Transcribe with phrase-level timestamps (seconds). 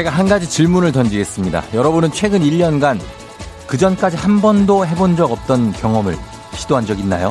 [0.00, 1.62] 제가 한 가지 질문을 던지겠습니다.
[1.74, 2.98] 여러분은 최근 1년간
[3.66, 6.16] 그 전까지 한 번도 해본 적 없던 경험을
[6.54, 7.30] 시도한 적 있나요?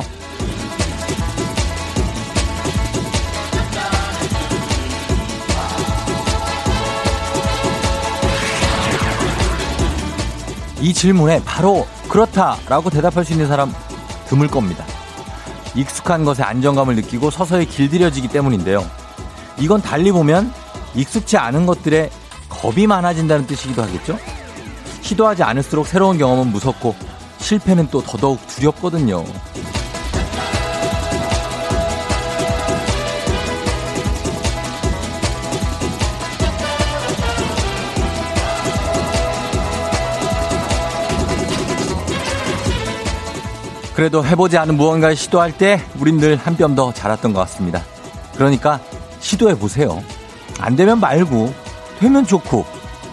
[10.80, 13.72] 이 질문에 바로 그렇다라고 대답할 수 있는 사람
[14.26, 14.84] 드물 겁니다.
[15.74, 18.88] 익숙한 것에 안정감을 느끼고 서서히 길들여지기 때문인데요.
[19.58, 20.52] 이건 달리 보면
[20.94, 22.10] 익숙치 않은 것들에
[22.60, 24.18] 겁이 많아진다는 뜻이기도 하겠죠?
[25.02, 26.94] 시도하지 않을수록 새로운 경험은 무섭고
[27.38, 29.24] 실패는 또 더더욱 두렵거든요.
[43.94, 47.82] 그래도 해보지 않은 무언가를 시도할 때 우린 늘 한 뼘 더 자랐던 것 같습니다.
[48.34, 48.80] 그러니까
[49.20, 50.02] 시도해 보세요.
[50.58, 51.52] 안 되면 말고
[52.00, 52.64] 되면 좋고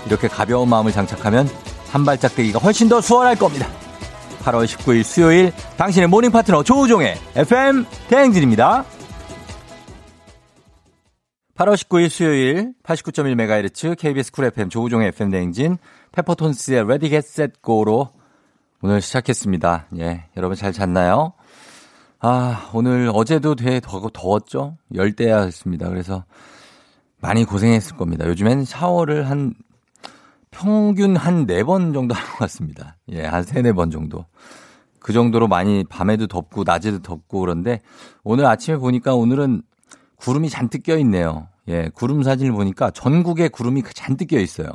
[0.06, 1.48] 이렇게 가벼운 마음을 장착하면
[1.92, 3.68] 한 발짝 되기가 훨씬 더 수월할 겁니다.
[4.44, 8.86] 8월 19일 수요일 당신의 morning 파트너 조우종의 FM 대행진입니다.
[11.56, 15.78] 8월 19일 수요일 89.1MHz KBS Cool FM 조우종의 FM 대행진
[16.14, 18.12] 페퍼톤스의 Get Set Go로
[18.82, 19.88] 오늘 시작했습니다.
[20.00, 21.34] 예, 여러분 잘 잤나요?
[22.20, 24.78] 아, 오늘 어제도 되게 더, 더웠죠?
[24.94, 25.90] 열대야였습니다.
[25.90, 26.24] 그래서
[27.20, 28.28] 많이 고생했을 겁니다.
[28.28, 29.54] 요즘엔 샤워를 한
[30.52, 32.96] 평균 한 네 번 정도 하는 것 같습니다.
[33.10, 34.26] 예, 한 세네 번 정도.
[35.00, 37.82] 그 정도로 많이 밤에도 덥고 낮에도 덥고 그런데
[38.24, 39.62] 오늘 아침에 보니까 오늘은
[40.18, 41.48] 구름이 잔뜩 껴 있네요.
[41.68, 44.68] 예, 구름 사진을 보니까 전국에 구름이 잔뜩 껴 있어요.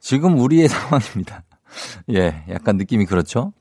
[0.00, 1.42] 지금 우리의 상황입니다.
[2.12, 3.52] 예, 약간 느낌이 그렇죠?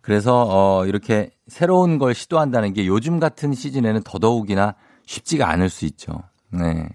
[0.00, 4.74] 그래서, 어, 이렇게 새로운 걸 시도한다는 게 요즘 같은 시즌에는 더더욱이나
[5.04, 6.22] 쉽지가 않을 수 있죠.
[6.50, 6.88] 네.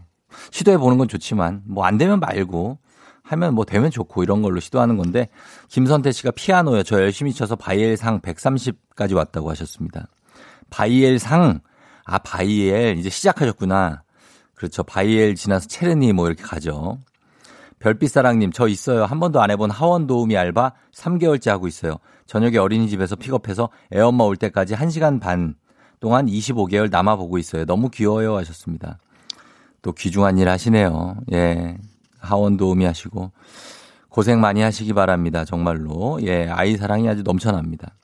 [0.52, 2.80] 시도해 보는 건 좋지만, 뭐 안 되면 말고,
[3.24, 5.30] 하면 뭐 되면 좋고 이런 걸로 시도하는 건데,
[5.70, 6.84] 김선태 씨가 피아노요.
[6.84, 10.08] 저 열심히 쳐서 바이엘 상 130까지 왔다고 하셨습니다.
[10.70, 11.62] 바이엘 상,
[12.06, 14.04] 아, 바이엘, 이제 시작하셨구나.
[14.56, 14.84] 그렇죠.
[14.84, 17.00] 바이엘 지나서 체르니 뭐 이렇게 가죠.
[17.80, 19.04] 별빛사랑님, 저 있어요.
[19.06, 21.98] 한 번도 안 해본 하원 도우미 알바 3개월째 하고 있어요.
[22.28, 25.56] 저녁에 어린이집에서 픽업해서 애엄마 올 때까지 1시간 반
[26.00, 27.66] 동안 25개월 남아보고 있어요.
[27.66, 28.36] 너무 귀여워요.
[28.38, 29.00] 하셨습니다.
[29.84, 31.18] 또 귀중한 일 하시네요.
[31.34, 31.78] 예.
[32.20, 33.32] 하원 도우미 하시고.
[34.10, 35.46] 고생 많이 하시기 바랍니다.
[35.46, 36.18] 정말로.
[36.24, 36.48] 예.
[36.50, 37.96] 아이 사랑이 아주 넘쳐납니다.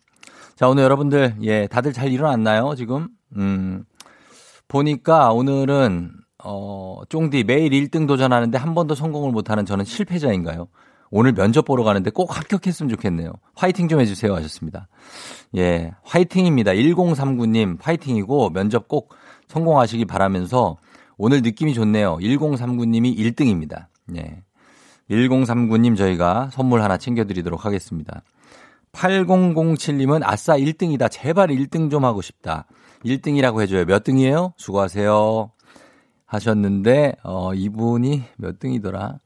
[0.55, 1.65] 자, 오늘 여러분들, 예.
[1.67, 2.75] 다들 잘 일어났나요?
[2.75, 3.07] 지금?
[3.35, 3.85] 음.
[4.67, 6.11] 보니까 오늘은
[6.43, 10.67] 어, 쫑디 매일 1등 도전하는데 한 번도 성공을 못하는 저는 실패자인가요?
[11.11, 13.33] 오늘 면접 보러 가는데 꼭 합격했으면 좋겠네요.
[13.55, 14.87] 화이팅 좀 해주세요 하셨습니다.
[15.57, 16.73] 예, 화이팅입니다.
[16.73, 19.13] 1039님 화이팅이고 면접 꼭
[19.47, 20.77] 성공하시기 바라면서
[21.19, 22.17] 오늘 느낌이 좋네요.
[22.21, 23.87] 1039님이 1등입니다.
[24.15, 24.41] 예.
[25.11, 28.23] 1039님 저희가 선물 하나 챙겨드리도록 하겠습니다.
[28.93, 31.11] 8007님은 아싸 1등이다.
[31.11, 32.67] 제발 1등 좀 하고 싶다.
[33.03, 33.83] 1등이라고 해줘요.
[33.83, 34.53] 몇 등이에요?
[34.55, 35.51] 수고하세요.
[36.25, 39.19] 하셨는데, 어, 이분이 몇 등이더라?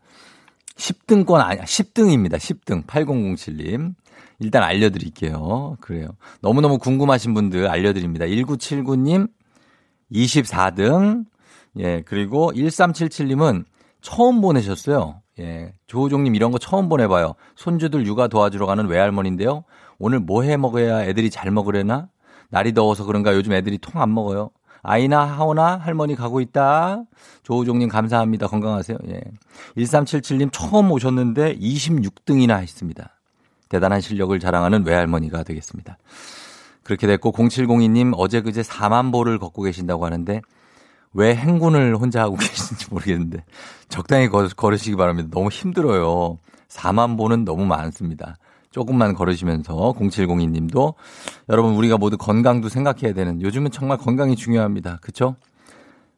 [0.75, 1.63] 10등권 아니야.
[1.63, 2.37] 10등입니다.
[2.37, 2.87] 10등.
[2.87, 3.93] 8007님.
[4.39, 5.77] 일단 알려드릴게요.
[5.79, 6.07] 그래요.
[6.41, 8.25] 너무너무 궁금하신 분들 알려드립니다.
[8.25, 9.29] 1979님
[10.11, 11.25] 24등.
[11.79, 13.65] 예, 그리고 1377님은
[14.01, 15.21] 처음 보내셨어요.
[15.39, 17.33] 예, 조우종님 이런 거 처음 보내봐요.
[17.55, 19.63] 손주들 육아 도와주러 가는 외할머니인데요.
[19.99, 22.07] 오늘 뭐 해 먹어야 애들이 잘 먹으려나?
[22.49, 24.51] 날이 더워서 그런가 요즘 애들이 통 안 먹어요.
[24.83, 27.03] 아이나 하오나 할머니 가고 있다.
[27.43, 28.47] 조우종님 감사합니다.
[28.47, 28.97] 건강하세요.
[29.07, 29.21] 예.
[29.77, 33.15] 1377님 처음 오셨는데 26등이나 했습니다.
[33.69, 35.97] 대단한 실력을 자랑하는 외할머니가 되겠습니다.
[36.83, 40.41] 그렇게 됐고 0702님 어제 그제 4만 보를 걷고 계신다고 하는데
[41.13, 43.43] 왜 행군을 혼자 하고 계신지 모르겠는데
[43.89, 45.29] 적당히 걸으시기 바랍니다.
[45.31, 46.39] 너무 힘들어요.
[46.69, 48.37] 4만 보는 너무 많습니다.
[48.71, 50.95] 조금만 걸으시면서 0702님도
[51.49, 54.97] 여러분 우리가 모두 건강도 생각해야 되는 요즘은 정말 건강이 중요합니다.
[55.01, 55.35] 그쵸?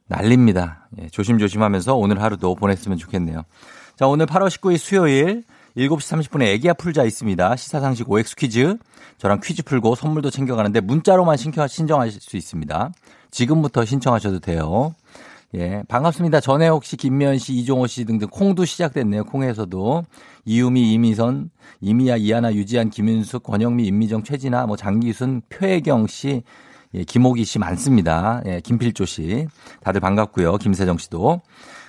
[0.08, 0.88] 난립니다.
[1.02, 3.44] 예, 조심조심하면서 오늘 하루도 보냈으면 좋겠네요.
[3.98, 5.44] 자, 오늘 8월 19일 수요일
[5.76, 7.56] 7시 30분에 애기야 풀자 있습니다.
[7.56, 8.78] 시사상식 OX 퀴즈.
[9.18, 12.92] 저랑 퀴즈 풀고 선물도 챙겨가는데 문자로만 신청하실 수 있습니다.
[13.36, 14.96] 지금부터 신청하셔도 돼요.
[15.56, 16.40] 예, 반갑습니다.
[16.40, 19.26] 전에 혹시 김미연 씨, 이종호 씨 등등 콩도 시작됐네요.
[19.26, 20.06] 콩에서도
[20.46, 21.50] 이유미, 이미선,
[21.82, 26.44] 이미야, 이하나, 유지한, 김윤숙, 권영미, 임미정, 최진아, 뭐 장기순, 표혜경 씨,
[26.94, 28.42] 예, 김호기 씨 많습니다.
[28.46, 29.48] 예, 김필조 씨.
[29.82, 30.56] 다들 반갑고요.
[30.56, 31.42] 김세정 씨도.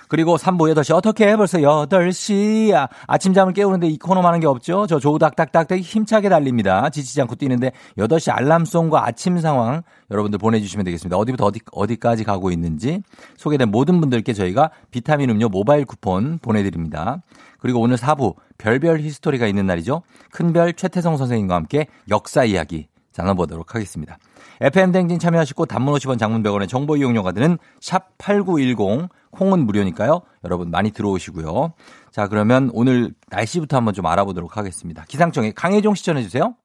[0.07, 2.87] 그리고 3부 8시 어떻게 벌써 8시야.
[3.07, 4.87] 아침잠을 깨우는데 이 코너 많은 게 없죠?
[4.87, 6.89] 저 조우 닥닥닥닥 힘차게 달립니다.
[6.89, 11.17] 지치지 않고 뛰는데 8시 알람송과 아침 상황 여러분들 보내주시면 되겠습니다.
[11.17, 13.03] 어디부터 어디, 어디까지 가고 있는지
[13.37, 17.21] 소개된 모든 분들께 저희가 비타민 음료 모바일 쿠폰 보내드립니다.
[17.59, 20.03] 그리고 오늘 4부 별별 히스토리가 있는 날이죠.
[20.31, 22.87] 큰별 최태성 선생님과 함께 역사 이야기
[23.17, 24.17] 나눠보도록 하겠습니다.
[24.61, 30.21] FM 댕진 참여하시고 단문 50원 장문 100원의 정보 이용료가 드는 샵 8910 콩은 무료니까요.
[30.43, 31.73] 여러분 많이 들어오시고요.
[32.11, 35.05] 자, 그러면 오늘 날씨부터 한번 좀 알아보도록 하겠습니다.
[35.07, 36.55] 기상청에 강혜종 시전해 주세요.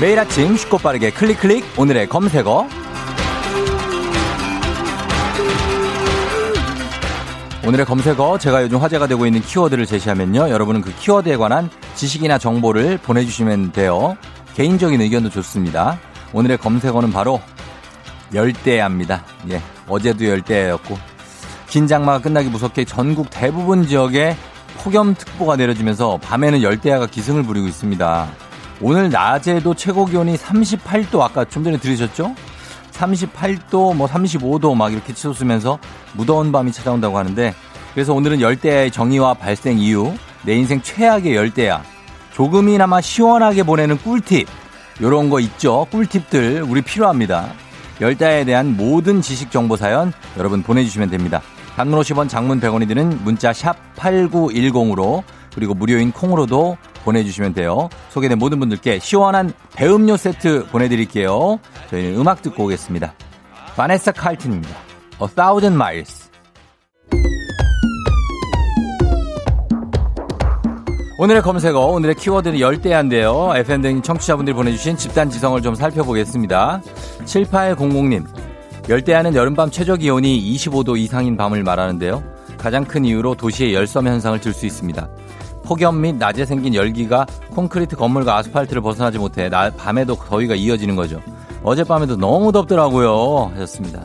[0.00, 2.68] 매일 아침 쉽고 빠르게 클릭 클릭 오늘의 검색어
[7.68, 10.48] 오늘의 검색어 제가 요즘 화제가 되고 있는 키워드를 제시하면요.
[10.48, 14.16] 여러분은 그 키워드에 관한 지식이나 정보를 보내주시면 돼요.
[14.54, 15.98] 개인적인 의견도 좋습니다.
[16.32, 17.42] 오늘의 검색어는 바로
[18.32, 19.22] 열대야입니다.
[19.50, 20.96] 예 어제도 열대야였고.
[21.68, 24.34] 긴장마가 끝나기 무섭게 전국 대부분 지역에
[24.78, 28.28] 폭염특보가 내려지면서 밤에는 열대야가 기승을 부리고 있습니다.
[28.80, 32.34] 오늘 낮에도 최고 기온이 38도 아까 좀 전에 들으셨죠?
[32.98, 35.78] 38도 뭐 35도 막 이렇게 치솟으면서
[36.14, 37.54] 무더운 밤이 찾아온다고 하는데
[37.94, 40.12] 그래서 오늘은 열대야의 정의와 발생 이유
[40.44, 41.82] 내 인생 최악의 열대야
[42.32, 44.46] 조금이나마 시원하게 보내는 꿀팁
[45.00, 45.86] 요런 거 있죠?
[45.90, 47.52] 꿀팁들 우리 필요합니다.
[48.00, 51.40] 열대야에 대한 모든 지식 정보 사연 여러분 보내주시면 됩니다.
[51.76, 55.22] 단문 50원 장문 100원이 드는 문자 샵 8910으로
[55.54, 57.88] 그리고 무료인 콩으로도 보내주시면 돼요.
[58.10, 61.58] 소개된 모든 분들께 시원한 배음료 세트 보내드릴게요.
[61.90, 63.14] 저희는 음악 듣고 오겠습니다.
[63.76, 64.76] 바네사 칼튼입니다.
[65.22, 66.28] A Thousand Miles.
[71.20, 73.52] 오늘의 검색어, 오늘의 키워드는 열대야인데요.
[73.56, 76.80] FM등 청취자분들이 보내주신 집단 지성을 좀 살펴보겠습니다.
[77.24, 78.24] 7800님.
[78.88, 82.22] 열대야는 여름밤 최저 기온이 25도 이상인 밤을 말하는데요.
[82.56, 85.08] 가장 큰 이유로 도시의 열섬 현상을 들 수 있습니다.
[85.68, 91.20] 폭염 및 낮에 생긴 열기가 콘크리트 건물과 아스팔트를 벗어나지 못해 나, 밤에도 더위가 이어지는 거죠.
[91.62, 93.50] 어젯밤에도 너무 덥더라고요.
[93.52, 94.02] 하셨습니다.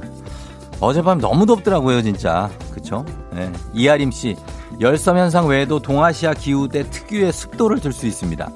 [0.82, 2.50] 어젯밤 너무 덥더라고요, 진짜.
[2.74, 3.06] 그쵸?
[3.34, 3.50] 네.
[3.74, 4.36] 이아림 씨,
[4.82, 8.50] 열섬 현상 외에도 동아시아 기후대 특유의 습도를 들 수 있습니다.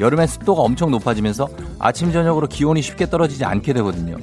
[0.00, 1.46] 여름엔 습도가 엄청 높아지면서
[1.78, 4.16] 아침 저녁으로 기온이 쉽게 떨어지지 않게 되거든요.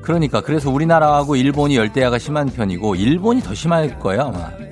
[0.00, 4.63] 그러니까 그래서 우리나라하고 일본이 열대야가 심한 편이고 일본이 더 심할 거예요 아마.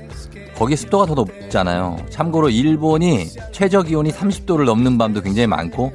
[0.56, 1.96] 거기 습도가 더 높잖아요.
[2.10, 5.92] 참고로 일본이 최저 기온이 30도를 넘는 밤도 굉장히 많고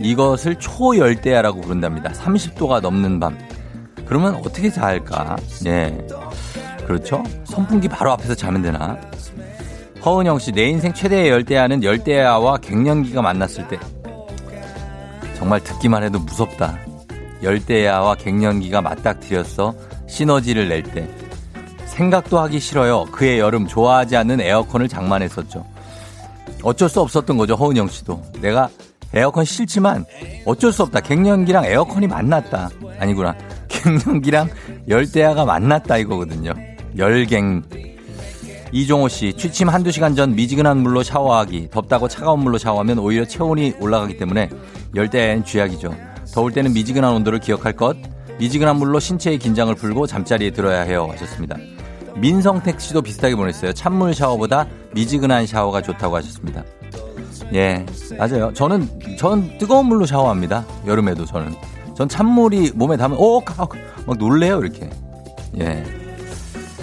[0.00, 2.12] 이것을 초열대야라고 부른답니다.
[2.12, 3.38] 30도가 넘는 밤.
[4.06, 5.36] 그러면 어떻게 잘까?
[5.66, 6.06] 예.
[6.86, 7.22] 그렇죠?
[7.44, 8.98] 선풍기 바로 앞에서 자면 되나?
[10.04, 13.78] 허은영 씨, 내 인생 최대의 열대야는 열대야와 갱년기가 만났을 때.
[15.36, 16.78] 정말 듣기만 해도 무섭다.
[17.42, 19.74] 열대야와 갱년기가 맞닥뜨렸어
[20.08, 21.08] 시너지를 낼 때.
[21.98, 23.06] 생각도 하기 싫어요.
[23.10, 25.66] 그의 여름 좋아하지 않는 에어컨을 장만했었죠.
[26.62, 27.56] 어쩔 수 없었던 거죠.
[27.56, 28.22] 허은영 씨도.
[28.40, 28.68] 내가
[29.12, 30.04] 에어컨 싫지만
[30.44, 31.00] 어쩔 수 없다.
[31.00, 32.70] 갱년기랑 에어컨이 만났다.
[33.00, 33.34] 아니구나.
[33.68, 34.48] 갱년기랑
[34.88, 36.54] 열대야가 만났다 이거거든요.
[36.96, 37.64] 열갱.
[38.70, 41.70] 이종호 씨, 취침 한두 시간 전 미지근한 물로 샤워하기.
[41.72, 44.50] 덥다고 차가운 물로 샤워하면 오히려 체온이 올라가기 때문에
[44.94, 45.92] 열대야엔 쥐약이죠.
[46.32, 47.96] 더울 때는 미지근한 온도를 기억할 것.
[48.38, 51.08] 미지근한 물로 신체의 긴장을 풀고 잠자리에 들어야 해요.
[51.10, 51.56] 하셨습니다.
[52.20, 53.72] 민성택 씨도 비슷하게 보냈어요.
[53.72, 56.64] 찬물 샤워보다 미지근한 샤워가 좋다고 하셨습니다.
[57.54, 57.84] 예,
[58.18, 58.52] 맞아요.
[58.52, 60.64] 저는, 전 뜨거운 물로 샤워합니다.
[60.86, 61.54] 여름에도 저는.
[61.96, 63.40] 전 찬물이 몸에 닿으면, 오,
[64.06, 64.90] 막 놀래요, 이렇게.
[65.58, 65.84] 예.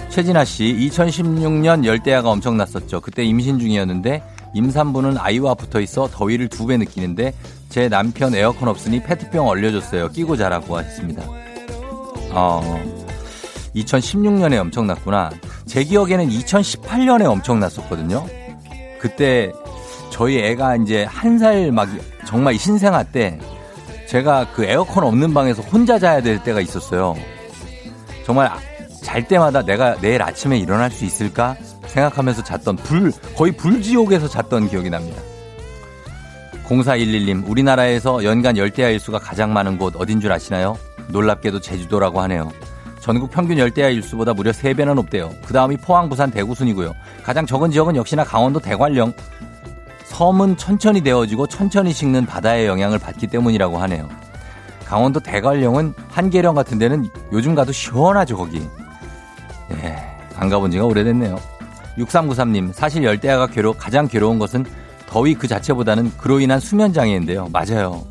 [0.08, 3.00] 최진아 씨, 2016년 열대야가 엄청 났었죠.
[3.00, 4.22] 그때 임신 중이었는데,
[4.54, 7.32] 임산부는 아이와 붙어 있어 더위를 두 배 느끼는데,
[7.68, 10.08] 제 남편 에어컨 없으니 페트병 얼려줬어요.
[10.08, 11.22] 끼고 자라고 하셨습니다.
[12.32, 13.05] 어,
[13.76, 15.30] 2016년에 엄청났구나.
[15.66, 18.26] 제 기억에는 2018년에 엄청났었거든요.
[18.98, 19.52] 그때
[20.10, 21.88] 저희 애가 이제 한 살 막
[22.26, 23.38] 정말 신생아 때
[24.08, 27.14] 제가 그 에어컨 없는 방에서 혼자 자야 될 때가 있었어요.
[28.24, 28.50] 정말
[29.02, 31.56] 잘 때마다 내가 내일 아침에 일어날 수 있을까
[31.86, 35.20] 생각하면서 잤던 불, 거의 불지옥에서 잤던 기억이 납니다.
[36.68, 40.76] 0411님, 우리나라에서 연간 열대야 일수가 가장 많은 곳 어딘 줄 아시나요?
[41.08, 42.50] 놀랍게도 제주도라고 하네요.
[43.06, 45.32] 전국 평균 열대야 일수보다 무려 3배나 높대요.
[45.44, 46.92] 그 다음이 포항, 부산, 대구 순이고요.
[47.22, 49.12] 가장 적은 지역은 역시나 강원도 대관령.
[50.06, 54.08] 섬은 천천히 데워지고 천천히 식는 바다의 영향을 받기 때문이라고 하네요.
[54.84, 58.68] 강원도 대관령은 한계령 같은 데는 요즘 가도 시원하죠, 거기.
[59.70, 59.96] 예,
[60.34, 61.38] 안 가본 지가 오래됐네요.
[61.98, 64.66] 6393님, 사실 열대야가 괴로, 가장 괴로운 것은
[65.06, 67.50] 더위 그 자체보다는 그로 인한 수면 장애인데요.
[67.52, 68.04] 맞아요.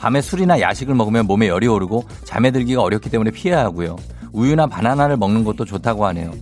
[0.00, 3.96] 밤에 술이나 야식을 먹으면 몸에 열이 오르고 잠에 들기가 어렵기 때문에 피해야 하고요.
[4.32, 6.32] 우유나 바나나를 먹는 것도 좋다고 하네요.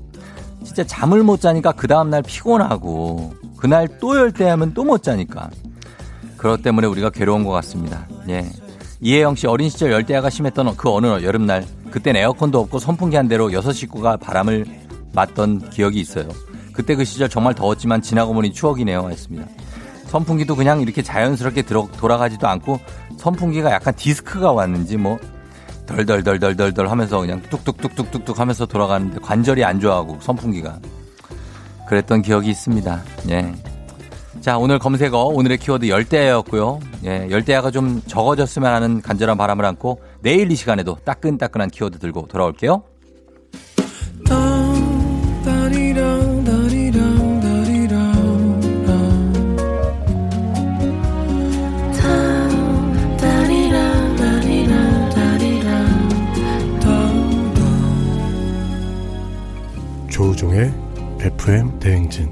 [0.64, 5.50] 진짜 잠을 못 자니까 그 다음날 피곤하고 그날 또 열대야면 또 못 자니까.
[6.37, 8.06] 그것 때문에 우리가 괴로운 것 같습니다.
[8.28, 8.47] 예.
[9.00, 13.52] 이혜영 씨 어린 시절 열대야가 심했던 그 어느 여름날 그땐 에어컨도 없고 선풍기 한 대로
[13.52, 14.66] 여섯 식구가 바람을
[15.12, 16.28] 맞던 기억이 있어요.
[16.73, 19.09] 그때 그 시절 정말 더웠지만 지나고 보니 추억이네요.
[19.11, 19.47] 했습니다.
[20.06, 22.80] 선풍기도 그냥 이렇게 자연스럽게 돌아가지도 않고
[23.16, 25.18] 선풍기가 약간 디스크가 왔는지 뭐
[25.87, 30.78] 덜덜덜덜덜덜 하면서 그냥 뚝뚝뚝뚝뚝뚝 하면서 돌아가는데 관절이 안 좋아하고 선풍기가
[31.88, 33.02] 그랬던 기억이 있습니다.
[33.30, 33.54] 예.
[34.40, 36.80] 자, 오늘 검색어 오늘의 키워드 열대야였고요.
[37.04, 42.82] 예, 열대야가 좀 적어졌으면 하는 간절한 바람을 안고 내일 이 시간에도 따끈따끈한 키워드 들고 돌아올게요.
[60.20, 60.70] 조우종의
[61.20, 62.28] FM 대행진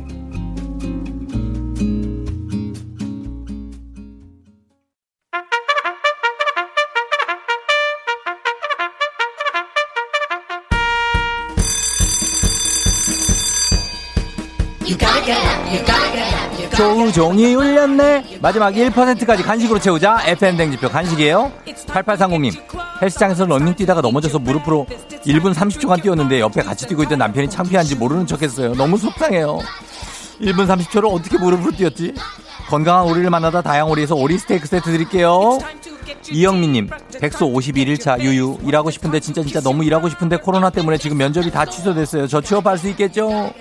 [16.76, 18.38] 조우종이 울렸네.
[18.42, 20.18] 마지막 1%까지 간식으로 채우자.
[20.26, 21.50] FM 댕지표 간식이에요.
[21.86, 22.52] 8830님.
[23.00, 24.86] 헬스장에서 런닝 뛰다가 넘어져서 무릎으로
[25.24, 28.74] 1분 30초간 뛰었는데 옆에 같이 뛰고 있던 남편이 창피한지 모르는 척했어요.
[28.74, 29.58] 너무 속상해요.
[30.40, 32.14] 1분 30초를 어떻게 무릎으로 뛰었지?
[32.68, 35.58] 건강한 오리를 만나다 다양오리에서 오리 스테이크 세트 드릴게요.
[36.30, 36.88] 이영민님,
[37.20, 38.58] 백소 51일차 유유.
[38.64, 42.26] 일하고 싶은데 진짜 진짜 너무 일하고 싶은데 코로나 때문에 지금 면접이 다 취소됐어요.
[42.26, 43.52] 저 취업할 수 있겠죠?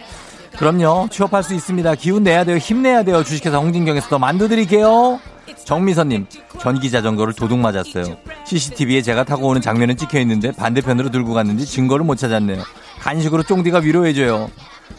[0.57, 1.07] 그럼요.
[1.09, 1.95] 취업할 수 있습니다.
[1.95, 2.57] 기운 내야 돼요.
[2.57, 3.23] 힘내야 돼요.
[3.23, 5.19] 주식회사 홍진경에서 더 만두 드릴게요.
[5.65, 6.25] 정미선님,
[6.59, 8.17] 전기 자전거를 도둑 맞았어요.
[8.45, 12.63] CCTV에 제가 타고 오는 장면은 찍혀 있는데 반대편으로 들고 갔는지 증거를 못 찾았네요.
[12.99, 14.49] 간식으로 쫑디가 위로해줘요.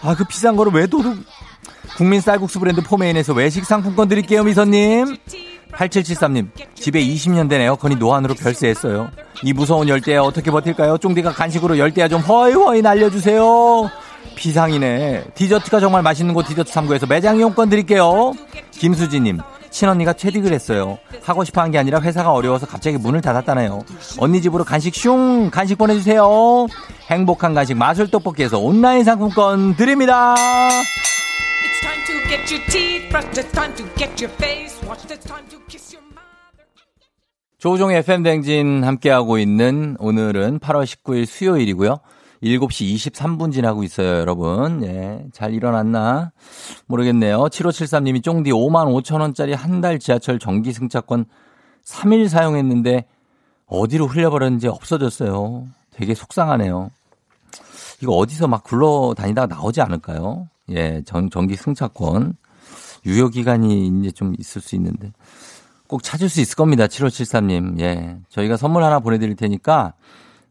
[0.02, 1.16] 아, 그 비싼 거를 왜 도둑?
[1.96, 5.16] 국민 쌀국수 브랜드 포메인에서 외식 상품권 드릴게요, 미선님.
[5.72, 9.10] 8773님, 집에 20년 된 에어컨이 노안으로 별세했어요.
[9.42, 10.98] 이 무서운 열대야 어떻게 버틸까요?
[10.98, 13.90] 쫑디가 간식으로 열대야 좀 허이허이 날려주세요.
[14.34, 15.24] 비상이네.
[15.34, 18.32] 디저트가 정말 맛있는 곳 디저트 3구에서 매장 이용권 드릴게요.
[18.72, 19.38] 김수지님,
[19.70, 20.98] 친언니가 채딕을 했어요.
[21.22, 23.84] 하고 싶어 한 게 아니라 회사가 어려워서 갑자기 문을 닫았다네요.
[24.18, 25.50] 언니 집으로 간식 슝!
[25.50, 26.66] 간식 보내주세요.
[27.10, 30.34] 행복한 간식 마술 떡볶이에서 온라인 상품권 드립니다.
[37.58, 41.98] 조종의 FM댕진 함께하고 있는 오늘은 8월 19일 수요일이고요.
[42.42, 44.82] 7시 23분 지나고 있어요, 여러분.
[44.84, 46.30] 예, 잘 일어났나?
[46.86, 47.46] 모르겠네요.
[47.46, 51.24] 7573님이 쫑디 5만 5천 원짜리 한 달 지하철 정기 승차권
[51.84, 53.06] 3일 사용했는데
[53.66, 55.66] 어디로 흘려버렸는지 없어졌어요.
[55.92, 56.90] 되게 속상하네요.
[58.02, 60.48] 이거 어디서 막 굴러다니다가 나오지 않을까요?
[60.70, 62.34] 예, 전, 정기 승차권.
[63.06, 65.12] 유효기간이 이제 좀 있을 수 있는데.
[65.86, 66.86] 꼭 찾을 수 있을 겁니다.
[66.86, 67.80] 7573님.
[67.80, 68.16] 예.
[68.28, 69.94] 저희가 선물 하나 보내드릴 테니까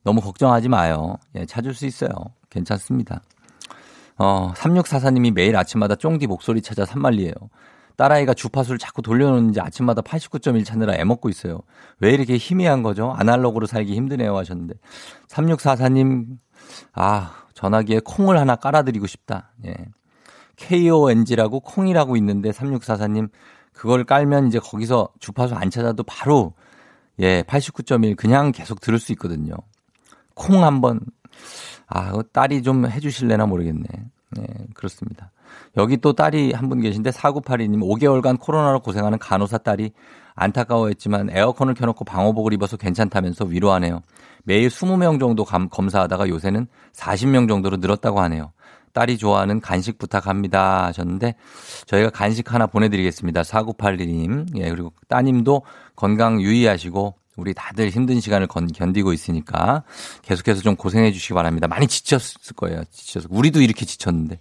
[0.03, 1.17] 너무 걱정하지 마요.
[1.35, 2.11] 예, 찾을 수 있어요.
[2.49, 3.21] 괜찮습니다.
[4.17, 7.33] 어, 3644님이 매일 아침마다 쫑디 목소리 찾아 산말리에요.
[7.97, 11.61] 딸아이가 주파수를 자꾸 돌려놓는지 아침마다 89.1 찾느라 애먹고 있어요.
[11.99, 13.13] 왜 이렇게 희미한 거죠?
[13.17, 14.75] 아날로그로 살기 힘드네요 하셨는데.
[15.27, 16.37] 3644님,
[16.93, 19.51] 아, 전화기에 콩을 하나 깔아드리고 싶다.
[19.65, 19.73] 예.
[20.57, 23.29] KONG라고 콩이라고 있는데 3644님,
[23.73, 26.53] 그걸 깔면 이제 거기서 주파수 안 찾아도 바로
[27.19, 29.53] 예, 89.1 그냥 계속 들을 수 있거든요.
[30.37, 30.99] 콩 한번
[31.87, 33.83] 아, 딸이 좀 해주실래나 모르겠네.
[34.31, 35.31] 네, 그렇습니다.
[35.77, 39.91] 여기 또 딸이 한 분 계신데 4982님 5개월간 코로나로 고생하는 간호사 딸이
[40.35, 44.01] 안타까워했지만 에어컨을 켜놓고 방호복을 입어서 괜찮다면서 위로하네요.
[44.43, 48.51] 매일 20명 정도 감, 검사하다가 요새는 40명 정도로 늘었다고 하네요.
[48.93, 51.35] 딸이 좋아하는 간식 부탁합니다 하셨는데
[51.85, 53.41] 저희가 간식 하나 보내드리겠습니다.
[53.43, 54.57] 4981님.
[54.57, 55.61] 예, 그리고 따님도
[55.95, 59.83] 건강 유의하시고 우리 다들 힘든 시간을 건, 견디고 있으니까
[60.23, 61.67] 계속해서 좀 고생해 주시기 바랍니다.
[61.67, 62.83] 많이 지쳤을 거예요.
[62.91, 63.27] 지쳐서.
[63.31, 64.39] 우리도 이렇게 지쳤는데.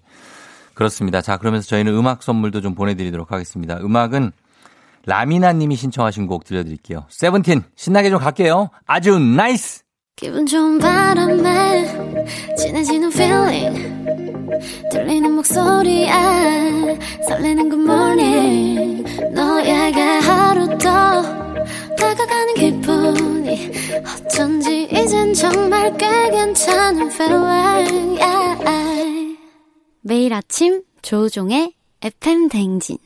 [0.74, 1.22] 그렇습니다.
[1.22, 3.78] 자, 그러면서 저희는 음악 선물도 좀 보내드리도록 하겠습니다.
[3.78, 4.32] 음악은
[5.06, 7.06] 라미나 님이 신청하신 곡 들려드릴게요.
[7.08, 8.70] 세븐틴, 신나게 좀 갈게요.
[8.86, 9.84] 아주 nice!
[10.16, 12.16] 기분 좋은 바람에
[12.56, 13.96] 진해지는 feeling
[14.90, 16.10] 들리는 목소리에
[17.28, 21.22] 설레는 good morning 너에게 하루 더
[21.96, 23.70] 다가가는 기분이
[24.04, 29.38] 어쩐지 이젠 정말 꽤 괜찮은 feeling yeah.
[30.02, 31.72] 매일 아침 조우종의
[32.02, 32.98] FM 댕진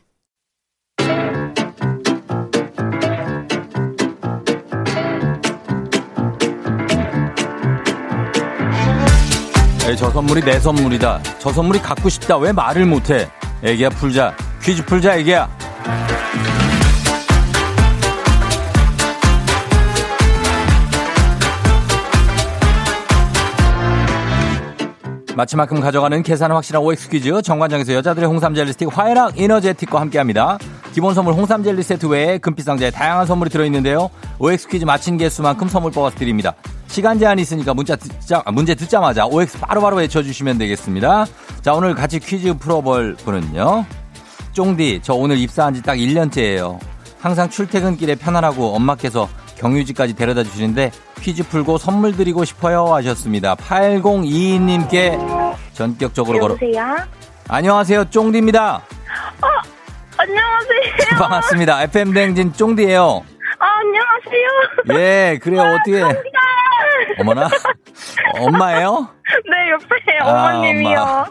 [9.97, 11.21] 저 선물이 내 선물이다.
[11.41, 12.39] 저 선물이 갖고 싶다.
[12.39, 13.29] 왜 말을 못해?
[13.63, 14.35] 애기야 풀자.
[14.63, 15.49] 퀴즈 풀자 애기야.
[25.37, 30.59] 마치만큼 가져가는 계산 확실한 OX 퀴즈 정관장에서 여자들의 홍삼 젤리 스틱 화해락 이너제틱과 함께합니다.
[30.93, 34.11] 기본 선물 홍삼 젤리 세트 외에 금빛 상자에 다양한 선물이 들어있는데요.
[34.39, 36.55] OX 퀴즈 마친 개수만큼 선물 뽑아서 드립니다.
[36.89, 41.27] 시간 제한이 있으니까 문자 듣자, 아, 문제 듣자마자 OX 바로바로 외쳐주시면 되겠습니다.
[41.63, 43.87] 자 오늘 같이 퀴즈 풀어볼 분은요.
[44.53, 46.79] 쫑디 저 오늘 입사한 지 딱 1년째예요.
[47.21, 49.29] 항상 출퇴근길에 편안하고 엄마께서
[49.61, 50.91] 경유지까지 데려다 주시는데
[51.21, 53.55] 퀴즈 풀고 선물 드리고 싶어요 하셨습니다.
[53.57, 55.19] 8022님께
[55.75, 56.57] 전격적으로 걸어.
[57.49, 58.09] 안녕하세요.
[58.11, 58.81] 쫑디입니다.
[60.17, 61.19] 안녕하세요.
[61.19, 61.83] 반갑습니다.
[61.85, 63.25] FM 댕진 쫑디예요.
[63.59, 64.99] 아, 안녕하세요.
[64.99, 65.63] 예, 그래요.
[65.63, 66.03] 어떻게
[67.19, 67.49] 어머나.
[68.39, 69.09] 엄마예요?
[69.51, 71.01] 네, 옆에 아, 어머님이요.
[71.01, 71.27] 엄마.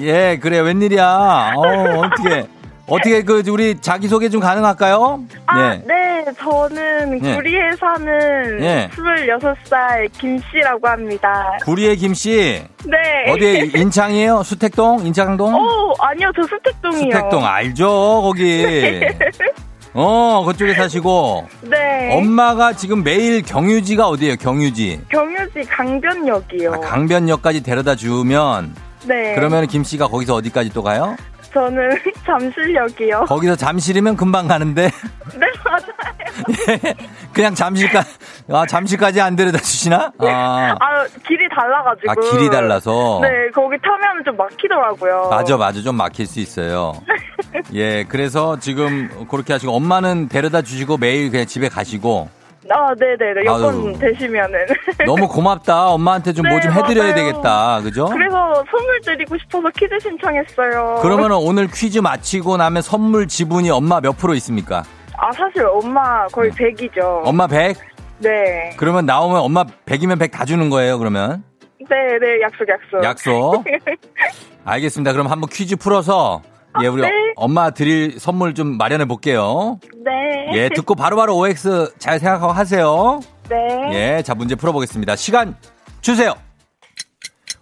[0.00, 0.60] 예, 그래.
[0.60, 1.52] 웬일이야.
[1.56, 1.62] 어,
[2.00, 2.46] 어떻게
[2.86, 5.20] 어떻게 그 우리 자기 소개 좀 가능할까요?
[5.46, 5.82] 아, 예.
[5.86, 6.05] 네,
[6.38, 7.34] 저는 네.
[7.36, 8.88] 구리에 사는 예.
[8.94, 11.56] 26살 김씨라고 합니다.
[11.64, 12.62] 구리의 김 씨.
[12.84, 12.96] 네.
[13.30, 14.42] 어디 인창이에요?
[14.42, 15.06] 수택동?
[15.06, 15.54] 인창동?
[15.54, 17.12] 오, 아니요, 저 수택동이요.
[17.12, 19.00] 수택동 알죠 거기
[19.94, 22.14] 어 그쪽에 사시고 네.
[22.16, 26.72] 엄마가 지금 매일 경유지가 어디예요 경유지 경유지 강변역이요.
[26.74, 28.74] 아, 강변역까지 데려다 주면
[29.06, 29.34] 네.
[29.34, 31.16] 그러면 김 씨가 거기서 어디까지 또 가요
[31.56, 31.88] 저는
[32.26, 33.24] 잠실역이요.
[33.28, 34.90] 거기서 잠실이면 금방 가는데
[35.40, 36.94] 네, 맞아요.
[37.32, 38.02] 그냥 잠실까
[38.52, 42.10] 아 잠실까지 안 데려다 주시나 아, 아, 길이 달라가지고.
[42.10, 45.28] 아 길이 달라서 네, 거기 타면 좀 막히더라고요.
[45.30, 46.92] 맞아 맞아 좀 막힐 수 있어요
[47.72, 52.28] 예 그래서 지금 그렇게 하시고 엄마는 데려다 주시고 매일 그냥 집에 가시고
[52.70, 53.44] 아, 네네네.
[53.46, 53.98] 여권 아유.
[53.98, 54.58] 되시면은.
[55.06, 55.88] 너무 고맙다.
[55.88, 57.14] 엄마한테 좀 뭐좀 네, 해드려야 맞아요.
[57.14, 57.80] 되겠다.
[57.82, 58.06] 그죠?
[58.06, 60.98] 그래서 선물 드리고 싶어서 퀴즈 신청했어요.
[61.02, 64.82] 그러면 오늘 퀴즈 마치고 나면 선물 지분이 엄마 몇 프로 있습니까?
[65.16, 67.22] 아, 사실 엄마 거의 100이죠.
[67.24, 67.76] 엄마 100?
[68.18, 68.74] 네.
[68.76, 71.44] 그러면 나오면 엄마 100이면 100 다 주는 거예요, 그러면?
[71.88, 73.04] 네네, 약속, 약속.
[73.04, 73.64] 약속.
[74.64, 75.12] 알겠습니다.
[75.12, 76.42] 그럼 한번 퀴즈 풀어서
[76.82, 77.08] 예, 우리 네.
[77.36, 79.78] 엄마 드릴 선물 좀 마련해 볼게요.
[80.04, 80.58] 네.
[80.58, 83.20] 예, 듣고 바로 바로 OX 잘 생각하고 하세요.
[83.48, 83.56] 네.
[83.92, 85.16] 예, 자, 문제 풀어보겠습니다.
[85.16, 85.56] 시간
[86.00, 86.34] 주세요.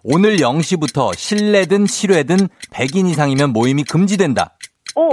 [0.02, 4.56] 오늘 0시부터 실내든 실외든 100인 이상이면 모임이 금지된다.
[4.96, 5.10] 오.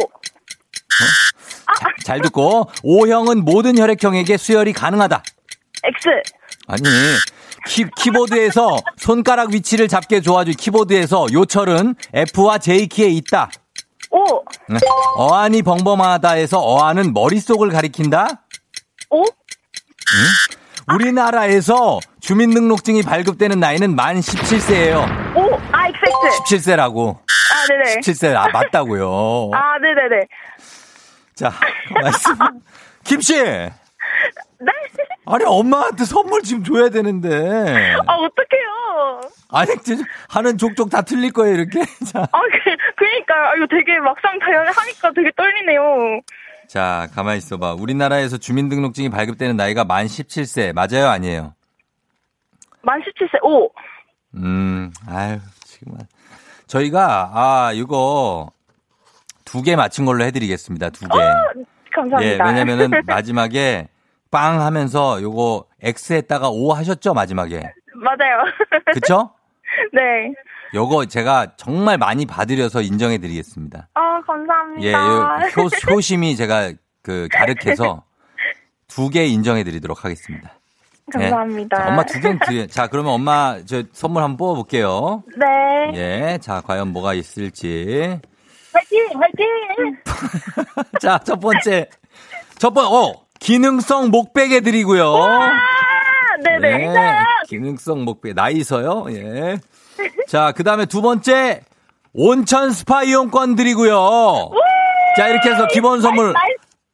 [1.80, 5.24] 자, 잘 듣고 O형은 모든 혈액형에게 수혈이 가능하다.
[5.84, 6.10] X.
[6.68, 6.84] 아니
[7.68, 13.50] 키, 키보드에서 손가락 위치를 잡게 도와줄 키보드에서 요철은 F와 J 키에 있다.
[14.12, 14.44] 오.
[14.68, 14.78] 네.
[15.16, 18.28] 어안이 벙벙하다에서 어안은 머릿속을 가리킨다.
[19.10, 19.24] 오.
[20.94, 25.36] 우리나라에서 주민등록증이 발급되는 나이는 만 17세예요.
[25.38, 25.56] 오.
[25.72, 26.00] 아, X.
[26.60, 27.18] 17세라고.
[27.18, 28.00] 아, 네네.
[28.00, 29.52] 17세 아 맞다고요.
[29.56, 30.28] 아, 네네네.
[31.36, 31.52] 자
[32.02, 32.36] 말씀.
[33.04, 33.34] 김 씨.
[33.42, 34.72] 네?
[35.26, 37.30] 아니 엄마한테 선물 지금 줘야 되는데.
[38.08, 39.22] 아, 어떡해요.
[39.50, 39.72] 아니
[40.30, 41.82] 하는 족족 다 틀릴 거예요 이렇게.
[42.12, 46.22] 자, 아, 그, 아, 이거 되게 막상 다 하니까 되게 떨리네요.
[46.68, 47.74] 자 가만히 있어봐.
[47.74, 51.54] 우리나라에서 주민등록증이 발급되는 나이가 만 17세 맞아요 아니에요?
[52.82, 53.44] 만 17세.
[53.44, 53.70] 오.
[54.36, 55.98] 음, 아유 지금
[56.68, 58.50] 저희가 아 이거
[59.44, 61.18] 두 개 맞힌 걸로 해드리겠습니다 두 개.
[61.94, 62.24] 감사합니다.
[62.26, 63.90] 예, 왜냐면은 마지막에
[64.32, 67.62] 빵 하면서 요거 X에다가 O 하셨죠 마지막에.
[67.96, 68.46] 맞아요.
[68.94, 69.34] 그쵸?
[69.92, 70.32] 네.
[70.74, 73.90] 요거 제가 정말 많이 봐드려서 인정해 드리겠습니다.
[73.94, 74.88] 아, 감사합니다.
[74.88, 78.04] 예, 요 효, 효심이 제가 그 가르쳐서
[78.88, 80.54] 두 개 인정해 드리도록 하겠습니다.
[81.20, 81.20] 예.
[81.30, 81.78] 감사합니다.
[81.78, 82.68] 자, 엄마 두 개는 드려.
[82.68, 85.24] 자, 그러면 엄마 저 선물 한번 뽑아 볼게요.
[85.38, 85.46] 네.
[85.96, 88.20] 예, 자, 과연 뭐가 있을지.
[88.74, 89.22] 화이팅!
[89.22, 89.98] 화이팅!
[91.02, 91.90] 자, 첫 번째.
[92.58, 93.14] 첫 번, 어!
[93.42, 95.16] 기능성 목베개 드리고요.
[95.16, 95.52] 아,
[96.46, 96.78] 네네.
[96.78, 98.34] 네, 기능성 목베개.
[98.34, 99.08] 나이서요.
[99.10, 99.58] 예.
[100.32, 101.60] 자, 그 다음에 두 번째.
[102.14, 104.52] 온천 스파 이용권 드리고요.
[105.18, 106.34] 자, 이렇게 해서 기본 선물.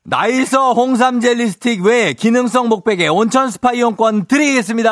[0.06, 4.89] 나이서 홍삼 젤리 스틱 외에 기능성 목베개 온천 스파 이용권 드리겠습니다.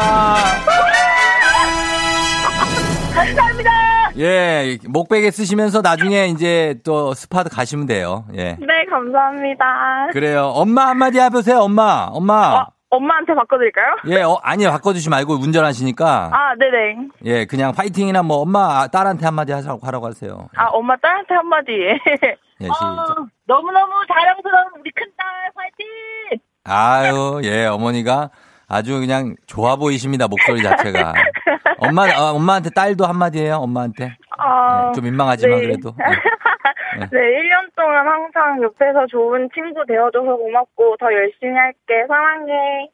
[3.16, 3.72] 감사합니다.
[4.18, 8.26] 예, 목베개 쓰시면서 나중에 이제 또 스파 가시면 돼요.
[8.36, 8.58] 예.
[8.60, 10.10] 네, 감사합니다.
[10.14, 10.52] 그래요.
[10.54, 12.10] 엄마 한마디 해보세요, 엄마.
[12.12, 12.58] 엄마.
[12.60, 13.96] 어, 엄마한테 바꿔드릴까요?
[14.08, 14.70] 예, 어, 아니요.
[14.72, 16.30] 바꿔주지 말고 운전하시니까.
[16.32, 17.08] 아, 네네.
[17.26, 20.48] 예, 그냥 파이팅이나 뭐 엄마, 딸한테 한마디 하자고 하라고 하세요.
[20.56, 21.72] 아, 엄마 딸한테 한마디.
[21.74, 23.26] 예, 어, 시작.
[23.48, 26.40] 너무너무 자랑스러운 우리 큰딸 화이팅!
[26.64, 28.30] 아유, 예, 어머니가
[28.68, 30.28] 아주 그냥 좋아 보이십니다.
[30.28, 31.14] 목소리 자체가.
[31.80, 33.58] 엄마, 어, 엄마한테 딸도 한마디 해요.
[33.62, 34.16] 엄마한테.
[34.38, 35.66] 아, 예, 좀 민망하지만 네.
[35.68, 35.94] 그래도.
[36.00, 36.06] 예.
[37.12, 42.06] 네, 1년 동안 항상 옆에서 좋은 친구 되어줘서 고맙고 더 열심히 할게.
[42.08, 42.90] 사랑해.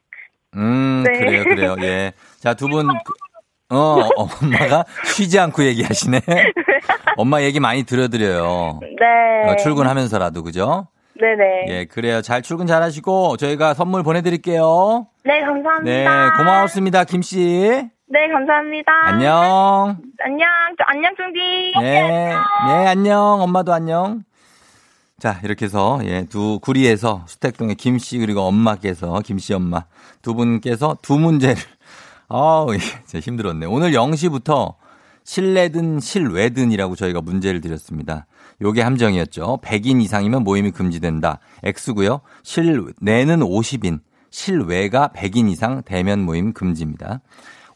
[0.56, 1.18] 음, 네.
[1.18, 1.76] 그래요, 그래요.
[1.82, 2.12] 예.
[2.40, 6.20] 자, 두 분, 그- 어, 엄마가 쉬지 않고 얘기하시네.
[7.16, 8.80] 엄마 얘기 많이 들어드려요.
[8.82, 9.50] 네.
[9.50, 10.88] 어, 출근하면서라도, 그죠?
[11.20, 11.66] 네네.
[11.68, 12.20] 예, 그래요.
[12.22, 15.06] 잘 출근 잘 하시고, 저희가 선물 보내드릴게요.
[15.24, 15.84] 네, 감사합니다.
[15.84, 17.88] 네, 고마웠습니다, 김씨.
[18.12, 18.92] 네, 감사합니다.
[19.06, 19.96] 안녕.
[20.20, 20.48] 안녕.
[20.76, 21.72] 저- 안녕, 중디.
[21.80, 22.28] 네,
[22.66, 23.40] 네, 안녕.
[23.40, 24.22] 엄마도 안녕.
[25.18, 29.84] 자, 이렇게 해서, 예, 두, 구리에서 수택동의 김씨 그리고 엄마께서, 김씨 엄마
[30.20, 31.56] 두 분께서 두 문제를,
[32.28, 33.64] 아우, 예, 진짜 힘들었네.
[33.64, 34.74] 오늘 0시부터
[35.24, 38.26] 실내든 실외든이라고 저희가 문제를 드렸습니다.
[38.60, 39.60] 요게 함정이었죠.
[39.62, 41.38] 100인 이상이면 모임이 금지된다.
[41.64, 42.20] X고요.
[42.42, 47.20] 실내는 50인, 실외가 100인 이상 대면 모임 금지입니다.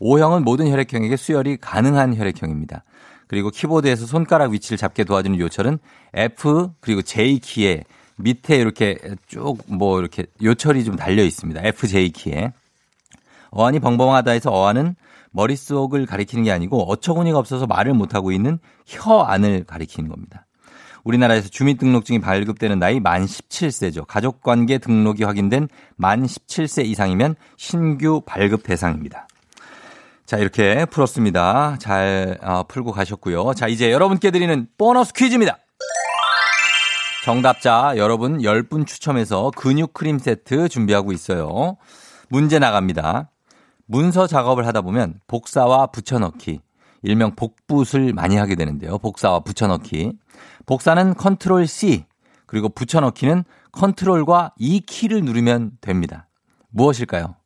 [0.01, 2.85] O형은 모든 혈액형에게 수혈이 가능한 혈액형입니다.
[3.27, 5.79] 그리고 키보드에서 손가락 위치를 잡게 도와주는 요철은
[6.15, 7.85] F 그리고 J 키에
[8.17, 11.61] 밑에 이렇게 쭉 뭐 이렇게 요철이 좀 달려 있습니다.
[11.65, 12.53] F, J 키에.
[13.51, 14.97] 어안이 벙벙하다 해서 어안은
[15.33, 20.47] 머릿속을 가리키는 게 아니고 어처구니가 없어서 말을 못하고 있는 혀 안을 가리키는 겁니다.
[21.05, 24.07] 우리나라에서 주민등록증이 발급되는 나이 만 17세죠.
[24.07, 29.29] 가족관계 등록이 확인된 만 17세 이상이면 신규 발급 대상입니다.
[30.27, 31.77] 자, 이렇게 풀었습니다.
[31.79, 33.55] 잘 어, 풀고 가셨고요.
[33.55, 35.59] 자, 이제 여러분께 드리는 보너스 퀴즈입니다.
[37.25, 41.77] 정답자 여러분 10분 추첨해서 근육 크림 세트 준비하고 있어요.
[42.29, 43.31] 문제 나갑니다.
[43.87, 46.61] 문서 작업을 하다 보면 복사와 붙여넣기,
[47.03, 48.99] 일명 복붙을 많이 하게 되는데요.
[48.99, 50.13] 복사와 붙여넣기.
[50.67, 52.05] 복사는 컨트롤 C,
[52.47, 56.29] 그리고 붙여넣기는 컨트롤과 이 키를 누르면 됩니다.
[56.71, 57.37] 무엇일까요?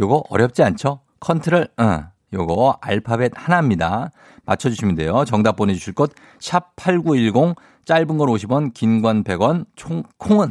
[0.00, 1.00] 요거 어렵지 않죠?
[1.20, 2.06] 컨트롤, 응.
[2.34, 4.10] 요거 알파벳 하나입니다.
[4.44, 5.24] 맞춰주시면 돼요.
[5.26, 10.50] 정답 보내주실 곳, 샵8910, 짧은 건 50원, 긴 건 100원, 총, 콩은,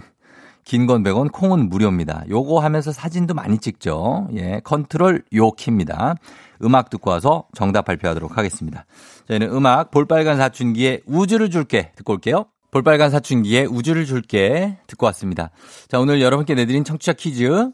[0.63, 2.23] 긴 건 100원, 콩은 무료입니다.
[2.29, 4.29] 요거 하면서 사진도 많이 찍죠.
[4.35, 6.15] 예, 컨트롤 요 키입니다.
[6.63, 8.85] 음악 듣고 와서 정답 발표하도록 하겠습니다.
[9.27, 12.45] 저희는 음악 볼빨간 사춘기의 우주를 줄게 듣고 올게요.
[12.71, 15.51] 볼빨간 사춘기의 우주를 줄게 듣고 왔습니다.
[15.89, 17.69] 자, 오늘 여러분께 내드린 청취자 퀴즈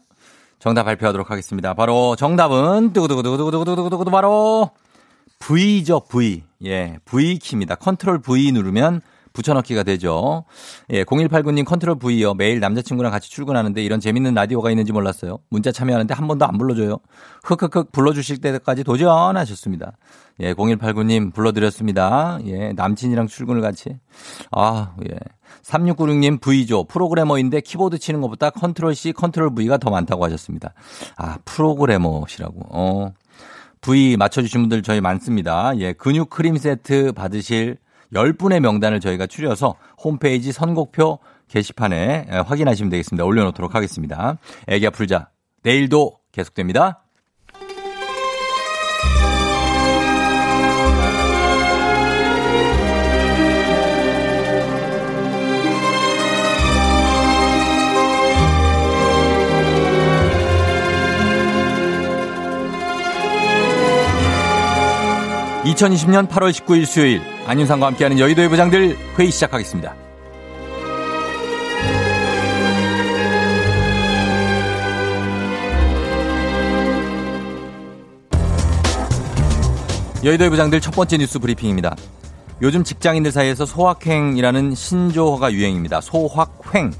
[0.60, 1.74] 정답 발표하도록 하겠습니다.
[1.74, 4.70] 바로 정답은 두구두구두구두구두구두구두구 바로
[5.38, 6.44] V죠, V.
[6.66, 7.74] 예, V 키입니다.
[7.76, 9.00] 컨트롤 V 누르면
[9.32, 10.44] 붙여넣기가 되죠.
[10.90, 12.34] 예, 0189님 컨트롤 V요.
[12.34, 15.38] 매일 남자친구랑 같이 출근하는데 이런 재밌는 라디오가 있는지 몰랐어요.
[15.48, 16.98] 문자 참여하는데 한 번도 안 불러줘요.
[17.44, 19.92] 흑흑흑 불러주실 때까지 도전하셨습니다.
[20.40, 22.38] 예, 0189님 불러드렸습니다.
[22.46, 23.98] 예, 남친이랑 출근을 같이.
[24.50, 25.16] 아, 예.
[25.62, 26.84] 3696님 V죠.
[26.84, 30.72] 프로그래머인데 키보드 치는 것보다 컨트롤 C, 컨트롤 V가 더 많다고 하셨습니다.
[31.16, 32.60] 아, 프로그래머시라고.
[32.70, 33.12] 어.
[33.80, 35.76] V 맞춰주신 분들 저희 많습니다.
[35.78, 37.78] 예, 근육 크림 세트 받으실
[38.12, 43.24] 10분의 명단을 저희가 추려서 홈페이지 선곡표 게시판에 예, 확인하시면 되겠습니다.
[43.24, 44.38] 올려놓도록 하겠습니다.
[44.68, 45.28] 애기야 풀자.
[45.62, 47.02] 내일도 계속됩니다.
[65.70, 69.94] (2020년 8월 19일) 수요일 안윤상과 함께하는 여의도의 부장들 회의 시작하겠습니다.
[80.24, 81.96] 여의도의 부장들 첫 번째 뉴스 브리핑입니다.
[82.62, 86.00] 요즘 직장인들 사이에서 소확행이라는 신조어가 유행입니다.
[86.02, 86.92] 소확행.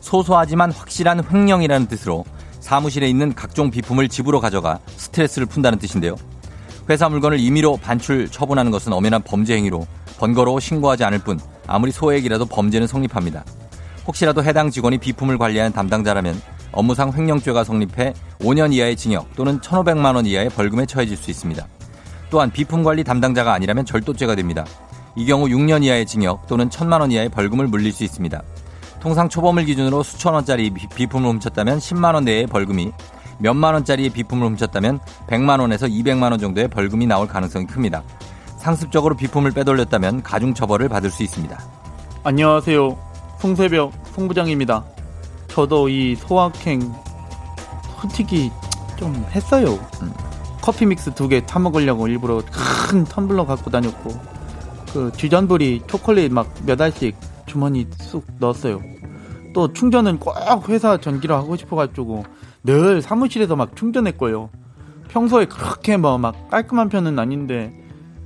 [0.00, 2.24] 소소하지만 확실한 횡령이라는 뜻으로
[2.60, 6.16] 사무실에 있는 각종 비품을 집으로 가져가 스트레스를 푼다는 뜻인데요.
[6.88, 9.86] 회사 물건을 임의로 반출 처분하는 것은 엄연한 범죄 행위로
[10.18, 13.44] 번거로워 신고하지 않을 뿐 아무리 소액이라도 범죄는 성립합니다.
[14.06, 16.40] 혹시라도 해당 직원이 비품을 관리하는 담당자라면
[16.72, 21.66] 업무상 횡령죄가 성립해 5년 이하의 징역 또는 1,500만 원 이하의 벌금에 처해질 수 있습니다.
[22.30, 24.64] 또한 비품 관리 담당자가 아니라면 절도죄가 됩니다.
[25.16, 28.42] 이 경우 6년 이하의 징역 또는 1천만 원 이하의 벌금을 물릴 수 있습니다.
[29.00, 32.90] 통상 초범을 기준으로 수천 원짜리 비- 비품을 훔쳤다면 10만 원 내의 벌금이
[33.38, 38.02] 몇만 원짜리 비품을 훔쳤다면 100만 원에서 200만 원 정도의 벌금이 나올 가능성이 큽니다.
[38.56, 41.58] 상습적으로 비품을 빼돌렸다면 가중 처벌을 받을 수 있습니다.
[42.24, 42.98] 안녕하세요.
[43.38, 44.84] 송새벽 송부장입니다.
[45.48, 46.92] 저도 이 소확행
[48.00, 48.50] 솔직히
[48.96, 49.78] 좀 했어요.
[50.60, 52.42] 커피 믹스 두 개 타먹으려고 일부러
[52.88, 54.10] 큰 텀블러 갖고 다녔고
[54.92, 58.80] 그 쥐전부리 초콜릿 막 몇 알씩 주머니 쑥 넣었어요.
[59.54, 60.34] 또 충전은 꼭
[60.68, 62.24] 회사 전기로 하고 싶어가지고
[62.68, 64.50] 늘 사무실에서 막 충전했고요.
[65.08, 67.72] 평소에 그렇게 뭐 막 깔끔한 편은 아닌데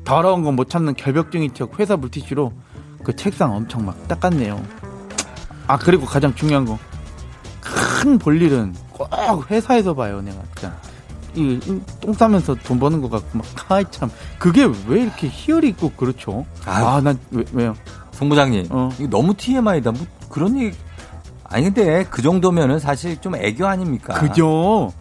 [0.05, 2.52] 더러운 건 못 참는 결벽증인 척 회사 물티슈로
[3.05, 4.61] 그 책상 엄청 막 닦았네요.
[5.68, 6.78] 아 그리고 가장 중요한 거
[7.61, 10.76] 큰 볼일은 꼭 회사에서 봐요 내가 진짜
[11.37, 16.44] 이똥 싸면서 돈 버는 것 같고 막 아이 참 그게 왜 이렇게 희열이 있고 그렇죠.
[16.66, 17.76] 아난 왜, 왜요
[18.11, 18.90] 송 부장님, 어.
[18.98, 19.92] 이거 너무 TMI다.
[19.92, 20.76] 뭐 그런 얘기.
[21.52, 24.14] 아니 근데 그 정도면은 사실 좀 애교 아닙니까?
[24.14, 24.92] 그죠.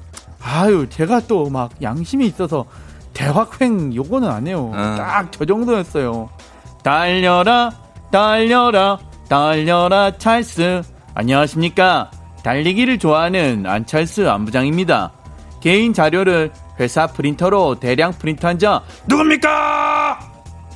[0.43, 2.65] 아유 제가 또 막 양심이 있어서
[3.13, 4.71] 대확횡 요거는 안 해요.
[4.73, 4.95] 어.
[4.97, 6.29] 딱저 정도였어요.
[6.83, 7.71] 달려라
[8.11, 8.97] 달려라
[9.29, 10.81] 달려라 찰스.
[11.13, 12.09] 안녕하십니까?
[12.43, 15.11] 달리기를 좋아하는 안찰스 안부장입니다.
[15.61, 20.19] 개인 자료를 회사 프린터로 대량 프린트한 자 누굽니까?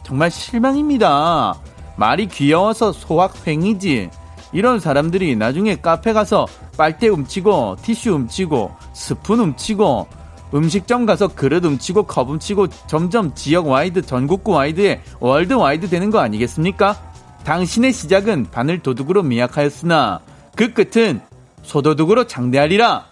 [0.03, 1.55] 정말 실망입니다.
[1.95, 4.09] 말이 귀여워서 소확행이지
[4.55, 10.07] 이런 사람들이 나중에 카페 가서 빨대 훔치고 티슈 훔치고 스푼 훔치고
[10.53, 16.95] 음식점 가서 그릇 훔치고 컵 훔치고 점점 지역 wide 전국구 wide에 worldwide 되는 거 아니겠습니까?
[17.43, 20.21] 당신의 시작은 바늘 도둑으로 미약하였으나
[20.55, 21.21] 그 끝은
[21.61, 23.05] 소도둑으로 장대하리라.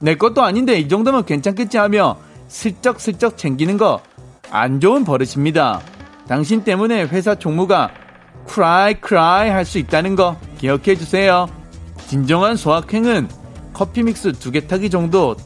[0.00, 4.00] 내 것도 아닌데 이 정도면 괜찮겠지 하며 슬쩍슬쩍 챙기는 거
[4.50, 5.80] 안 좋은 버릇입니다.
[6.28, 7.90] 당신 때문에 회사 총무가
[8.54, 11.46] cry cry 할수 있다는 거 기억해 주세요.
[12.08, 13.28] 진정한 소확행은
[13.72, 15.36] 커피 믹스 두 개 타기 정도.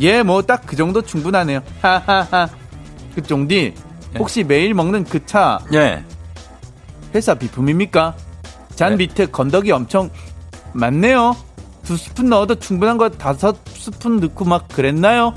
[0.00, 1.60] 예, 뭐 딱 그 정도 충분하네요.
[1.82, 2.48] 하하하.
[3.16, 3.74] 그 종디
[4.18, 6.04] 혹시 매일 먹는 그 차 예.
[7.14, 8.14] 회사 비품입니까?
[8.76, 8.96] 잔 네.
[8.98, 10.08] 밑에 건더기 엄청
[10.72, 11.34] 많네요.
[11.82, 15.34] 두 스푼 넣어도 충분한 거 다섯 스푼 넣고 막 그랬나요?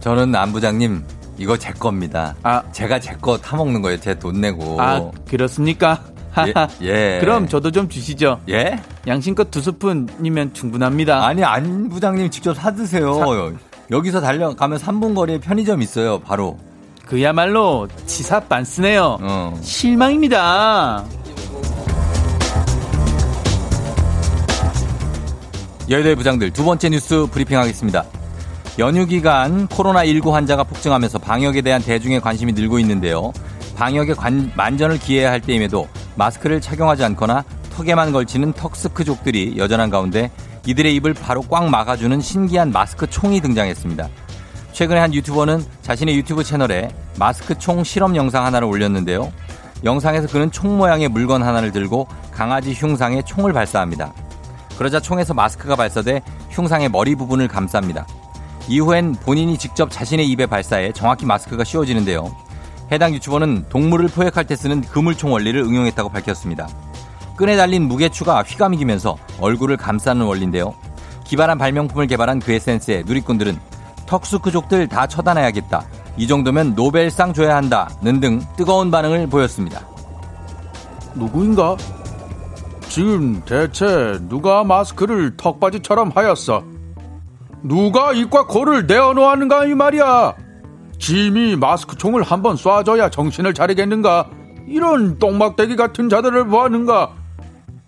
[0.00, 1.04] 저는 안 부장님
[1.42, 2.34] 이거 제 겁니다.
[2.42, 2.62] 아.
[2.72, 3.98] 제가 제 거 타먹는 거예요.
[4.00, 4.80] 제 돈 내고.
[4.80, 6.00] 아 그렇습니까?
[6.46, 7.18] 예, 예.
[7.20, 8.40] 그럼 저도 좀 주시죠.
[8.48, 8.80] 예?
[9.06, 11.26] 양심껏 두 스푼이면 충분합니다.
[11.26, 13.54] 아니 안 부장님 직접 사드세요.
[13.90, 16.20] 여기서 달려가면 3분 거리에 편의점 있어요.
[16.20, 16.56] 바로.
[17.06, 19.18] 그야말로 치사 빤스네요.
[19.20, 19.58] 어.
[19.60, 21.04] 실망입니다.
[25.90, 28.04] 여의도의 부장들 두 번째 뉴스 브리핑하겠습니다.
[28.78, 33.32] 연휴 기간 코로나19 환자가 폭증하면서 방역에 대한 대중의 관심이 늘고 있는데요.
[33.76, 40.30] 방역에 관- 만전을 기해야 할 때임에도 마스크를 착용하지 않거나 턱에만 걸치는 턱스크족들이 여전한 가운데
[40.66, 44.08] 이들의 입을 바로 꽉 막아주는 신기한 마스크 총이 등장했습니다.
[44.72, 49.30] 최근에 한 유튜버는 자신의 유튜브 채널에 마스크 총 실험 영상 하나를 올렸는데요.
[49.84, 54.14] 영상에서 그는 총 모양의 물건 하나를 들고 강아지 흉상에 총을 발사합니다.
[54.78, 58.04] 그러자 총에서 마스크가 발사돼 흉상의 머리 부분을 감쌉니다.
[58.68, 62.34] 이후엔 본인이 직접 자신의 입에 발사해 정확히 마스크가 씌워지는데요.
[62.90, 66.68] 해당 유튜버는 동물을 포획할 때 쓰는 그물총 원리를 응용했다고 밝혔습니다.
[67.36, 70.74] 끈에 달린 무게추가 휘감기면서 얼굴을 감싸는 원리인데요.
[71.24, 73.58] 기발한 발명품을 개발한 그의 센스에 누리꾼들은
[74.06, 75.86] 턱수크족들 다 처단해야겠다.
[76.18, 79.80] 이 정도면 노벨상 줘야 한다는 등 뜨거운 반응을 보였습니다.
[81.14, 81.76] 누구인가?
[82.88, 86.62] 지금 대체 누가 마스크를 턱받이처럼 하였어?
[87.62, 90.34] 누가 이과 코를 내어놓았는가 이 말이야?
[90.98, 94.28] 짐이 마스크 총을 한번 쏴줘야 정신을 차리겠는가?
[94.66, 97.10] 이런 똥막대기 같은 자들을 보았는가?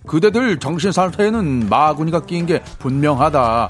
[0.06, 3.68] 그대들 정신 상태에는 마구니가 끼인 게 분명하다.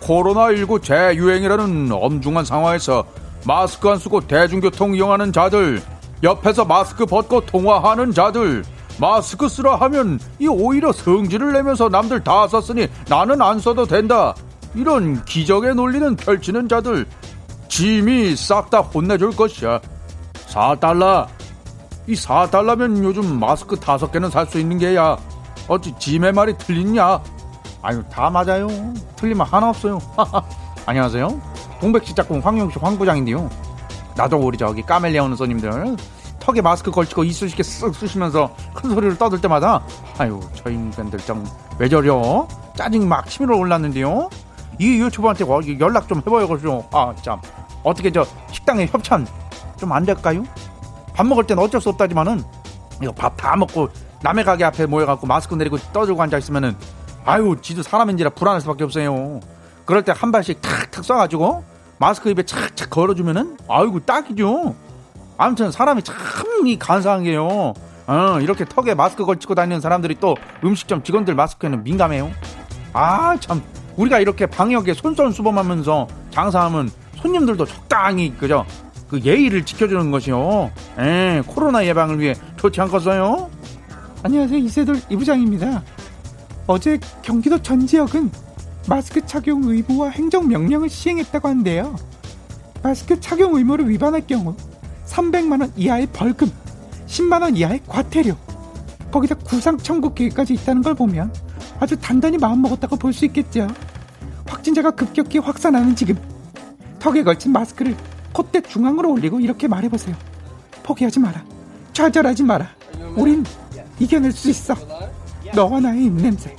[0.00, 3.04] 코로나19 재유행이라는 엄중한 상황에서
[3.46, 5.80] 마스크 안 쓰고 대중교통 이용하는 자들,
[6.22, 8.64] 옆에서 마스크 벗고 통화하는 자들,
[8.98, 14.34] 마스크 쓰라 하면 이 오히려 성질을 내면서 남들 다 썼으니 나는 안 써도 된다.
[14.76, 17.06] 이런 기적의 논리는 펼치는 자들,
[17.68, 19.80] 짐이 싹 다 혼내줄 것이야.
[20.48, 21.26] 4달러.
[22.06, 25.16] 이 4달러면 요즘 마스크 다섯 개는 살 수 있는 게야.
[25.66, 27.20] 어찌 짐의 말이 틀리냐?
[27.82, 28.68] 아유, 다 맞아요.
[29.16, 29.98] 틀리면 하나 없어요.
[30.86, 31.40] 안녕하세요.
[31.80, 33.50] 동백시 작품 황영식 황부장인데요.
[34.16, 35.96] 나도 우리 저기 까멜리아오는 손님들
[36.40, 39.82] 턱에 마스크 걸치고 이쑤시개 쓱 쑤시면서 큰 소리를 떠들 때마다
[40.16, 41.44] 아유 저 인간들 좀
[41.78, 44.30] 왜 저려 짜증 막 치밀어 올랐는데요
[44.78, 47.40] 이 유튜버한테 어, 연락 좀 해봐야겠죠 아참
[47.82, 49.26] 어떻게 저 식당에 협찬
[49.78, 50.42] 좀 안 될까요
[51.14, 52.42] 밥 먹을 땐 어쩔 수 없다지만은
[53.02, 53.88] 이거 밥 다 먹고
[54.22, 56.74] 남의 가게 앞에 모여갖고 마스크 내리고 떠들고 앉아 있으면은
[57.24, 59.40] 아유 지도 사람인지라 불안할 수밖에 없어요
[59.84, 61.62] 그럴 때 한 발씩 탁탁 쏴가지고
[61.98, 64.74] 마스크 입에 착착 걸어주면은 아이고 딱이죠
[65.38, 66.16] 아무튼 사람이 참
[66.64, 67.74] 이 간사한 게요.
[68.06, 70.34] 어, 이렇게 턱에 마스크 걸치고 다니는 사람들이 또
[70.64, 72.30] 음식점 직원들 마스크에는 민감해요.
[72.94, 73.62] 아, 참.
[73.96, 78.64] 우리가 이렇게 방역에 손선수범하면서 장사하면 손님들도 적당히 그죠?
[79.08, 80.70] 그 예의를 지켜주는 것이요.
[80.98, 83.50] 에 코로나 예방을 위해 좋지 않겠어요?
[84.22, 85.82] 안녕하세요 이세돌 이부장입니다.
[86.66, 88.30] 어제 경기도 전 지역은
[88.88, 91.96] 마스크 착용 의무와 행정 명령을 시행했다고 하는데요.
[92.82, 94.54] 마스크 착용 의무를 위반할 경우
[95.06, 96.50] 300만 원 이하의 벌금,
[97.06, 98.36] 10만 원 이하의 과태료,
[99.10, 101.32] 거기다 구상 청구 계획까지 있다는 걸 보면
[101.80, 103.68] 아주 단단히 마음먹었다고 볼 수 있겠죠.
[104.46, 106.16] 확진자가 급격히 확산하는 지금
[106.98, 107.96] 턱에 걸친 마스크를
[108.32, 110.14] 콧대 중앙으로 올리고 이렇게 말해보세요.
[110.82, 111.42] 포기하지 마라.
[111.92, 112.68] 좌절하지 마라.
[113.16, 113.44] 우린
[113.98, 114.74] 이겨낼 수 있어.
[115.54, 116.54] 너와 나의 입냄새.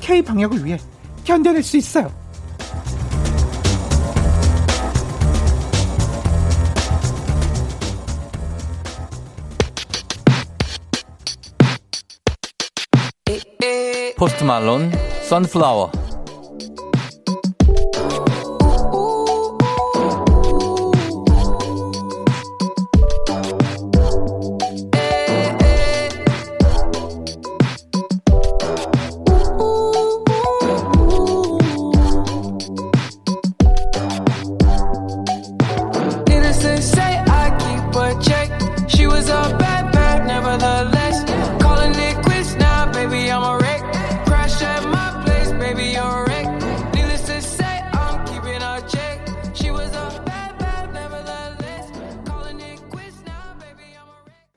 [0.00, 0.78] K 방역을 위해
[1.24, 2.10] 견뎌낼 수 있어요.
[14.16, 14.90] 포스트 말론,
[15.28, 15.95] 선플라워.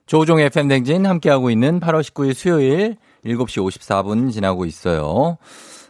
[0.09, 5.37] 조종의 FM 댕진 함께하고 있는 8월 19일 수요일 7시 54분 지나고 있어요.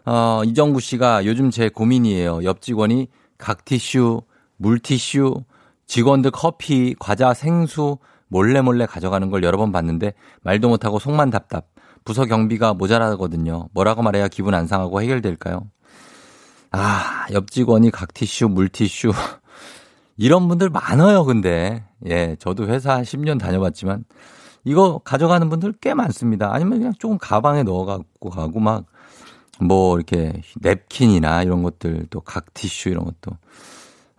[0.06, 2.44] 어, 이정구 씨가 요즘 제 고민이에요.
[2.44, 4.24] 옆 직원이 각티슈,
[4.58, 5.46] 물티슈,
[5.88, 11.68] 직원들 커피, 과자, 생수 몰래 몰래 가져가는 걸 여러 번 봤는데 말도 못하고 속만 답답.
[12.04, 13.70] 부서 경비가 모자라거든요.
[13.74, 15.62] 뭐라고 말해야 기분 안 상하고 해결될까요?
[16.72, 19.14] 아, 옆 직원이 각티슈, 물티슈.
[20.18, 21.86] 이런 분들 많아요, 근데.
[22.08, 24.06] 예, 저도 회사 한 10년 다녀봤지만
[24.66, 26.54] 이거 가져가는 분들 꽤 많습니다.
[26.54, 28.86] 아니면 그냥 조금 가방에 넣어 갖고 가고 막
[29.62, 33.38] 뭐 이렇게 냅킨이나 이런 것들 또 각 티슈 이런 것도.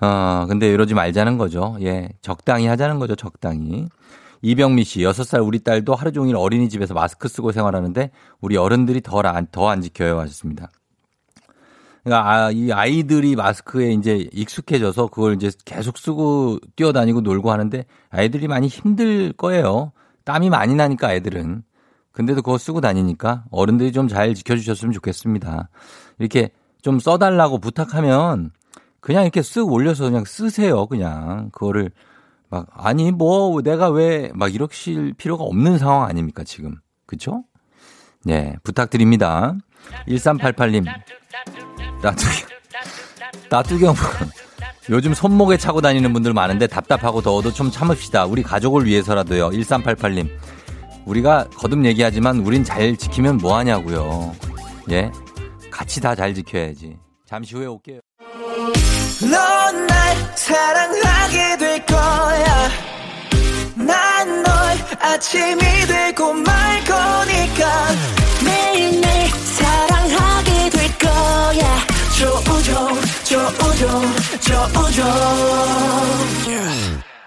[0.01, 1.77] 어, 근데 이러지 말자는 거죠.
[1.83, 3.87] 예, 적당히 하자는 거죠, 적당히.
[4.43, 9.47] 이병미 씨, 6살 우리 딸도 하루 종일 어린이집에서 마스크 쓰고 생활하는데 우리 어른들이 더 안,
[9.53, 10.71] 더 안 지켜요 하셨습니다.
[12.05, 18.49] 그러니까 아, 이 아이들이 마스크에 이제 익숙해져서 그걸 이제 계속 쓰고 뛰어다니고 놀고 하는데 아이들이
[18.49, 19.93] 많이 힘들 거예요.
[20.25, 21.63] 땀이 많이 나니까 애들은.
[22.13, 25.69] 근데도 그거 쓰고 다니니까 어른들이 좀 잘 지켜주셨으면 좋겠습니다.
[26.19, 26.51] 이렇게
[26.83, 28.51] 좀 써달라고 부탁하면
[29.01, 30.87] 그냥 이렇게 쓱 올려서 그냥 쓰세요.
[30.87, 31.91] 그냥 그거를
[32.49, 37.45] 막 아니 뭐 내가 왜 막 이러실 필요가 없는 상황 아닙니까 지금 그쵸?
[38.25, 39.55] 네 부탁드립니다.
[40.09, 40.85] 1388님
[43.51, 43.95] 따뚜기 형
[44.89, 48.25] 요즘 손목에 차고 다니는 분들 많은데 답답하고 더워도 좀 참읍시다.
[48.27, 49.51] 우리 가족을 위해서라도요.
[49.51, 50.29] 1388님
[51.07, 54.35] 우리가 거듭 얘기하지만 우린 잘 지키면 뭐 하냐고요.
[54.91, 55.11] 예
[55.71, 56.97] 같이 다 잘 지켜야지.
[57.27, 58.01] 잠시 후에 올게요.
[59.21, 62.69] 넌 날 사랑하게 될 거야.
[63.77, 64.55] 난 널
[65.01, 67.89] 아침이 되고 말 거니까.
[68.45, 71.89] 매일매일 사랑하게 될 거야.
[72.21, 73.89] 조우종, 조우종,
[74.43, 75.05] 조우종.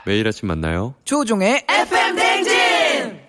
[0.05, 0.93] 매일 아침 만나요.
[1.03, 3.19] 조종의 FM 댕진!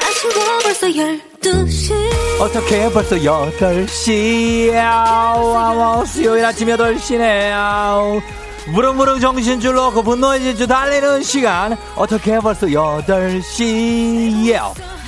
[0.00, 8.20] 아쉬워 벌써 12시 어떻게 벌써 8시 아우 수요일 아침 8시네 아우
[8.72, 14.60] 부릉부릉 정신줄 놓고 분노의 질주 달리는 시간 어떻게 벌써 8시 예.
[14.60, 14.99] 하우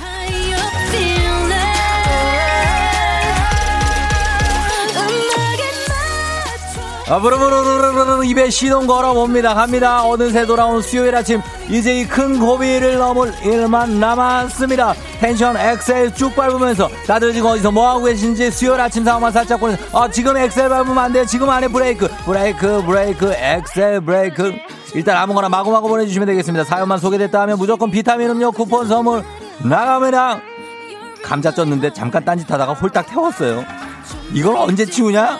[7.19, 9.53] 부르르르르르 입에 시동 걸어봅니다.
[9.53, 10.03] 갑니다.
[10.05, 14.93] 어느새 돌아온 수요일 아침 이제 이 큰 고비를 넘을 일만 남았습니다.
[15.19, 20.07] 텐션 엑셀 쭉 밟으면서 다들 지금 어디서 뭐하고 계신지 수요일 아침 상황만 살짝 보는 아
[20.09, 21.25] 지금 엑셀 밟으면 안 돼요.
[21.25, 24.53] 지금 안에 브레이크 브레이크 브레이크 엑셀 브레이크
[24.93, 26.63] 일단 아무거나 마구마구 보내주시면 되겠습니다.
[26.65, 29.23] 사연만 소개됐다 하면 무조건 비타민 음료 쿠폰 선물
[29.63, 30.39] 나갑니다.
[31.23, 33.63] 감자 쪘는데 잠깐 딴짓하다가 홀딱 태웠어요.
[34.33, 35.39] 이걸 언제 치우냐?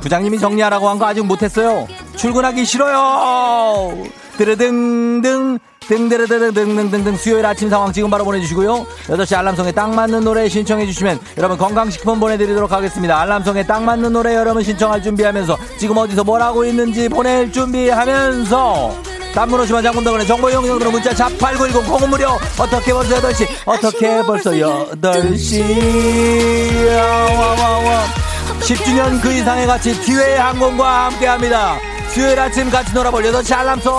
[0.00, 1.86] 부장님이 정리하라고 한 거 아직 못했어요.
[2.16, 3.96] 출근하기 싫어요.
[4.36, 8.86] 드르등등 등드르드르등등등등 수요일 아침 상황 지금 바로 보내주시고요.
[9.08, 13.18] 8시 알람송에 딱 맞는 노래 신청해 주시면 여러분 건강식품 보내드리도록 하겠습니다.
[13.20, 18.94] 알람송에 딱 맞는 노래 여러분 신청할 준비하면서 지금 어디서 뭘 하고 있는지 보낼 준비하면서
[19.34, 26.86] 단문 50원 장문덕원의 정보 용역으로 문자 샵8910 공은 무료 어떻게 벌써 8시 어떻게 벌써 8시
[26.88, 28.19] 와와와
[28.60, 31.78] 10주년 그 이상의 가치 기회의 항공과 함께합니다.
[32.08, 33.92] 수요일 아침 같이 놀아볼 8시 알람송.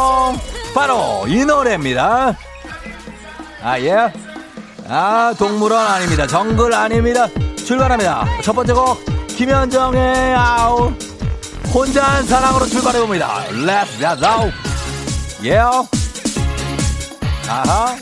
[0.73, 2.37] 바로 이 노래입니다.
[3.63, 4.11] 아 예?
[4.87, 6.25] 아 동물원 아닙니다.
[6.27, 7.27] 정글 아닙니다.
[7.65, 8.25] 출발합니다.
[8.43, 8.97] 첫 번째 곡
[9.27, 10.93] 김현정의 아우.
[11.73, 13.45] 혼자 한 사랑으로 출발해봅니다.
[13.51, 14.51] Let's go.
[15.41, 15.87] Yeah
[17.49, 17.95] 아하.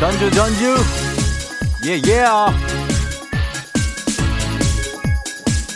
[0.00, 0.76] 전주 전주.
[1.84, 2.85] Yeah yeah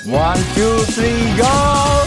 [0.07, 2.07] One two three go!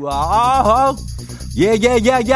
[0.00, 0.94] 와,
[1.56, 2.34] 예예예예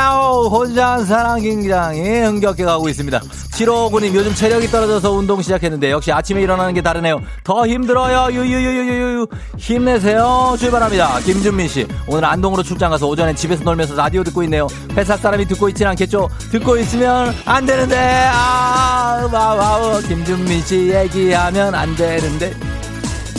[0.51, 3.21] 혼자 한 사랑 굉장히 흥겹게 가고 있습니다.
[3.21, 7.21] 7호구님 요즘 체력이 떨어져서 운동 시작했는데 역시 아침에 일어나는 게 다르네요.
[7.45, 8.33] 더 힘들어요.
[8.33, 9.27] 유유유유유유
[9.59, 10.57] 힘내세요.
[10.59, 11.21] 출발합니다.
[11.21, 14.67] 김준민 씨 오늘 안동으로 출장 가서 오전에 집에서 놀면서 라디오 듣고 있네요.
[14.97, 16.31] 회사 사람이 듣고 있진 않겠죠?
[16.51, 17.97] 듣고 있으면 안 되는데
[18.33, 22.55] 아 와와우 김준민 씨 얘기하면 안 되는데.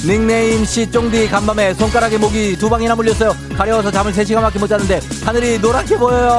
[0.05, 3.35] 닉네임 씨 쫑디 간밤에 손가락에 목이 두 방이나 물렸어요.
[3.55, 6.29] 가려워서 잠을 3시간밖에 못 잤는데 하늘이 노랗게 보여요.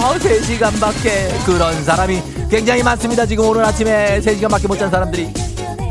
[0.00, 3.26] 아우 3시간밖에 그런 사람이 굉장히 많습니다.
[3.26, 5.28] 지금 오늘 아침에 3시간밖에 못 잔 사람들이.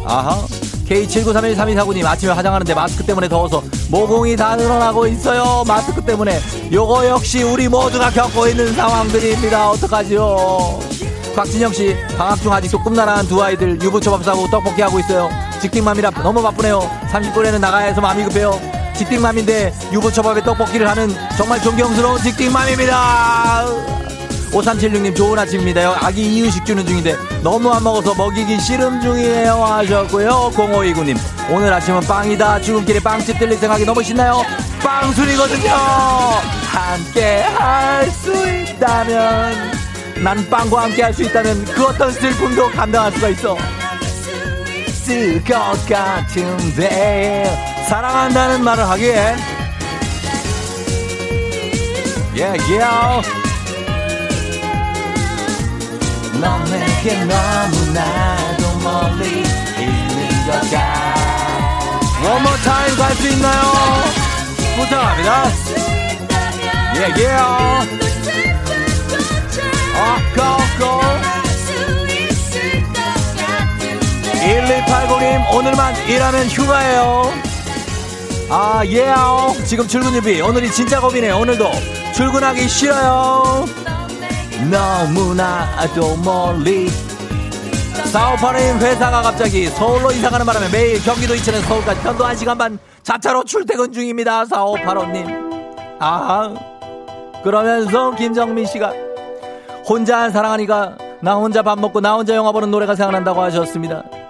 [0.05, 0.45] 아하.
[0.87, 5.63] K79313249님 아침에 화장하는데 마스크 때문에 더워서 모공이 다 늘어나고 있어요.
[5.67, 6.39] 마스크 때문에
[6.71, 9.71] 요거 역시 우리 모두가 겪고 있는 상황들입니다.
[9.71, 10.79] 어떡하죠?
[11.35, 15.27] 곽진영 씨 방학 중 아직도 꿈나라한 두 아이들 유부초밥 싸고 떡볶이 하고 있어요.
[15.69, 16.79] 직딩맘이라 너무 바쁘네요.
[17.11, 18.59] 30분에는 나가야 해서 마음이 급해요.
[18.95, 23.65] 직딩맘인데 유부초밥에 떡볶이를 하는 정말 존경스러운 직딩맘입니다.
[24.51, 26.05] 5376님 좋은 아침입니다.
[26.05, 30.51] 아기 이유식 주는 중인데 너무 안 먹어서 먹이기 싫음 중이에요 하셨고요.
[30.55, 31.17] 0529님
[31.51, 32.61] 오늘 아침은 빵이다.
[32.61, 34.43] 출근길에 빵집 들릴 생각이 너무 신나요.
[34.83, 35.71] 빵순이거든요.
[36.67, 39.71] 함께 할 수 있다면
[40.23, 43.57] 난 빵과 함께 할 수 있다면 그 어떤 슬픔도 감당할 수가 있어.
[45.05, 47.45] 있을 것 같은데
[47.87, 49.37] 사랑한다는 말을 하기엔
[52.33, 53.29] yeah, yeah.
[56.41, 59.43] 넌 내게 너무나도 멀리
[59.77, 61.15] 있는 것 같아
[62.23, 63.61] One more time 갈수 있나요?
[64.75, 65.51] 부탁합니다
[66.95, 68.05] yeah, yeah.
[69.97, 71.34] 아, go, go.
[74.45, 77.33] 1280님 오늘만 일하면 휴가예요.
[78.51, 80.39] 아 예요 지금 출근 준비.
[80.39, 81.37] 오늘이 진짜 겁이네요.
[81.37, 81.71] 오늘도
[82.13, 83.65] 출근하기 싫어요.
[84.69, 86.87] 너무나도 멀리.
[88.13, 93.91] 458님 회사가 갑자기 서울로 이사가는 바람에 매일 경기도 이천에서 서울까지 편도 1시간 반 자차로 출퇴근
[93.91, 95.97] 중입니다 4585님.
[95.99, 96.53] 아
[97.43, 98.93] 그러면서 김정민 씨가
[99.87, 104.03] 혼자 한 사랑하니까 나 혼자 밥 먹고 나 혼자 영화 보는 노래가 생각난다고 하셨습니다.
[104.03, 104.24] 아,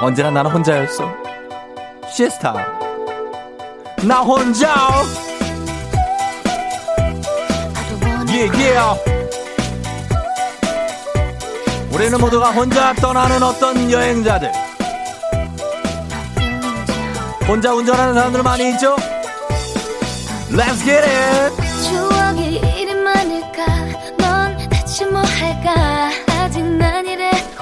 [0.00, 1.04] 언제나 나는 혼자였어.
[2.08, 2.54] 시에스타.
[4.04, 4.90] 나 혼자.
[8.28, 8.78] 예, 예.
[11.92, 14.50] 우리는 모두가 혼자 떠나는 어떤 여행자들.
[17.46, 18.96] 혼자 운전하는 사람들 많이 있죠?
[20.50, 21.56] Let's get it!
[21.82, 22.60] 추억이
[22.94, 23.66] 많을까
[24.18, 26.10] 넌 대체 뭐 할까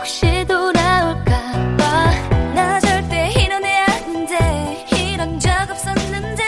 [0.00, 1.84] 혹시 돌아올까 봐
[2.54, 6.42] 나 절대 이런 애 아닌데 이런 적 없었는데.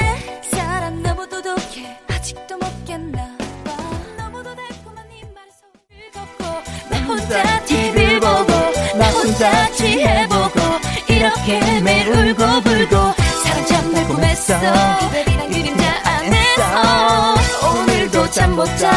[0.50, 3.18] 사람 너무 도 독해 아직도 못 깼나
[3.64, 3.72] 봐.
[4.16, 6.44] 너무도 달콤한 네 말소리 걷고
[6.88, 8.52] 나 혼자 TV를 보고
[8.96, 10.60] 나 혼자 취해보고
[11.08, 12.96] 이렇게 매일 울고 불고
[13.44, 14.54] 사랑 참 달콤했어.
[14.56, 18.90] 기다리란 그림자 안에서 오늘도 잠 못 자.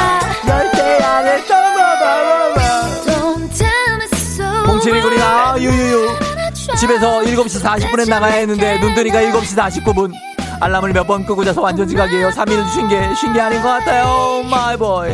[0.47, 1.43] 절대 안 해.
[1.45, 2.44] Don't
[4.89, 5.59] 7290이다.
[5.59, 6.07] 유유유.
[6.77, 10.11] 집에서 7시 40분에 나가야 했는데 눈 뜨니까 7시 49분.
[10.61, 12.29] 알람을 몇 번 끄고 자서 완전 지각이에요.
[12.29, 14.43] 3일 주신 게 신기 아닌 것 같아요.
[14.49, 15.11] 마이보이.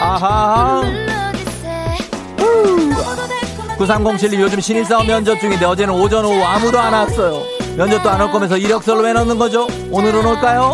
[0.00, 0.82] 아하.
[3.78, 7.42] 9307님 요즘 신입사원 면접 중인데 어제는 오전 오후 아무도 안 왔어요.
[7.76, 9.66] 면접도 안 올 거면서 이력서를 왜 넣는 거죠?
[9.90, 10.72] 오늘은 올까요?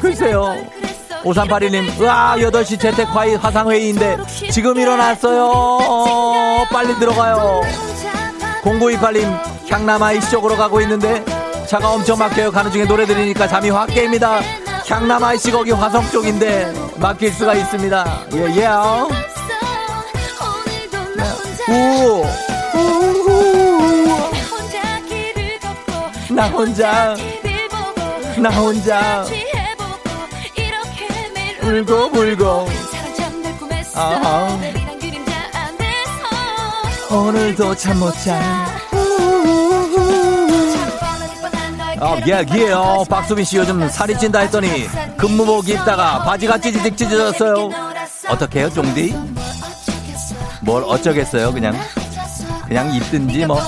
[0.00, 0.54] 글쎄요.
[1.24, 4.18] 5381님, 으아, 8시 재택화의 화상회의인데
[4.50, 5.46] 지금 일어났어요.
[5.46, 7.60] 어, 빨리 들어가요.
[8.62, 11.24] 0928님, 향남 아이씨 쪽으로 가고 있는데
[11.66, 12.50] 차가 엄청 막혀요.
[12.50, 14.40] 가는 중에 노래 들으니까 잠이 확 깹니다.
[14.88, 18.20] 향남 아이씨 거기 화성 쪽인데 막힐 수가 있습니다.
[18.34, 18.66] 예, 예.
[21.72, 22.24] 우,
[26.34, 27.14] 나 혼자,
[28.38, 29.24] 나 혼자
[31.62, 32.66] 울고 불고
[33.94, 34.58] 아하.
[37.10, 38.40] 오늘도 잠 못 자.
[42.00, 43.04] 아, 예, 예요.
[43.08, 47.70] 박수빈 씨 요즘 살이 찐다 했더니 근무복 입다가 바지가 찌지직 찢어졌어요.
[48.28, 49.14] 어떻게 해요, 쫑디?
[50.62, 51.78] 뭘 어쩌겠어요, 그냥.
[52.66, 53.60] 그냥 입든지 뭐.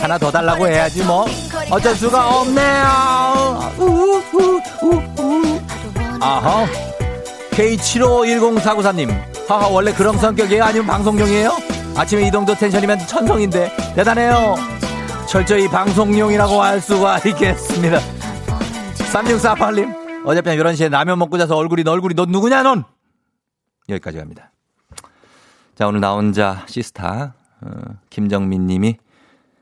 [0.00, 1.26] 하나 더 달라고 해야지 뭐.
[1.70, 3.72] 어쩔 수가 없네요.
[3.78, 5.13] 우후, 우후.
[6.24, 6.66] 아하.
[7.50, 9.10] K751049사님.
[9.46, 10.64] 하하, 원래 그런 성격이에요?
[10.64, 11.50] 아니면 방송용이에요?
[11.94, 13.70] 아침에 이 정도 텐션이면 천성인데.
[13.94, 14.54] 대단해요.
[15.28, 17.98] 철저히 방송용이라고 할 수가 있겠습니다.
[19.12, 20.24] 3648님.
[20.24, 22.84] 어젯밤 11시에 라면 먹고 자서 얼굴이 너 얼굴이 너 누구냐 넌?
[23.90, 24.50] 여기까지 갑니다.
[25.74, 27.68] 자, 오늘 나 혼자 시스타, 어,
[28.08, 28.96] 김정민 님이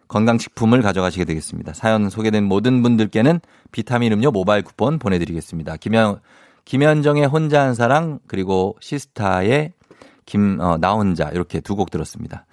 [0.07, 1.73] 건강식품을 가져가시게 되겠습니다.
[1.73, 3.41] 사연 소개된 모든 분들께는
[3.73, 5.79] 비타민 음료 모바일 쿠폰 보내드리겠습니다.
[5.79, 6.21] 김현,
[6.65, 9.73] 김현정의 혼자 한 사랑, 그리고 시스타의
[10.27, 12.47] 김, 어, 나 혼자, 이렇게 두 곡 들었습니다.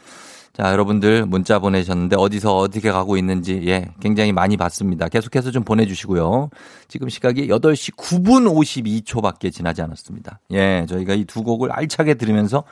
[0.54, 5.08] 자, 여러분들 문자 보내셨는데 어디서 어떻게 가고 있는지, 예, 굉장히 많이 봤습니다.
[5.08, 6.50] 계속해서 좀 보내 주시고요.
[6.90, 10.40] 지금 시각이 8시 9분 52초밖에 지나지 않았습니다.
[10.52, 12.64] 예, 저희가 이 두 곡을 알차게 들으면서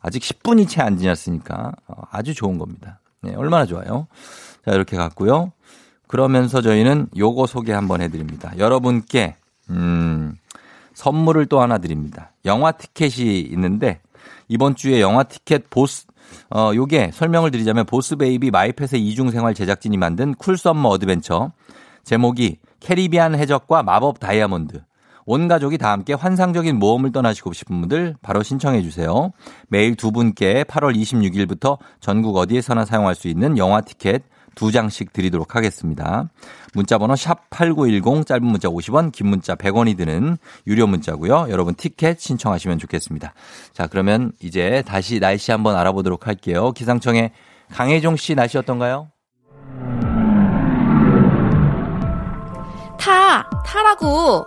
[0.00, 3.00] 아직 10분이 채 안 지났으니까 어, 아주 좋은 겁니다.
[3.22, 4.06] 네, 얼마나 좋아요.
[4.66, 5.52] 자, 이렇게 갔고요.
[6.08, 8.52] 그러면서 저희는 요거 소개 한번 해 드립니다.
[8.58, 9.36] 여러분께,
[9.70, 10.34] 음,
[11.00, 12.32] 선물을 또 하나 드립니다.
[12.44, 14.00] 영화 티켓이 있는데,
[14.48, 16.06] 이번 주에 영화 티켓 보스,
[16.50, 21.52] 어, 요게 설명을 드리자면 보스베이비 마이펫의 이중생활 제작진이 만든 cool summer adventure.
[22.04, 24.82] 제목이 캐리비안 해적과 마법 다이아몬드.
[25.24, 29.32] 온 가족이 다 함께 환상적인 모험을 떠나시고 싶은 분들 바로 신청해 주세요.
[29.68, 34.22] 매일 두 분께 8월 26일부터 전국 어디에서나 사용할 수 있는 영화 티켓
[34.54, 36.28] 두 장씩 드리도록 하겠습니다.
[36.74, 40.36] 문자번호 샵8910 짧은 문자 50원 긴 문자 100원이 드는
[40.66, 41.46] 유료 문자고요.
[41.50, 43.32] 여러분 티켓 신청하시면 좋겠습니다.
[43.72, 46.72] 자 그러면 이제 다시 날씨 한번 알아보도록 할게요.
[46.72, 47.32] 기상청의
[47.70, 49.08] 강혜종 씨 날씨 어떤가요?
[52.98, 53.48] 타!
[53.64, 54.46] 타라고!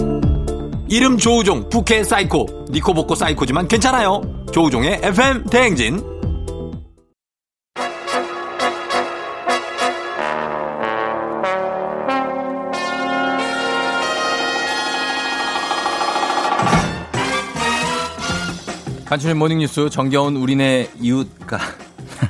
[0.91, 4.21] 이름 조우종 부캐 사이코 니코복코 사이코지만 괜찮아요.
[4.51, 6.01] 조우종의 FM 대행진.
[19.05, 21.57] 간추린 모닝뉴스 정겨운 우리네 이웃가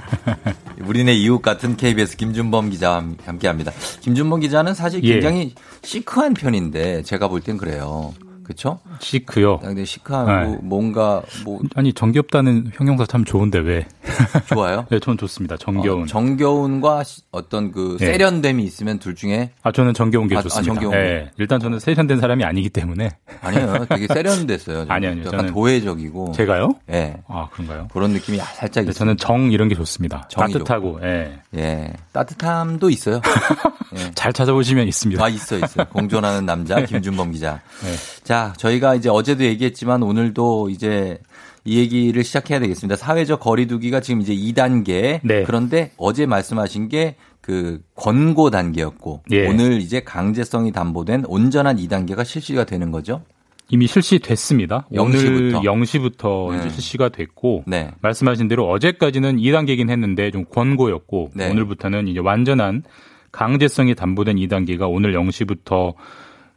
[0.85, 3.71] 우리네 이웃 같은 KBS 김준범 기자와 함께합니다.
[4.01, 5.13] 김준범 기자는 사실 예.
[5.13, 5.53] 굉장히
[5.83, 8.13] 시크한 편인데 제가 볼 땐 그래요.
[8.43, 8.79] 그렇죠?
[8.99, 9.59] 시크요.
[9.59, 10.59] 근데 시크하고 네.
[10.61, 13.87] 뭔가 뭐 아니 정겹다는 형용사 참 좋은데 왜?
[14.53, 14.85] 좋아요.
[14.89, 15.57] 네, 저는 좋습니다.
[15.57, 16.03] 정겨운.
[16.03, 18.05] 어, 정겨운과 시- 어떤 그 예.
[18.05, 20.73] 세련됨이 있으면 둘 중에 아 저는 정겨운 게 아, 아, 좋습니다.
[20.73, 23.09] 정겨운 예, 일단 저는 세련된 사람이 아니기 때문에
[23.41, 23.85] 아니에요.
[23.89, 24.85] 되게 세련됐어요.
[24.89, 25.23] 아니, 아니요.
[25.27, 26.31] 약간 저는- 도회적이고.
[26.33, 26.73] 제가요?
[26.91, 27.15] 예.
[27.27, 27.87] 아 그런가요?
[27.93, 28.93] 그런 느낌이 살짝 네, 있어요.
[28.93, 30.27] 저는 정 이런 게 좋습니다.
[30.29, 31.39] 정이 따뜻하고 예.
[31.55, 31.93] 예.
[32.11, 33.21] 따뜻함도 있어요.
[33.97, 34.11] 예.
[34.15, 35.23] 잘 찾아보시면 있습니다.
[35.23, 35.83] 아, 있어, 있어.
[35.89, 37.59] 공존하는 남자, 김준범 기자.
[37.83, 37.91] 네.
[38.23, 41.17] 자, 저희가 이제 어제도 얘기했지만 오늘도 이제
[41.63, 42.95] 이 얘기를 시작해야 되겠습니다.
[42.95, 45.19] 사회적 거리두기가 지금 이제 2단계.
[45.23, 45.43] 네.
[45.43, 49.47] 그런데 어제 말씀하신 게 그 권고 단계였고 예.
[49.47, 53.23] 오늘 이제 강제성이 담보된 온전한 2단계가 실시가 되는 거죠.
[53.69, 54.87] 이미 실시됐습니다.
[54.91, 55.01] 0시부터.
[55.01, 56.69] 오늘 0시부터 네.
[56.69, 57.91] 실시가 됐고 네.
[58.01, 61.49] 말씀하신 대로 어제까지는 2단계긴 했는데 좀 권고였고 네.
[61.49, 62.83] 오늘부터는 이제 완전한
[63.31, 65.93] 강제성이 담보된 2단계가 오늘 0시부터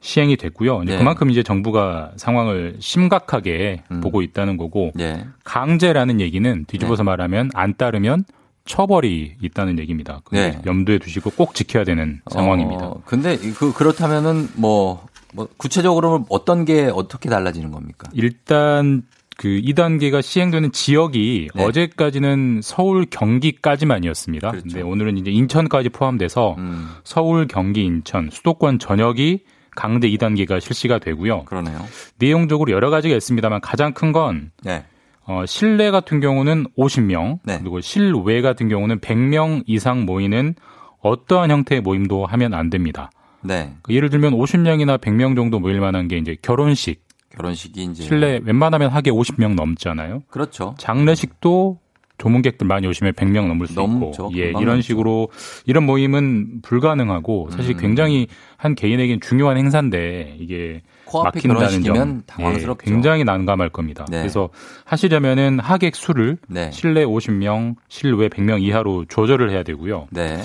[0.05, 0.83] 시행이 됐고요.
[0.83, 0.99] 이제 네.
[0.99, 4.03] 그만큼 이제 정부가 상황을 심각하게 음.
[4.03, 5.25] 보고 있다는 거고 네.
[5.45, 8.25] 강제라는 얘기는 뒤집어서 말하면 안 따르면
[8.67, 10.21] 처벌이 있다는 얘기입니다.
[10.25, 10.61] 그 네.
[10.67, 12.87] 염두에 두시고 꼭 지켜야 되는 상황입니다.
[12.87, 18.11] 어, 근데 그 그렇다면은 뭐, 뭐 구체적으로 어떤 게 어떻게 달라지는 겁니까?
[18.13, 19.05] 일단
[19.39, 21.65] 그 2단계가 시행되는 지역이 네.
[21.65, 24.51] 어제까지는 서울 경기까지만이었습니다.
[24.51, 24.67] 그렇죠.
[24.69, 29.41] 근데 오늘은 이제 인천까지 포함돼서 음, 서울 경기 인천 수도권 전역이
[29.75, 31.45] 강제 2단계가 실시가 되고요.
[31.45, 31.79] 그러네요.
[32.19, 34.85] 내용적으로 여러 가지가 있습니다만 가장 큰건 네.
[35.27, 37.59] 어, 실내 같은 경우는 50명, 네.
[37.59, 40.55] 그리고 실외 같은 경우는 100명 이상 모이는
[41.01, 43.11] 어떠한 형태의 모임도 하면 안 됩니다.
[43.43, 43.75] 네.
[43.83, 48.91] 그 예를 들면 50명이나 100명 정도 모일 만한 게 이제 결혼식, 결혼식이 이제 실내 웬만하면
[48.91, 50.23] 하게 50명 넘잖아요.
[50.29, 50.75] 그렇죠.
[50.79, 51.79] 장례식도
[52.19, 53.73] 조문객들 많이 오시면 100명 넘을 수.
[53.73, 54.83] 있고, 예, 이런 넘죠.
[54.83, 55.29] 식으로
[55.67, 57.81] 이런 모임은 불가능하고 사실 음.
[57.81, 62.85] 굉장히 한 개인에겐 중요한 행사인데 이게 막힌다는 점, 당황스럽죠.
[62.87, 64.07] 예, 굉장히 난감할 겁니다.
[64.11, 64.19] 네.
[64.19, 64.49] 그래서
[64.85, 66.71] 하시려면은 하객 수를 네.
[66.73, 70.07] 실내 50명, 실외 100명 이하로 조절을 해야 되고요.
[70.11, 70.41] 네.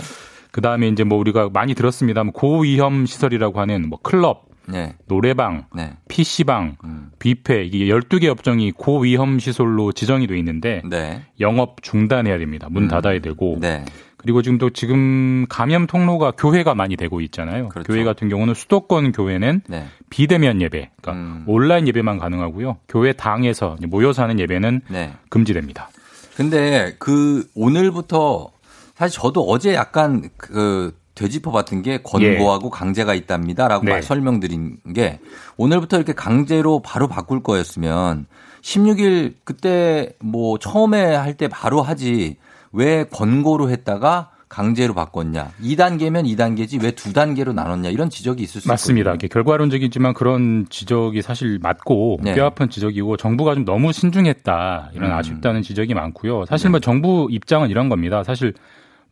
[0.51, 4.95] 그 다음에 이제 뭐 우리가 많이 들었습니다만 고위험 시설이라고 하는 뭐 클럽, 네.
[5.07, 5.93] 노래방, 네.
[6.07, 7.11] PC방, 음.
[7.19, 11.23] 뷔페 이게 12개 업종이 고위험 시설로 지정이 돼 있는데 네.
[11.39, 12.67] 영업 중단해야 됩니다.
[12.69, 12.87] 문 음.
[12.87, 13.57] 닫아야 되고.
[13.59, 13.85] 네.
[14.17, 17.69] 그리고 지금 또 지금 감염 통로가 교회가 많이 되고 있잖아요.
[17.69, 17.87] 그렇죠.
[17.91, 19.85] 교회 같은 경우는 수도권 교회는 네.
[20.09, 21.43] 비대면 예배, 그러니까 음.
[21.47, 22.77] 온라인 예배만 가능하고요.
[22.89, 25.13] 교회 당에서 모여서 하는 예배는 네.
[25.29, 25.89] 금지됩니다.
[26.35, 28.51] 근데 그 오늘부터
[28.95, 33.91] 사실 저도 어제 약간 그 되짚어 봤던 게 권고하고 강제가 있답니다라고 네.
[33.91, 35.19] 말- 설명드린 게
[35.57, 38.25] 오늘부터 이렇게 강제로 바로 바꿀 거였으면
[38.61, 42.37] 16일 그때 뭐 처음에 할 때 바로 하지
[42.71, 45.51] 왜 권고로 했다가 강제로 바꿨냐.
[45.61, 47.89] 2단계면 2단계지 왜 두 단계로 나눴냐.
[47.89, 49.11] 이런 지적이 있을 수 맞습니다.
[49.11, 49.29] 있거든요.
[49.29, 52.33] 결과론적이지만 그런 지적이 사실 맞고 네.
[52.33, 55.15] 뼈아픈 지적이고 정부가 좀 너무 신중했다 이런 음.
[55.17, 56.45] 아쉽다는 지적이 많고요.
[56.45, 58.23] 사실 뭐 정부 입장은 이런 겁니다.
[58.23, 58.53] 사실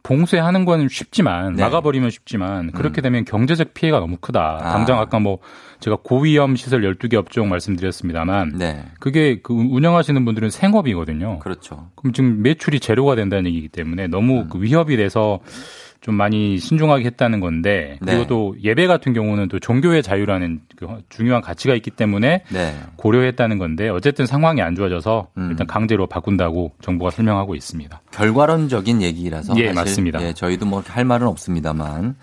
[0.08, 1.64] 봉쇄하는 건 쉽지만 네.
[1.64, 4.60] 막아버리면 쉽지만 그렇게 되면 경제적 피해가 너무 크다.
[4.62, 4.72] 아.
[4.72, 5.40] 당장 아까 뭐
[5.82, 8.86] 제가 고위험 시설 12개 업종 말씀드렸습니다만 네.
[9.02, 11.40] 그게 그 운영하시는 분들은 생업이거든요.
[11.40, 11.90] 그렇죠.
[11.96, 14.50] 그럼 지금 매출이 제로가 된다는 얘기이기 때문에 너무 음.
[14.50, 15.40] 그 위협이 돼서
[16.08, 18.28] 좀 많이 신중하게 했다는 건데 그리고 네.
[18.28, 22.76] 또 예배 같은 경우는 또 종교의 자유라는 그 중요한 가치가 있기 때문에 네.
[22.96, 25.50] 고려했다는 건데 어쨌든 상황이 안 좋아져서 음.
[25.52, 28.02] 일단 강제로 바꾼다고 정부가 설명하고 있습니다.
[28.12, 30.22] 결과론적인 얘기라서 예, 맞습니다.
[30.22, 32.16] 예, 저희도 뭐 할 말은 없습니다만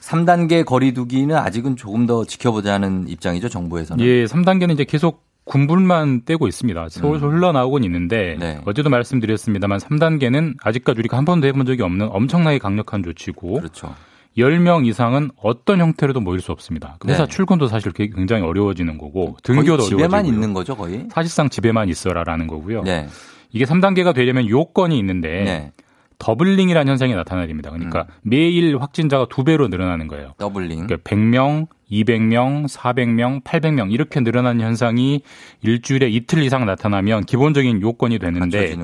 [0.00, 4.04] 3단계 거리두기는 아직은 조금 더 지켜보자는 입장이죠 정부에서는.
[4.04, 6.88] 예, 3단계는 이제 계속 군불만 떼고 있습니다.
[6.90, 8.38] 서울서 흘러나오곤 있는데 음.
[8.38, 8.60] 네.
[8.66, 13.92] 어제도 말씀드렸습니다만 3단계는 아직까지 우리가 한 번도 해본 적이 없는 엄청나게 강력한 조치고 그렇죠.
[14.38, 16.94] 10명 이상은 어떤 형태로도 모일 수 없습니다.
[17.00, 17.30] 그 회사 네.
[17.32, 20.34] 출근도 사실 굉장히 어려워지는 거고 등교도 집에만 어려워지고요.
[20.34, 21.08] 있는 거죠 거의.
[21.10, 22.82] 사실상 집에만 있어라라는 거고요.
[22.82, 23.08] 네.
[23.50, 25.72] 이게 3단계가 되려면 요건이 있는데 네.
[26.18, 27.70] doubling이라는 현상이 나타나야 됩니다.
[27.70, 28.14] 그러니까 음.
[28.22, 30.34] 매일 확진자가 두 배로 늘어나는 거예요.
[30.38, 30.86] doubling.
[30.86, 35.22] 그러니까 100명, 200명, 400명, 800명 이렇게 늘어나는 현상이
[35.62, 38.76] 일주일에 이틀 이상 나타나면 기본적인 요건이 되는데.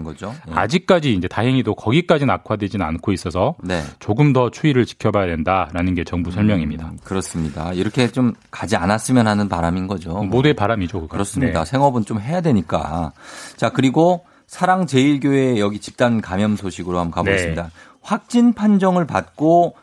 [0.48, 0.52] 예.
[0.52, 3.82] 아직까지 이제 다행히도 거기까지는 악화되지는 않고 있어서 네.
[3.98, 6.86] 조금 더 추이를 지켜봐야 된다라는 게 정부 설명입니다.
[6.86, 7.72] 음, 그렇습니다.
[7.72, 10.22] 이렇게 좀 가지 않았으면 하는 바람인 거죠.
[10.22, 11.00] 모두의 바람이죠.
[11.00, 11.08] 그건.
[11.08, 11.64] 그렇습니다.
[11.64, 11.70] 네.
[11.70, 13.12] 생업은 좀 해야 되니까.
[13.56, 17.62] 자, 그리고 사랑제일교회 여기 집단 감염 소식으로 한번 가보겠습니다.
[17.64, 17.68] 네.
[18.00, 19.74] 확진 판정을 받고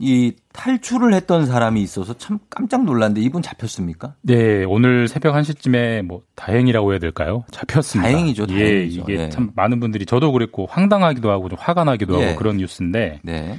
[0.00, 4.14] 이 탈출을 했던 사람이 있어서 참 깜짝 놀랐는데 이분 잡혔습니까?
[4.22, 7.44] 네, 오늘 새벽 1시쯤에 뭐 다행이라고 해야 될까요?
[7.50, 8.10] 잡혔습니다.
[8.10, 9.00] 다행이죠, 예, 다행이죠.
[9.02, 9.28] 이게 예.
[9.28, 12.26] 참 많은 분들이 저도 그랬고 황당하기도 하고 좀 화가 나기도 예.
[12.26, 13.58] 하고 그런 뉴스인데 네.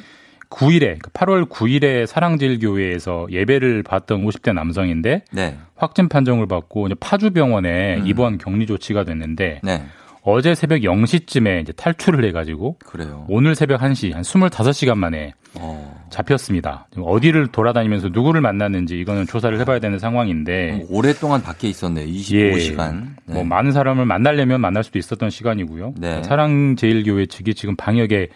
[0.49, 5.57] 9일에 8월 9일에 사랑제일교회에서 예배를 받던 50대 남성인데 네.
[5.75, 8.07] 확진 판정을 받고 이제 파주 병원에 음.
[8.07, 9.83] 입원 격리 조치가 됐는데 네.
[10.21, 13.25] 어제 새벽 0시쯤에 이제 탈출을 해가지고 그래요.
[13.29, 16.05] 오늘 새벽 1시 한 25시간 만에 어.
[16.09, 16.87] 잡혔습니다.
[16.97, 22.05] 어디를 돌아다니면서 누구를 만났는지 이거는 조사를 해봐야 되는 상황인데 오랫동안 밖에 있었네요.
[22.05, 23.15] 25시간.
[23.25, 23.33] 네.
[23.33, 25.95] 뭐 많은 사람을 만나려면 만날 수도 있었던 시간이고요.
[25.97, 26.21] 네.
[26.23, 28.29] 사랑제일교회 측이 지금 방역에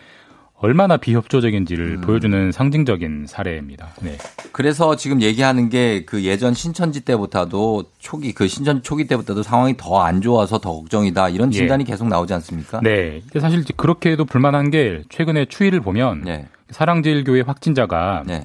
[0.64, 2.02] 얼마나 비협조적인지를 음.
[2.02, 3.90] 보여주는 상징적인 사례입니다.
[4.02, 4.18] 네.
[4.54, 10.02] 그래서 지금 얘기하는 게 그 예전 신천지 때보다도 초기 그 신천지 초기 때보다도 상황이 더
[10.04, 11.58] 안 좋아서 더 걱정이다 이런 예.
[11.58, 12.80] 진단이 계속 나오지 않습니까?
[12.82, 13.22] 네.
[13.24, 16.48] 근데 사실 그렇게 해도 불만한 게 최근에 추이를 보면 네.
[16.70, 18.44] 사랑제일교회 확진자가 네.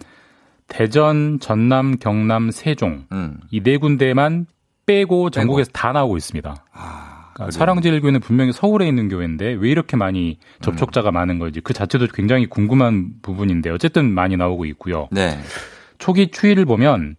[0.67, 3.39] 대전, 전남, 경남, 세종 음.
[3.53, 4.47] 이네 군데만
[4.87, 6.65] 빼고 전국에서 다 나오고 있습니다.
[6.73, 7.59] 아, 그러니까?
[7.59, 10.63] 사랑제일교회는 분명히 서울에 있는 교회인데 왜 이렇게 많이 음.
[10.63, 15.09] 접촉자가 많은 건지 그 자체도 굉장히 궁금한 부분인데 어쨌든 많이 나오고 있고요.
[15.11, 15.39] 네.
[15.99, 17.17] 초기 추이를 보면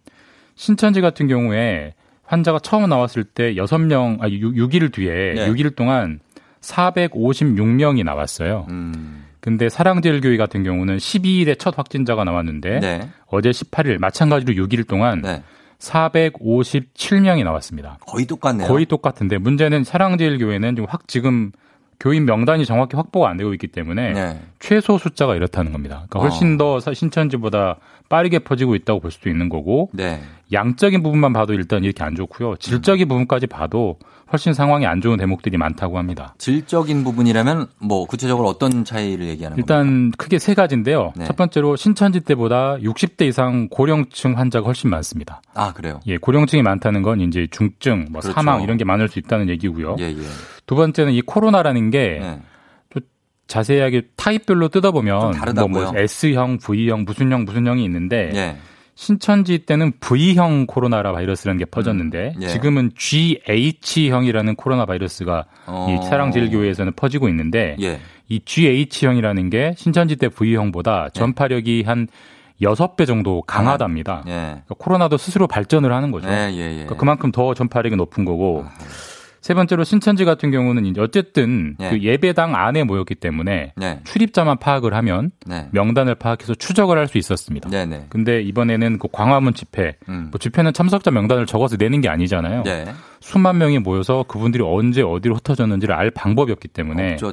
[0.54, 1.94] 신천지 같은 경우에
[2.24, 5.48] 환자가 처음 나왔을 때 6명, 아, 6, 일 뒤에 네.
[5.48, 6.20] 6일 동안
[6.60, 8.66] 456명이 나왔어요.
[8.70, 9.24] 음.
[9.40, 13.08] 근데 사랑제일교회 같은 경우는 12일에 첫 확진자가 나왔는데 네.
[13.26, 15.42] 어제 18일 마찬가지로 6일 동안 네.
[15.80, 17.98] 457명이 나왔습니다.
[18.06, 18.68] 거의 똑같네요.
[18.68, 21.52] 거의 똑같은데 문제는 사랑제일교회는 지금 확 지금
[21.98, 24.40] 교인 명단이 정확히 확보가 안 되고 있기 때문에 네.
[24.58, 26.06] 최소 숫자가 이렇다는 겁니다.
[26.08, 26.58] 그러니까 훨씬 어.
[26.58, 27.76] 더 사- 신천지보다
[28.08, 30.20] 빠르게 퍼지고 있다고 볼 수도 있는 거고 네.
[30.52, 32.56] 양적인 부분만 봐도 일단 이렇게 안 좋고요.
[32.56, 33.98] 질적인 부분까지 봐도
[34.32, 36.34] 훨씬 상황이 안 좋은 대목들이 많다고 합니다.
[36.38, 39.74] 질적인 부분이라면 뭐 구체적으로 어떤 차이를 얘기하는 겁니까?
[39.78, 41.12] 일단 크게 세 가지인데요.
[41.16, 41.24] 네.
[41.24, 45.42] 첫 번째로 신천지 때보다 60대 이상 고령층 환자가 훨씬 많습니다.
[45.54, 46.00] 아 그래요.
[46.06, 48.34] 예, 고령층이 많다는 건 이제 중증, 뭐 그렇죠.
[48.34, 49.96] 사망 이런 게 많을 수 있다는 얘기고요.
[49.98, 50.16] 예 예.
[50.66, 52.40] 두 번째는 이 코로나라는 게 네.
[53.50, 55.34] 자세하게 타입별로 뜯어보면?
[55.56, 58.56] 뭐, 뭐 S형, V형, 무슨 형, 무슨 형이 있는데 예.
[59.00, 62.48] 신천지 때는 V형 코로나라 바이러스라는 게 퍼졌는데 예.
[62.48, 65.86] 지금은 GH형이라는 코로나 바이러스가 어.
[65.88, 67.98] 이 사랑제일교회에서는 퍼지고 있는데 예.
[68.28, 72.08] 이 GH형이라는 게 신천지 때 V형보다 전파력이 한
[72.60, 74.22] 6배 정도 강하답니다.
[74.26, 74.32] 예.
[74.32, 76.28] 그러니까 코로나도 스스로 발전을 하는 거죠.
[76.28, 76.72] 예, 예, 예.
[76.72, 78.66] 그러니까 그만큼 더 전파력이 높은 거고
[79.40, 81.90] 세 번째로 신천지 같은 경우는 이제 어쨌든 예.
[81.90, 84.00] 그 예배당 안에 모였기 때문에 네.
[84.04, 85.68] 출입자만 파악을 하면 네.
[85.72, 87.68] 명단을 파악해서 추적을 할 수 있었습니다.
[87.70, 88.06] 네, 네.
[88.08, 90.28] 근데 이번에는 그 광화문 집회, 음.
[90.30, 92.62] 뭐 집회는 참석자 명단을 적어서 내는 게 아니잖아요.
[92.62, 92.84] 네.
[93.18, 97.32] 수만 명이 모여서 그분들이 언제 어디로 흩어졌는지를 알 방법이 없기 때문에 없죠.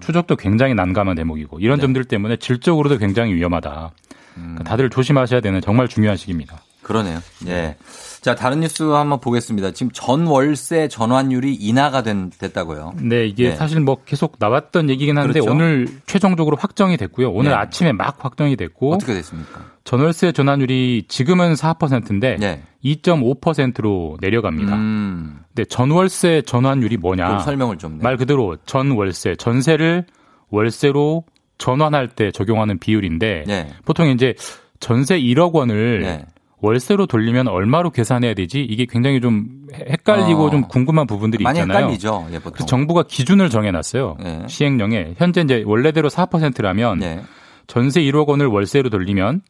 [0.00, 1.82] 추적도 굉장히 난감한 대목이고 이런 네.
[1.82, 3.90] 점들 때문에 질적으로도 굉장히 위험하다.
[4.38, 4.42] 음.
[4.42, 6.62] 그러니까 다들 조심하셔야 되는 정말 중요한 시기입니다.
[6.82, 7.18] 그러네요.
[7.46, 7.76] 예.
[8.20, 9.72] 자, 다른 뉴스 한번 보겠습니다.
[9.72, 12.94] 지금 전월세 전환율이 인하가 된, 됐다고요.
[13.00, 13.56] 네, 이게 네.
[13.56, 15.50] 사실 뭐 계속 나왔던 얘기긴 한데 그렇죠.
[15.50, 17.30] 오늘 최종적으로 확정이 됐고요.
[17.30, 17.56] 오늘 네.
[17.56, 19.60] 아침에 막 확정이 됐고 어떻게 됐습니까?
[19.84, 22.62] 전월세 전환율이 지금은 4%인데 네.
[22.84, 24.74] 2.5%로 내려갑니다.
[24.74, 25.40] 음.
[25.54, 27.28] 근데 전월세 전환율이 뭐냐?
[27.28, 27.98] 좀 설명을 좀.
[27.98, 28.02] 네.
[28.02, 30.06] 말 그대로 전월세, 전세를
[30.50, 31.24] 월세로
[31.58, 33.72] 전환할 때 적용하는 비율인데 네.
[33.84, 34.34] 보통 이제
[34.80, 36.26] 전세 1억 원을 네.
[36.60, 38.60] 월세로 돌리면 얼마로 계산해야 되지?
[38.60, 40.50] 이게 굉장히 좀 헷갈리고 어.
[40.50, 41.78] 좀 궁금한 부분들이 많이 있잖아요.
[41.78, 42.26] 헷갈리죠.
[42.30, 42.52] 예, 보통.
[42.52, 44.16] 그래서 정부가 기준을 정해놨어요.
[44.20, 44.42] 네.
[44.48, 47.22] 시행령에 현재 이제 원래대로 4%라면 네.
[47.68, 49.42] 전세 1억 원을 월세로 돌리면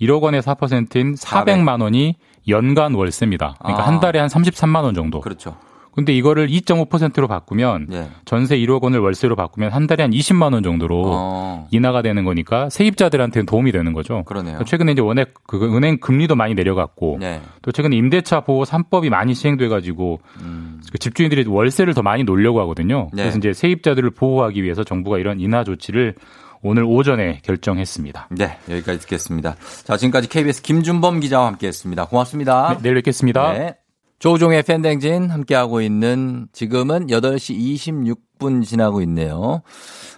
[0.00, 2.16] 1억 원의 4%인 400만 원이
[2.48, 3.56] 연간 월세입니다.
[3.60, 3.86] 그러니까 아.
[3.86, 5.20] 한 달에 한 33만 원 정도.
[5.20, 5.56] 그렇죠.
[5.98, 8.08] 근데 이거를 2.5%로 바꾸면 예.
[8.24, 11.66] 전세 1억 원을 월세로 바꾸면 한 달에 한 20만 원 정도로 어.
[11.72, 14.22] 인하가 되는 거니까 세입자들한테는 도움이 되는 거죠.
[14.22, 14.62] 그러네요.
[14.64, 17.40] 최근에 이제 원액 그 은행 금리도 많이 내려갔고 네.
[17.62, 20.80] 또 최근에 임대차 보호 3법이 많이 시행돼 가지고 음.
[20.92, 23.10] 그 집주인들이 월세를 더 많이 놀려고 하거든요.
[23.12, 23.24] 네.
[23.24, 26.14] 그래서 이제 세입자들을 보호하기 위해서 정부가 이런 인하 조치를
[26.62, 28.28] 오늘 오전에 결정했습니다.
[28.30, 29.56] 네, 여기까지 듣겠습니다.
[29.82, 32.04] 자, 지금까지 KBS 김준범 기자와 함께 했습니다.
[32.04, 32.74] 고맙습니다.
[32.74, 33.52] 네, 내일 뵙겠습니다.
[33.54, 33.74] 네.
[34.18, 39.62] 조종의 팬댕진 함께하고 있는 지금은 8시 26분 지나고 있네요.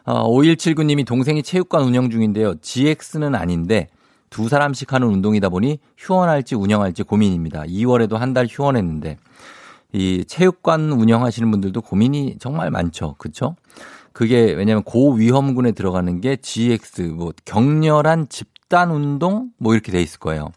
[0.05, 2.55] 어, 5179님이 동생이 체육관 운영 중인데요.
[2.63, 3.89] GX는 아닌데
[4.31, 7.65] 두 사람씩 하는 운동이다 보니 휴원할지 운영할지 고민입니다.
[7.65, 9.19] 2월에도 한 달 휴원했는데
[9.93, 13.17] 이 체육관 운영하시는 분들도 고민이 정말 많죠.
[13.19, 13.57] 그렇죠?
[14.13, 20.53] 그게 왜냐하면 고위험군에 들어가는 게 GX 뭐 격렬한 집단 운동 뭐 이렇게 돼 있을 거예요.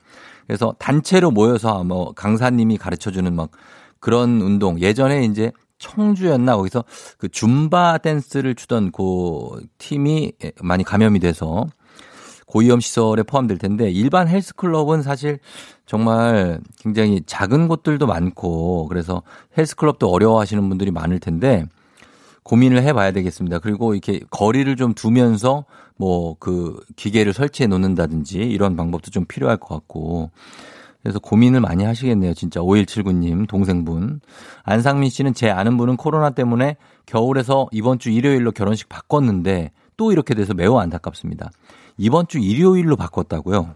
[0.47, 3.51] 그래서 단체로 모여서 뭐 강사님이 가르쳐 주는 막
[3.99, 4.79] 그런 운동.
[4.79, 6.55] 예전에 이제 청주였나?
[6.57, 6.83] 거기서
[7.17, 11.65] 그 줌바 댄스를 추던 그 팀이 많이 감염이 돼서
[12.47, 15.39] 고위험 시설에 포함될 텐데 일반 헬스클럽은 사실
[15.85, 19.23] 정말 굉장히 작은 곳들도 많고 그래서
[19.57, 21.65] 헬스클럽도 어려워하시는 분들이 많을 텐데
[22.43, 23.59] 고민을 해봐야 되겠습니다.
[23.59, 25.65] 그리고 이렇게 거리를 좀 두면서
[25.97, 30.31] 뭐 그 기계를 설치해 놓는다든지 이런 방법도 좀 필요할 것 같고
[31.01, 32.33] 그래서 고민을 많이 하시겠네요.
[32.33, 34.21] 진짜 5179님 동생분.
[34.63, 40.33] 안상민 씨는 제 아는 분은 코로나 때문에 겨울에서 이번 주 일요일로 결혼식 바꿨는데 또 이렇게
[40.33, 41.51] 돼서 매우 안타깝습니다.
[41.97, 43.73] 이번 주 일요일로 바꿨다고요?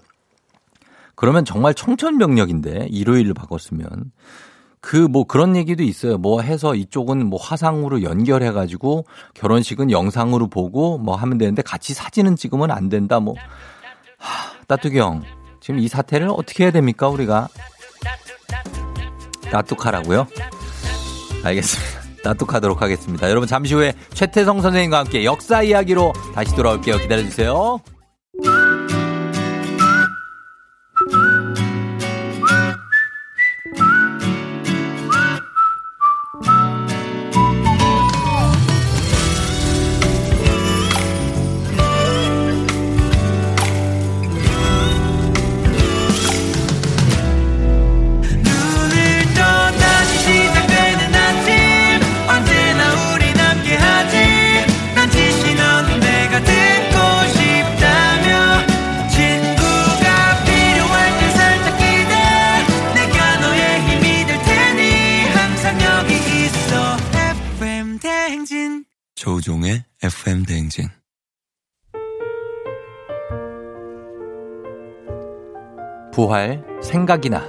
[1.15, 4.11] 그러면 정말 청천벽력인데 일요일로 바꿨으면
[4.81, 6.17] 그 뭐 그런 얘기도 있어요.
[6.17, 12.35] 뭐 해서 이쪽은 뭐 화상으로 연결해 가지고 결혼식은 영상으로 보고 뭐 하면 되는데 같이 사진은
[12.35, 13.19] 찍으면 안 된다.
[13.19, 13.35] 뭐
[14.17, 15.23] 하, 따뚜기 형
[15.59, 17.47] 지금 이 사태를 어떻게 해야 됩니까 우리가
[19.51, 20.27] 따뚝하라고요?
[21.43, 21.97] 알겠습니다.
[22.23, 23.29] 따뚝하도록 하겠습니다.
[23.29, 26.97] 여러분 잠시 후에 최태성 선생님과 함께 역사 이야기로 다시 돌아올게요.
[26.97, 27.79] 기다려 주세요.
[70.01, 70.89] FM 대행진.
[76.11, 77.43] 부활 생각이나.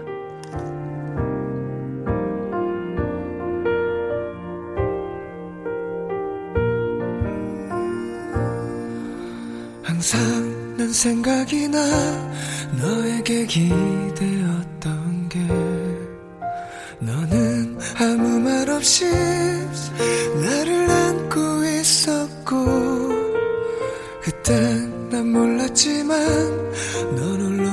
[9.83, 11.79] 항상 난 생각이 나
[12.77, 15.68] 너에게 기대었던 게
[18.79, 19.05] 없이
[20.41, 22.65] 나를 안고 있었고
[24.23, 26.17] 그땐 난 몰랐지만
[27.17, 27.69] 넌 홀로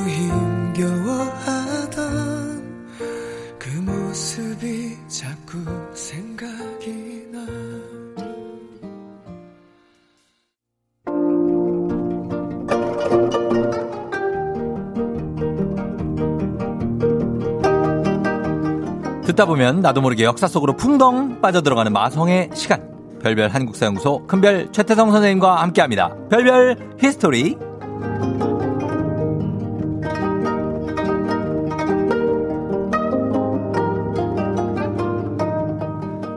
[19.26, 22.96] 듣다 보면 나도 모르게 역사 속으로 풍덩 빠져들어가는 마성의 시간.
[23.22, 26.16] 별별 한국사연구소 큰별 최태성 선생님과 함께합니다.
[26.30, 27.58] 별별 히스토리.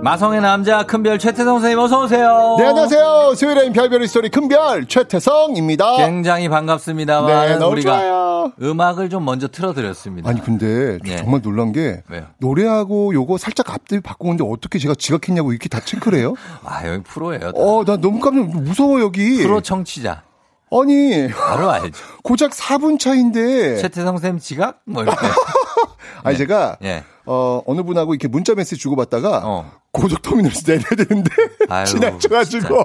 [0.03, 2.55] 마성의 남자 큰별 최태성 선생님 어서 오세요.
[2.59, 3.35] 네, 안녕하세요.
[3.35, 5.97] 수요일엔 별별 스토리 큰별 최태성입니다.
[5.97, 8.53] 굉장히 반갑습니다만 네, 너무 우리가 좋아요.
[8.63, 10.29] 음악을 좀 먼저 틀어드렸습니다.
[10.31, 11.17] 아니 근데 네.
[11.17, 12.23] 정말 놀란 게 왜요?
[12.39, 16.35] 노래하고 요거 살짝 앞뒤 바꾸는데 어떻게 제가 지각했냐고 이렇게 다 칭크래요?
[16.65, 17.51] 아 여기 프로예요.
[17.57, 19.43] 어, 나 너무 깜짝 무서워 여기.
[19.43, 20.23] 프로 청취자.
[20.71, 21.91] 아니 바로 알죠.
[22.23, 23.77] 고작 4분 차인데.
[23.79, 24.81] 최태성 쌤 지각?
[24.87, 25.19] 뭐 이렇게.
[26.23, 27.03] 아니 제가 예.
[27.31, 29.70] 어 어느 분하고 이렇게 문자 메시지 주고받다가 어.
[29.93, 31.31] 고속터미널에서 내려야 되는데
[31.87, 32.81] 지나쳐가지고.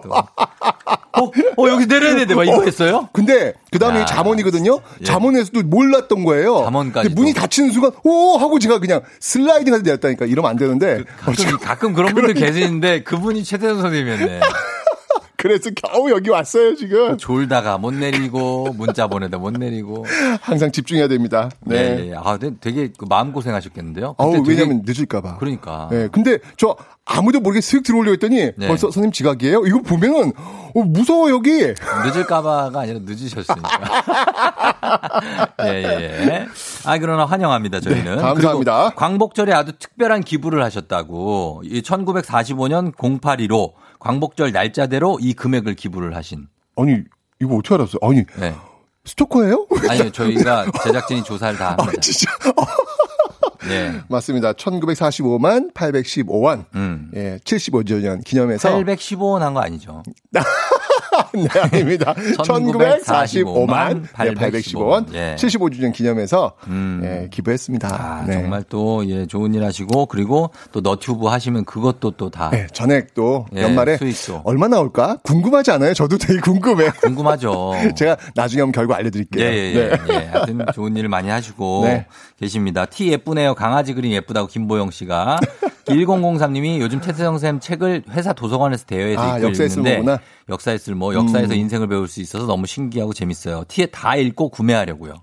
[1.15, 1.25] 어,
[1.57, 3.07] 어, 여기 내려야 되는데 막 이거 했어요?
[3.13, 4.79] 근데 그 다음에 야, 잠원이거든요.
[4.99, 5.03] 예.
[5.05, 6.63] 잠원에서도 몰랐던 거예요.
[6.63, 7.01] 잠원까지도.
[7.09, 11.93] 근데 문이 닫히는 순간 오 하고 제가 그냥 슬라이딩하서 내렸다니까 이러면 안 되는데 가끔, 가끔
[11.93, 14.39] 그런 분들 계시는데 그분이 최태성 선생님이었네.
[15.43, 17.17] 그래서 겨우 여기 왔어요 지금.
[17.17, 20.05] 졸다가 못 내리고 문자 보내다 못 내리고.
[20.41, 21.49] 항상 집중해야 됩니다.
[21.65, 21.95] 네.
[21.95, 22.03] 네.
[22.11, 22.13] 네.
[22.15, 24.15] 아, 되게 그 마음 고생 하셨겠는데요.
[24.17, 25.39] 아우 그때 되게- 왜냐면 늦을까봐.
[25.39, 25.89] 그러니까.
[25.91, 28.67] 네, 근데 저 아무도 모르게 슥 들어오려고 했더니 네.
[28.69, 29.65] 벌써 선생님 지각이에요?
[29.65, 30.31] 이거 보면은
[30.75, 31.51] 어, 무서워 여기.
[32.05, 33.69] 늦을까봐가 아니라 늦으셨으니까.
[35.65, 36.47] 예, 예, 예.
[36.85, 38.15] 아, 그러나 환영합니다, 저희는.
[38.15, 38.91] 네, 감사합니다.
[38.95, 41.63] 광복절에 아주 특별한 기부를 하셨다고.
[41.65, 43.73] 이 1945년 0815
[44.03, 46.47] 광복절 날짜대로 이 금액을 기부를 하신.
[46.75, 46.97] 아니
[47.39, 47.99] 이거 어떻게 알았어요?
[48.01, 48.53] 아니 네.
[49.05, 49.67] 스토커예요?
[49.89, 52.01] 아니요, 저희가 제작진이 조사를 다 아, 합니다.
[52.01, 52.31] 진짜.
[53.67, 54.01] 네.
[54.09, 54.51] 맞습니다.
[54.53, 56.65] 1945만 815원.
[56.75, 57.11] 음.
[57.15, 60.03] 예, 75주년 기념해서 815원 한 거 아니죠?
[61.33, 62.13] 네, 아닙니다.
[62.13, 65.13] 1945만 815원.
[65.13, 65.35] 예.
[65.37, 67.01] 75주년 기념해서 음.
[67.03, 67.87] 예, 기부했습니다.
[67.87, 68.33] 아, 네.
[68.33, 73.63] 정말 또, 예, 좋은 일 하시고, 그리고 또 너튜브 하시면 그것도 또다 네, 전액도 예,
[73.63, 74.41] 연말에 수익도.
[74.45, 75.17] 얼마 나올까?
[75.23, 75.93] 궁금하지 않아요?
[75.93, 76.89] 저도 되게 궁금해.
[77.01, 77.73] 궁금하죠.
[77.95, 79.43] 제가 나중에 한번 결과 알려드릴게요.
[79.43, 79.89] 예, 예, 예.
[79.89, 79.97] 네.
[80.09, 80.27] 예.
[80.27, 82.05] 하여튼 좋은 일을 많이 하시고 네.
[82.39, 82.85] 계십니다.
[82.85, 83.55] 티 예쁘네요.
[83.55, 85.39] 강아지 그림 예쁘다고 김보영 씨가.
[85.85, 90.19] 1003님이 요즘 최세성 쌤 책을 회사 도서관에서 대여해서 아, 읽고 역사에 쓸 있는데 거구나.
[90.49, 91.59] 역사에 쓸 뭐, 역사에서 음.
[91.59, 93.65] 인생을 배울 수 있어서 너무 신기하고 재밌어요.
[93.67, 95.15] 티에 다 읽고 구매하려고요.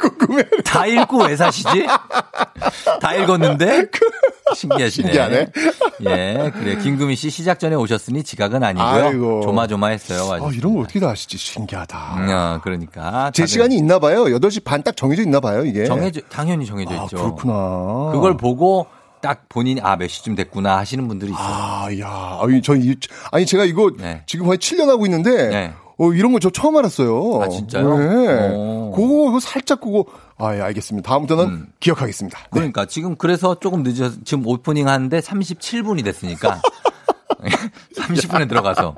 [0.00, 0.42] 궁금해.
[0.64, 1.86] 다 읽고 왜 사시지?
[3.00, 3.86] 다 읽었는데?
[4.54, 4.90] 신기하시네.
[5.08, 5.46] 신기하네.
[6.06, 6.78] 예, 그래.
[6.78, 8.86] 김금희 씨 시작 전에 오셨으니 지각은 아니고요.
[9.06, 9.40] 아이고.
[9.42, 10.44] 조마조마했어요.
[10.44, 11.36] 아, 이런 걸 어떻게 다 아시지?
[11.38, 12.14] 신기하다.
[12.16, 13.30] 음, 아, 그러니까.
[13.34, 14.24] 제 시간이 있나 봐요.
[14.24, 15.84] 8시 반 딱 정해져 있나 봐요, 이게.
[15.84, 17.16] 정해져, 당연히 정해져 아, 있죠.
[17.16, 18.10] 그렇구나.
[18.12, 18.86] 그걸 보고
[19.20, 21.44] 딱 본인이 아, 몇 시쯤 됐구나 하시는 분들이 있어요.
[21.46, 22.38] 아, 야.
[22.42, 22.96] 아니, 저, 이-
[23.32, 24.22] 아니, 제가 이거 네.
[24.26, 25.72] 지금 거의 7년 하고 있는데, 네.
[25.98, 27.42] 어, 이런 거 저 처음 알았어요.
[27.42, 27.98] 아, 진짜요?
[27.98, 28.48] 네.
[28.54, 28.92] 오.
[28.94, 30.04] 그거, 살짝 그거,
[30.38, 31.08] 아, 예, 알겠습니다.
[31.08, 31.66] 다음부터는 음.
[31.80, 32.38] 기억하겠습니다.
[32.38, 32.46] 네.
[32.50, 36.60] 그러니까 지금 그래서 조금 늦어 지금 오프닝 하는데 37분이 됐으니까
[37.96, 38.94] 30분에 들어가서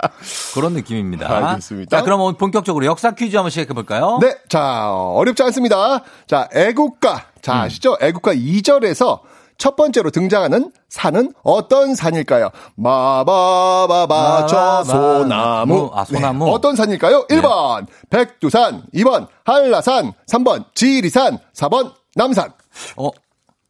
[0.55, 1.49] 그런 느낌입니다.
[1.49, 1.97] 알겠습니다.
[1.97, 4.19] 자, 그럼 본격적으로 역사 퀴즈 한번 시작해 볼까요?
[4.21, 6.03] 네, 자, 어렵지 않습니다.
[6.27, 7.27] 자, 애국가.
[7.43, 7.61] 자, 음.
[7.63, 7.97] 아시죠?
[8.01, 9.21] 애국가 2절에서
[9.61, 12.49] 첫 번째로 등장하는 산은 어떤 산일까요?
[12.77, 15.91] 마바바바 저 소나무.
[15.93, 16.47] 아, 소나무.
[16.47, 17.27] 네, 어떤 산일까요?
[17.27, 22.51] 1번 백두산, 2번 한라산, 3번 지리산, 4번 남산.
[22.97, 23.11] 어,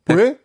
[0.06, 0.36] 왜?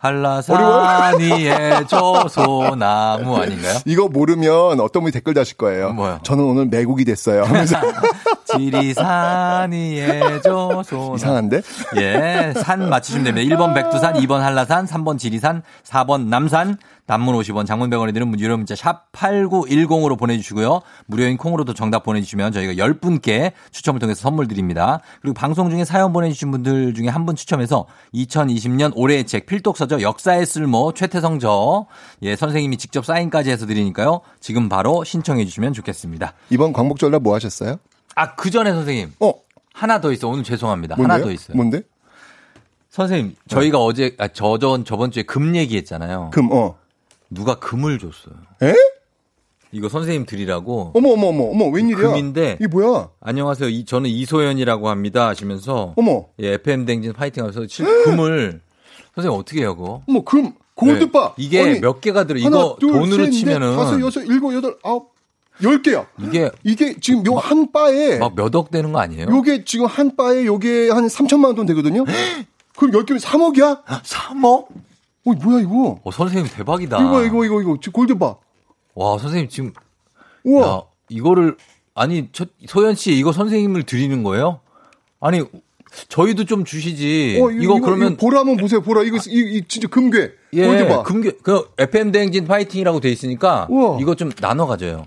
[0.00, 3.78] 한라산이의 저 소나무 아닌가요?
[3.84, 5.92] 이거 모르면 어떤 분이 댓글 다실 거예요.
[5.92, 6.20] 뭐요?
[6.22, 7.44] 저는 오늘 매국이 됐어요.
[7.44, 7.76] 하면서
[8.50, 11.16] 지리산이의 저 소나무.
[11.16, 11.62] 이상한데?
[11.98, 13.56] 예, 산 맞추시면 됩니다.
[13.56, 16.78] 1번 백두산, 2번 한라산, 3번 지리산, 4번 남산,
[17.10, 20.80] 단문 50원, 장문 100원이 드는 유료 문자 샵 8910으로 보내주시고요.
[21.06, 25.00] 무료인 콩으로도 정답 보내주시면 저희가 10분께 추첨을 통해서 선물 드립니다.
[25.20, 30.02] 그리고 방송 중에 사연 보내주신 분들 중에 한 분 추첨해서 2020년 올해의 책 필독서적 저저
[30.02, 31.86] 역사의 쓸모 최태성 저.
[32.22, 34.20] 예, 선생님이 직접 사인까지 해서 드리니까요.
[34.38, 36.32] 지금 바로 신청해 주시면 좋겠습니다.
[36.50, 37.78] 이번 광복절날 뭐 하셨어요?
[38.14, 39.14] 아, 그 전에 선생님.
[39.18, 39.32] 어,
[39.74, 40.28] 하나 더 있어.
[40.28, 40.94] 오늘 죄송합니다.
[40.94, 41.12] 뭔데요?
[41.14, 41.56] 하나 더 있어요.
[41.56, 41.82] 뭔데?
[42.88, 46.30] 선생님, 저희가 어제 아, 저전 저번 주에 금 얘기했잖아요.
[46.32, 46.76] 금, 어.
[47.30, 48.34] 누가 금을 줬어요.
[48.62, 48.74] 에?
[49.72, 50.90] 이거 선생님 드리라고.
[50.94, 52.08] 어머, 어머, 어머, 어머, 웬일이야?
[52.08, 53.08] 금인데 이게 뭐야?
[53.20, 53.68] 안녕하세요.
[53.68, 55.28] 이, 저는 이소연이라고 합니다.
[55.28, 58.60] 하시면서 어머, 예, FM 댕진 파이팅 하면서 실- 금을
[59.14, 60.02] 선생님 어떻게 해요, 그거?
[60.08, 61.34] 어머, 금, 골드바.
[61.36, 61.44] 네.
[61.44, 62.40] 이게 아니, 몇 개가 들어?
[62.40, 65.12] 하나, 이거 둘, 돈으로 셋, 넷, 치면은 다섯, 여섯, 일곱, 여덟, 아홉,
[65.62, 66.04] 열 개야.
[66.18, 69.26] 이게 이게 지금 요 한 바에 막 몇 억 되는 거 아니에요?
[69.30, 72.04] 요게 지금 한 바에 요게 한 3천만 원 돈 되거든요.
[72.76, 73.84] 그럼 열 개면 3억이야?
[73.84, 74.66] 3억?
[75.26, 76.00] 어, 뭐야 이거?
[76.02, 76.98] 어, 선생님 대박이다.
[76.98, 78.36] 이거 이거 이거 이거 지금 골드바.
[78.94, 79.72] 와, 선생님 지금
[80.44, 80.66] 우와.
[80.68, 81.56] 야, 이거를
[81.94, 84.60] 아니 저 소연 씨 이거 선생님을 드리는 거예요?
[85.20, 85.42] 아니
[86.08, 87.40] 저희도 좀 주시지.
[87.42, 88.80] 어, 이거, 그러면 보라 한번 보세요.
[88.80, 90.32] 보라 이거 이, 이 진짜 금괴.
[90.54, 91.02] 예, 골드바.
[91.02, 93.98] 금괴 그 FM 대행진 파이팅이라고 돼 있으니까 우와.
[94.00, 95.06] 이거 좀 나눠 가져요.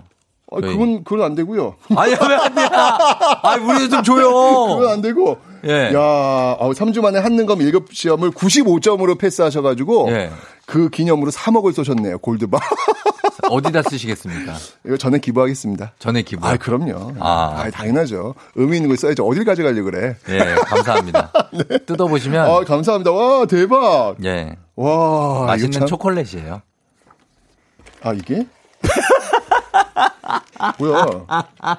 [0.52, 1.74] 아, 그건 그건 안 되고요.
[1.96, 2.60] 아니 왜안 돼?
[2.70, 4.30] 아, 우리도 좀 줘요.
[4.76, 5.38] 그건 안 되고.
[5.66, 5.92] 예.
[5.94, 10.30] 야, 어, 3주 만에 한능검 1급 시험을 95점으로 패스하셔가지고 예.
[10.66, 12.18] 그 기념으로 3억을 쏘셨네요.
[12.18, 12.58] 골드바.
[13.50, 14.54] 어디다 쓰시겠습니까?
[14.86, 15.92] 이거 전에 기부하겠습니다.
[15.98, 16.46] 전에 기부.
[16.46, 17.14] 아, 그럼요.
[17.20, 17.62] 아.
[17.64, 18.34] 아, 당연하죠.
[18.54, 19.26] 의미 있는 걸 써야죠.
[19.26, 20.16] 어딜 가져가려고 그래.
[20.30, 21.30] 예, 감사합니다.
[21.86, 23.10] 뜯어 보시면 아, 감사합니다.
[23.10, 24.16] 와, 대박.
[24.24, 24.56] 예.
[24.76, 26.62] 와, 맛있는 참- 초콜릿이에요.
[28.02, 28.46] 아, 이게?
[30.78, 31.06] 뭐야?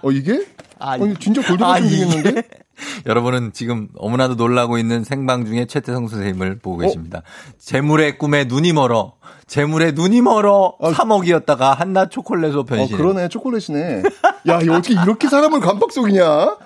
[0.02, 0.46] 어, 이게?
[0.78, 1.80] 아 니, 진짜 골드바 아?
[1.82, 2.44] 생겼는데?
[3.06, 7.22] 여러분은 지금 너무나도 놀라고 있는 생방 중에 최태성 선생님을 보고 계십니다.
[7.58, 9.14] 재물의 꿈에 눈이 멀어.
[9.48, 10.76] 재물의 눈이 멀어.
[10.80, 12.98] 3억이었다가 한낱 초콜릿으로 어, 변신.
[12.98, 13.30] 그러네.
[13.30, 14.04] 초콜릿이네.
[14.48, 16.58] 야, 어떻게 이렇게 사람을 감박 속이냐?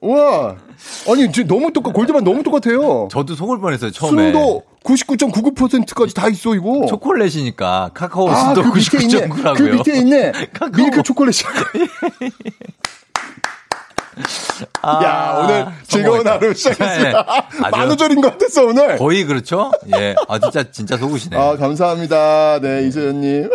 [0.00, 0.56] 우와.
[1.10, 3.08] 아니, 너무 똑같, 골드만 너무 똑같아요.
[3.10, 4.32] 저도 속을 뻔했어요, 처음에.
[4.32, 6.86] 순도 99.99%까지 다 있어, 이거.
[6.86, 9.28] 초콜릿이니까 카카오 아, 순도 그 밑에 있네.
[9.28, 9.56] 99.9라고요.
[9.56, 10.32] 그 밑에 있네.
[10.74, 11.44] 밀크 초콜릿이.
[11.44, 11.50] 야,
[15.42, 17.10] 오늘 즐거운 하루 시작했습니다.
[17.22, 18.96] 네, 아주 만우절인 것 같았어, 오늘.
[18.98, 19.70] 거의 그렇죠?
[19.96, 20.14] 예.
[20.28, 21.36] 아, 진짜, 진짜 속으시네.
[21.36, 22.60] 아, 감사합니다.
[22.60, 23.50] 네, 이소연님.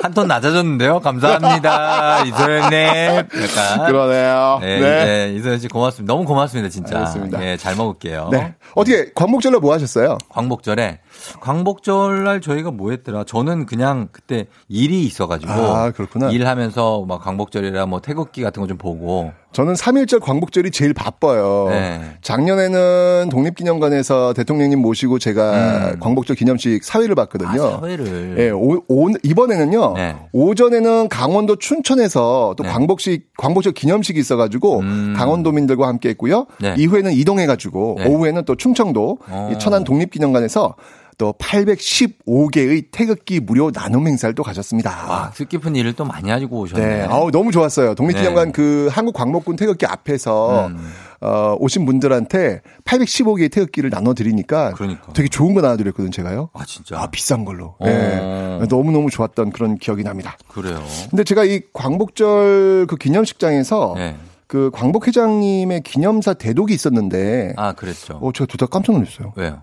[0.00, 1.00] 한 톤 낮아졌는데요.
[1.00, 2.22] 감사합니다.
[2.24, 2.78] 이소연님.
[2.78, 3.86] 약간.
[3.86, 4.58] 그러네요.
[4.60, 5.04] 네, 네.
[5.04, 5.32] 네.
[5.36, 6.12] 이소연 씨 고맙습니다.
[6.12, 6.98] 너무 고맙습니다, 진짜.
[6.98, 7.44] 알겠습니다.
[7.44, 8.28] 예, 잘 먹을게요.
[8.30, 8.54] 네.
[8.74, 10.18] 어떻게, 광복절날 뭐 하셨어요?
[10.28, 11.00] 광복절에
[11.40, 13.24] 광복절 날 저희가 뭐 했더라?
[13.24, 16.30] 저는 그냥 그때 일이 있어가지고 아, 그렇구나.
[16.30, 21.68] 일하면서 막 광복절이라 뭐 태극기 같은 거 좀 보고 저는 3.1절 광복절이 제일 바빠요.
[21.70, 22.00] 네.
[22.20, 27.50] 작년에는 독립기념관에서 대통령님 모시고 제가 광복절 기념식 사회를 봤거든요.
[27.62, 27.74] 음.
[27.76, 29.94] 아, 사회를 예, 오, 오- 이번에는요.
[29.94, 30.16] 네.
[30.32, 32.68] 오전에는 강원도 춘천에서 또 네.
[32.68, 35.14] 광복식 광복절 기념식이 있어 가지고 음.
[35.16, 36.46] 강원도민들과 함께 했고요.
[36.60, 36.74] 네.
[36.76, 38.06] 이후에는 이동해 가지고 네.
[38.06, 39.50] 오후에는 또 충청도 어.
[39.52, 40.74] 이 천안 독립기념관에서
[41.18, 45.06] 또 815개의 태극기 무료 나눔 행사를 또 가졌습니다.
[45.08, 46.86] 와, 뜻깊은 일을 또 많이 하고 오셨네.
[46.86, 47.96] 네, 아우 너무 좋았어요.
[47.96, 48.52] 독립기념관 네.
[48.52, 50.90] 그 한국 광복군 태극기 앞에서 음.
[51.20, 55.12] 어, 오신 분들한테 815개의 태극기를 나눠 드리니까 그러니까.
[55.12, 56.50] 되게 좋은 거 나눠 드렸거든요, 제가요.
[56.52, 57.00] 아, 진짜.
[57.00, 57.74] 아, 비싼 걸로.
[57.80, 57.84] 어.
[57.86, 58.66] 네.
[58.68, 60.38] 너무너무 좋았던 그런 기억이 납니다.
[60.46, 60.80] 그래요.
[61.10, 64.16] 근데 제가 이 광복절 그 기념식장에서 네.
[64.46, 68.18] 그 광복 회장님의 기념사 대독이 있었는데 아, 그랬죠.
[68.22, 69.32] 어, 제가 듣다 깜짝 놀랐어요.
[69.36, 69.62] 왜요?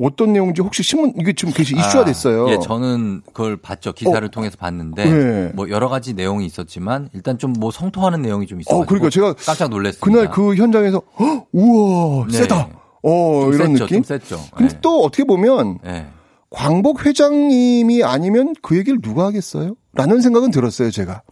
[0.00, 2.48] 어떤 내용인지 혹시 신문 이게 지금 이슈화 아, 됐어요.
[2.50, 3.92] 예, 저는 그걸 봤죠.
[3.92, 5.52] 기사를 통해서 봤는데 네.
[5.54, 9.34] 뭐 여러 가지 내용이 있었지만 일단 좀 뭐 성토하는 내용이 좀 있어 어, 그러니까 제가
[9.34, 10.04] 깜짝 놀랐습니다.
[10.04, 12.38] 그날 그 현장에서 헉, 우와 네.
[12.38, 12.68] 세다.
[13.02, 14.02] 어좀 이런 셌죠, 느낌.
[14.02, 14.40] 좀 셌죠.
[14.56, 14.78] 근데 네.
[14.82, 16.06] 또 어떻게 보면 예.
[16.50, 19.74] 광복 회장님이 아니면 그 얘기를 누가 하겠어요?
[19.92, 21.22] 라는 생각은 들었어요 제가.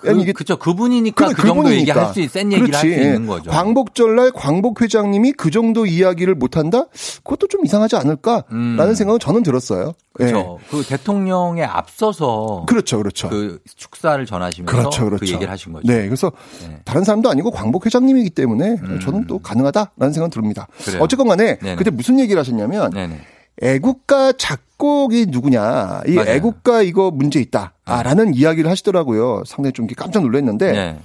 [0.00, 0.56] 그, 아니, 이게 그쵸.
[0.56, 1.70] 그분이니까 그래, 그 정도.
[1.72, 2.86] 얘기할 수, 센 얘기를 할 수.
[2.86, 3.50] 있는 거죠.
[3.50, 6.86] 광복절날 광복 회장님이 그 정도 이야기를 못 한다?
[7.22, 8.94] 그것도 좀 이상하지 않을까라는 음.
[8.94, 9.92] 생각은 저는 들었어요.
[10.12, 10.58] 그렇죠.
[10.70, 12.66] 그 대통령에 앞서서 예.
[12.66, 13.28] 그렇죠, 그렇죠.
[13.28, 15.24] 그 축사를 전하시면서 그렇죠, 그렇죠.
[15.24, 15.86] 그 얘기를 하신 거죠.
[15.86, 16.32] 네, 그래서
[16.62, 16.80] 네.
[16.84, 20.66] 다른 사람도 아니고 광복 회장님이기 때문에 저는 또 가능하다라는 생각은 듭니다.
[20.84, 21.00] 그래요.
[21.02, 21.76] 어쨌건 간에 네네.
[21.76, 23.20] 그때 무슨 얘기를 하셨냐면 네네.
[23.62, 26.24] 애국가 작곡이 누구냐, 이 맞아요.
[26.24, 26.34] 네.
[26.36, 29.44] 애국가 이거 문제 있다, 아, 라는 이야기를 하시더라고요.
[29.46, 30.98] 상당히 좀 깜짝 놀랐는데 네.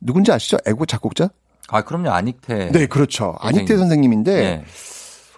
[0.00, 0.58] 누군지 아시죠?
[0.66, 1.30] 애국 작곡자?
[1.68, 2.10] 아, 그럼요.
[2.10, 2.70] 안익태.
[2.72, 3.36] 네, 그렇죠.
[3.40, 3.78] 안익태 선생님.
[3.78, 4.64] 선생님인데 네.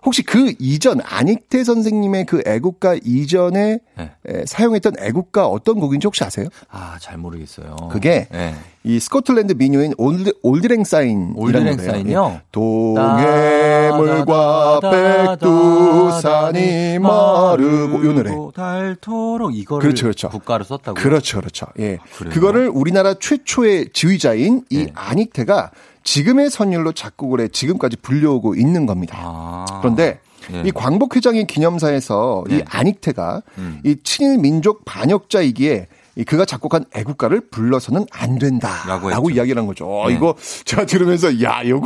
[0.05, 4.11] 혹시 그 이전 안익태 선생님의 그 애국가 이전에 네.
[4.29, 6.49] 에, 사용했던 애국가 어떤 곡인지 혹시 아세요?
[6.71, 7.77] 아, 잘 모르겠어요.
[7.91, 8.55] 그게 네.
[8.83, 11.79] 이 스코틀랜드 민요인 올드, 올드랭 사인이라는 올드랭.
[11.79, 12.33] 사인이요?
[12.35, 12.43] 예.
[13.63, 14.81] 동해물과
[15.41, 18.31] 백두산이 마르고 이 노래.
[18.55, 20.29] 닳도록 이거를 그렇죠, 그렇죠.
[20.29, 21.03] 국가로 썼다고요?
[21.03, 21.67] 그렇죠, 그렇죠.
[21.79, 21.99] 예.
[22.19, 22.35] 그래요?
[22.35, 24.93] 그거를 우리나라 최초의 지휘자인 이 네.
[24.95, 25.71] 안익태가
[26.05, 29.19] 지금의 선율로 작곡을 해 지금까지 불려오고 있는 겁니다.
[29.21, 29.65] 아.
[29.81, 30.21] 그런데
[30.53, 30.63] 예.
[30.67, 32.65] 이 광복회장의 기념사에서 이 네.
[32.69, 33.81] 안익태가 음.
[33.85, 39.31] 이 친일 민족 반역자이기에 이 그가 작곡한 애국가를 불러서는 안 된다라고 라고.
[39.31, 39.87] 이야기를 한 거죠.
[39.87, 40.15] 어, 네.
[40.15, 41.81] 이거 제가 들으면서 야, 이거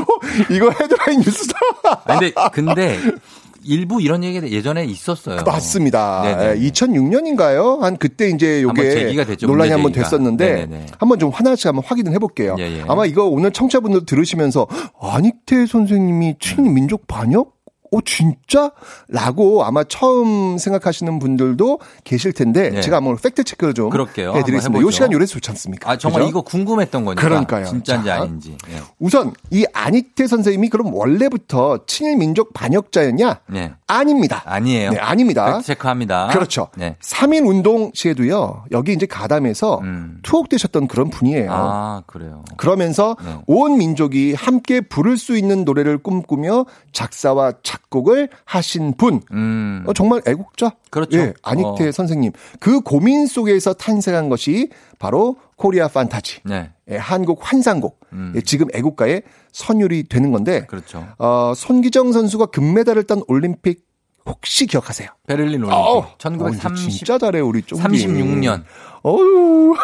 [0.51, 1.59] 이거 헤드라인 뉴스다.
[2.07, 2.99] 근데, 근데
[3.69, 5.43] 일부 이런 얘기가 예전에 있었어요.
[5.45, 6.23] 맞습니다.
[6.23, 6.61] 네네.
[6.71, 7.81] 2006년인가요?
[7.81, 9.11] 한 그때 이제 요게
[9.43, 9.93] 논란이 한번.
[9.93, 10.87] 됐었는데 네네네.
[10.99, 12.57] 한번 좀 하나씩 한번 확인을 해볼게요.
[12.59, 12.85] 예, 예.
[12.89, 14.67] 아마 이거 오늘 청취자분들 들으시면서
[15.01, 17.58] 안익태 선생님이 친일 민족 반역?
[17.91, 18.71] 오 진짜?
[19.09, 22.81] 라고 아마 처음 생각하시는 분들도 계실 텐데 네.
[22.81, 24.35] 제가 한번 팩트 체크를 좀 그럴게요.
[24.35, 24.83] 해드리겠습니다.
[24.83, 24.91] 요.
[24.91, 25.91] 시간 요래서 좋지 않습니까?
[25.91, 26.31] 아, 정말 그죠?
[26.31, 27.23] 이거 궁금했던 거니까.
[27.23, 27.67] 그러니까요.
[27.67, 28.15] 진짜인지 자.
[28.23, 28.57] 아닌지.
[28.71, 28.81] 예.
[28.99, 33.41] 우선 이 안익태 선생님이 그럼 원래부터 친일 민족 반역자였냐?
[33.47, 33.73] 네.
[33.87, 34.43] 아닙니다.
[34.45, 34.91] 아니에요.
[34.91, 35.47] 네, 아닙니다.
[35.53, 36.29] 팩트 체크합니다.
[36.29, 36.69] 그렇죠.
[36.77, 36.97] 네.
[37.01, 40.19] 3일 운동 시에도요, 여기 이제 가담해서 음.
[40.23, 41.49] 투옥되셨던 그런 분이에요.
[41.51, 42.45] 아, 그래요.
[42.57, 43.37] 그러면서 네.
[43.47, 49.21] 온 민족이 함께 부를 수 있는 노래를 꿈꾸며 작사와 작 곡을 하신 분.
[49.33, 49.85] 음.
[49.87, 50.73] 어, 정말 애국자?
[50.91, 51.19] 그렇죠.
[51.19, 51.93] 예, 안익태 어.
[51.93, 52.33] 선생님.
[52.61, 56.41] 그 고민 속에서 탄생한 것이 바로 코리아 판타지.
[56.45, 56.71] 네.
[56.91, 58.01] 예, 한국 환상곡.
[58.13, 58.33] 음.
[58.37, 59.23] 예, 지금 애국가의
[59.53, 61.07] 선율이 되는 건데, 그렇죠.
[61.19, 63.89] 어, 손기정 선수가 금메달을 딴 올림픽
[64.29, 65.09] 혹시 기억하세요?
[65.27, 65.75] 베를린 올림픽.
[65.75, 66.91] 어, 어, 1930.
[66.91, 67.83] 진짜 잘해 우리 쫑디.
[67.83, 68.63] 36년.
[69.05, 69.75] 어유,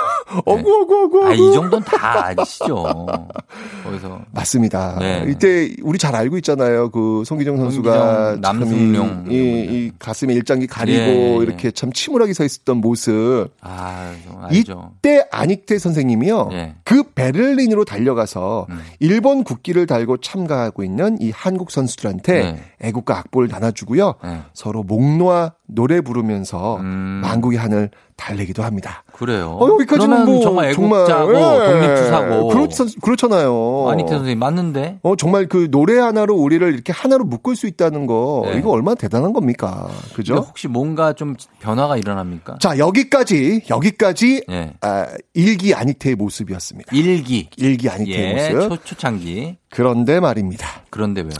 [0.44, 1.26] 어구 어구 어구.
[1.26, 3.06] 아, 이 정도는 다 아시죠.
[3.84, 4.20] 거기서.
[4.32, 4.98] 맞습니다.
[4.98, 5.24] 네.
[5.28, 6.90] 이때 우리 잘 알고 있잖아요.
[6.90, 8.64] 그 송기정 선수가 참
[9.30, 11.42] 이, 이, 이 가슴에 일장기 가리고 예, 예.
[11.42, 13.48] 이렇게 참 침울하게 서 있었던 모습.
[13.60, 14.92] 아, 좀 알죠.
[14.96, 16.48] 이때 안익태 선생님이요.
[16.52, 16.74] 예.
[16.84, 18.80] 그 베를린으로 달려가서 음.
[18.98, 22.62] 일본 국기를 달고 참가하고 있는 이 한국 선수들한테 네.
[22.82, 24.14] 애국가 악보를 나눠주고요.
[24.24, 24.40] 네.
[24.52, 27.20] 서로 목 놓아 노래 부르면서 음.
[27.22, 29.02] 만국의 하늘 달래기도 합니다.
[29.12, 29.58] 그래요.
[29.60, 31.72] 어, 여기까지는 뭐 정말 애국자고 예.
[31.72, 32.48] 독립투사고.
[32.48, 32.68] 그렇,
[33.02, 33.88] 그렇잖아요.
[33.90, 35.00] 안익태 선생님 맞는데?
[35.02, 38.58] 어, 정말 그 노래 하나로 우리를 이렇게 하나로 묶을 수 있다는 거, 네.
[38.58, 39.88] 이거 얼마나 대단한 겁니까?
[40.14, 40.36] 그죠?
[40.36, 42.58] 혹시 뭔가 좀 변화가 일어납니까?
[42.60, 44.72] 자, 여기까지, 여기까지, 예.
[44.80, 46.94] 아, 일기 안익태의 모습이었습니다.
[46.94, 47.48] 일기.
[47.56, 48.68] 일기 안익태의 예, 모습.
[48.68, 49.56] 초, 초창기.
[49.70, 50.66] 그런데 말입니다.
[50.90, 51.30] 그런데 왜요?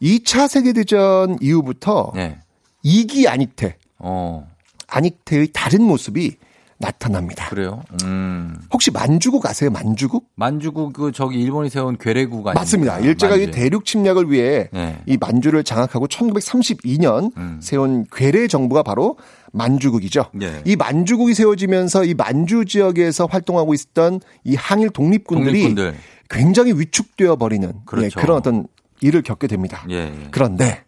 [0.00, 2.38] 2차 세계대전 이후부터 예.
[2.82, 4.48] 이기 안익태, 어,
[4.92, 6.36] 안익태의 다른 모습이
[6.78, 7.48] 나타납니다.
[7.48, 7.82] 그래요?
[8.02, 8.56] 음.
[8.72, 9.70] 혹시 만주국 아세요?
[9.70, 10.26] 만주국?
[10.34, 12.60] 만주국, 그, 저기, 일본이 세운 괴뢰국 아닙니까?
[12.60, 12.98] 맞습니다.
[12.98, 13.62] 일제강점기 만주에.
[13.62, 15.00] 대륙 침략을 위해 네.
[15.06, 17.60] 이 만주를 장악하고 1932년 음.
[17.62, 19.16] 세운 괴뢰 정부가 바로
[19.52, 20.26] 만주국이죠.
[20.42, 20.60] 예.
[20.64, 25.94] 이 만주국이 세워지면서 이 만주 지역에서 활동하고 있었던 이 항일 독립군들이 독립군들.
[26.30, 28.06] 굉장히 위축되어 버리는 그렇죠.
[28.06, 28.66] 예, 그런 어떤
[29.00, 29.84] 일을 겪게 됩니다.
[29.90, 30.28] 예, 예.
[30.32, 30.82] 그런데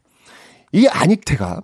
[0.73, 1.61] 이 안익태가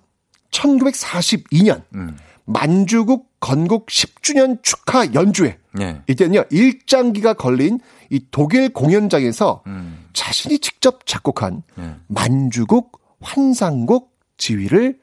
[0.51, 2.15] 1942년 음.
[2.45, 6.01] 만주국 건국 10주년 축하 연주회 예.
[6.07, 7.79] 이때는요 일장기가 걸린
[8.09, 10.05] 이 독일 공연장에서 음.
[10.13, 11.95] 자신이 직접 작곡한 예.
[12.07, 14.99] 만주국 환상곡 지휘를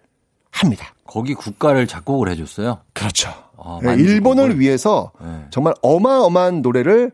[0.51, 0.95] 합니다.
[1.05, 2.81] 거기 국가를 작곡을 해줬어요.
[2.93, 3.31] 그렇죠.
[3.57, 4.13] 아, 예, 만주국을.
[4.13, 5.47] 일본을 위해서 예.
[5.51, 7.13] 정말 어마어마한 노래를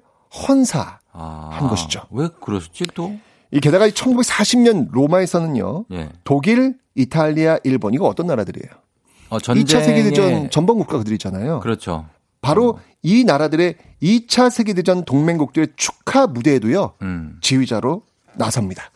[0.48, 0.98] 헌사.
[1.12, 2.02] 아, 한 것이죠.
[2.10, 3.14] 왜 그러셨지 또?
[3.52, 5.84] 이 게다가 1940년 로마에서는요.
[5.92, 6.08] 예.
[6.24, 8.83] 독일, 이탈리아, 일본 이거 어떤 나라들이에요?
[9.28, 11.60] 어, 전쟁에 2차 세계대전 전범 국가들이 있잖아요.
[11.60, 12.06] 그렇죠.
[12.40, 16.94] 바로 이 나라들의 2차 세계대전 동맹국들의 축하 무대에도요.
[17.02, 17.38] 음.
[17.40, 18.02] 지휘자로
[18.34, 18.90] 나섭니다.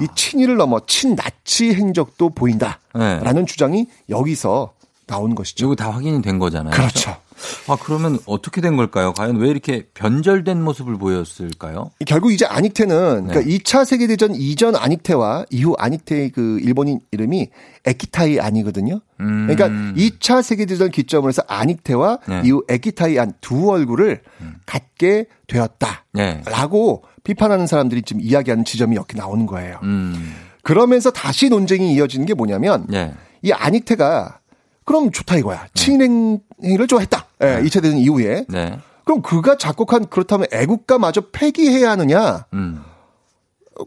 [0.00, 3.44] 이 친일을 넘어 친나치 행적도 보인다라는 네.
[3.44, 4.72] 주장이 여기서
[5.06, 5.66] 나온 것이죠.
[5.66, 6.72] 이거 다 확인이 된 거잖아요.
[6.72, 7.16] 그렇죠.
[7.68, 9.12] 아, 그러면 어떻게 된 걸까요?
[9.12, 11.90] 과연 왜 이렇게 변절된 모습을 보였을까요?
[12.06, 13.32] 결국 이제 안익태는 네.
[13.32, 17.48] 그러니까 2차 세계대전 이전 안익태와 이후 안익태의 그 일본인 이름이
[17.86, 19.00] 에키타이 안이거든요.
[19.20, 19.46] 음.
[19.48, 22.42] 그러니까 2차 세계대전 기점으로 해서 안익태와 네.
[22.44, 24.20] 이후 에키타이 안 두 얼굴을
[24.66, 26.04] 갖게 되었다.
[26.12, 26.42] 네.
[26.46, 29.78] 라고 비판하는 사람들이 지금 이야기하는 지점이 여기 나오는 거예요.
[29.84, 30.34] 음.
[30.62, 33.14] 그러면서 다시 논쟁이 이어지는 게 뭐냐면 예.
[33.42, 34.40] 이 안익태가
[34.84, 35.66] 그럼 좋다 이거야.
[35.74, 37.26] 친일 행위를 좋아했다.
[37.42, 38.44] 예, 2차 대전 이후에.
[38.48, 38.78] 네.
[39.04, 42.46] 그럼 그가 작곡한 그렇다면 애국가마저 폐기해야 하느냐?
[42.52, 42.82] 음.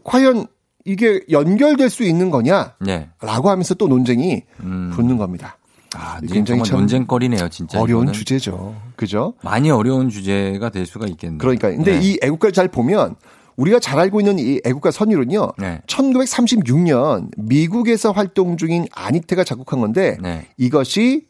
[0.04, 0.46] 과연
[0.84, 2.74] 이게 연결될 수 있는 거냐?
[2.80, 3.08] 네.
[3.20, 4.90] 라고 하면서 또 논쟁이 음.
[4.94, 5.58] 붙는 겁니다.
[5.94, 7.78] 아, 굉장히 참 논쟁거리네요, 진짜.
[7.78, 8.12] 어려운 이거는.
[8.14, 8.74] 주제죠.
[8.96, 9.34] 그죠?
[9.42, 11.38] 많이 어려운 주제가 될 수가 있겠네요.
[11.38, 12.00] 그러니까 근데 네.
[12.02, 13.14] 이 애국가를 잘 보면
[13.56, 15.52] 우리가 잘 알고 있는 이 애국가 선율은요.
[15.58, 15.82] 네.
[15.86, 20.46] 1936년 미국에서 활동 중인 안익태가 작곡한 건데 네.
[20.56, 21.26] 이것이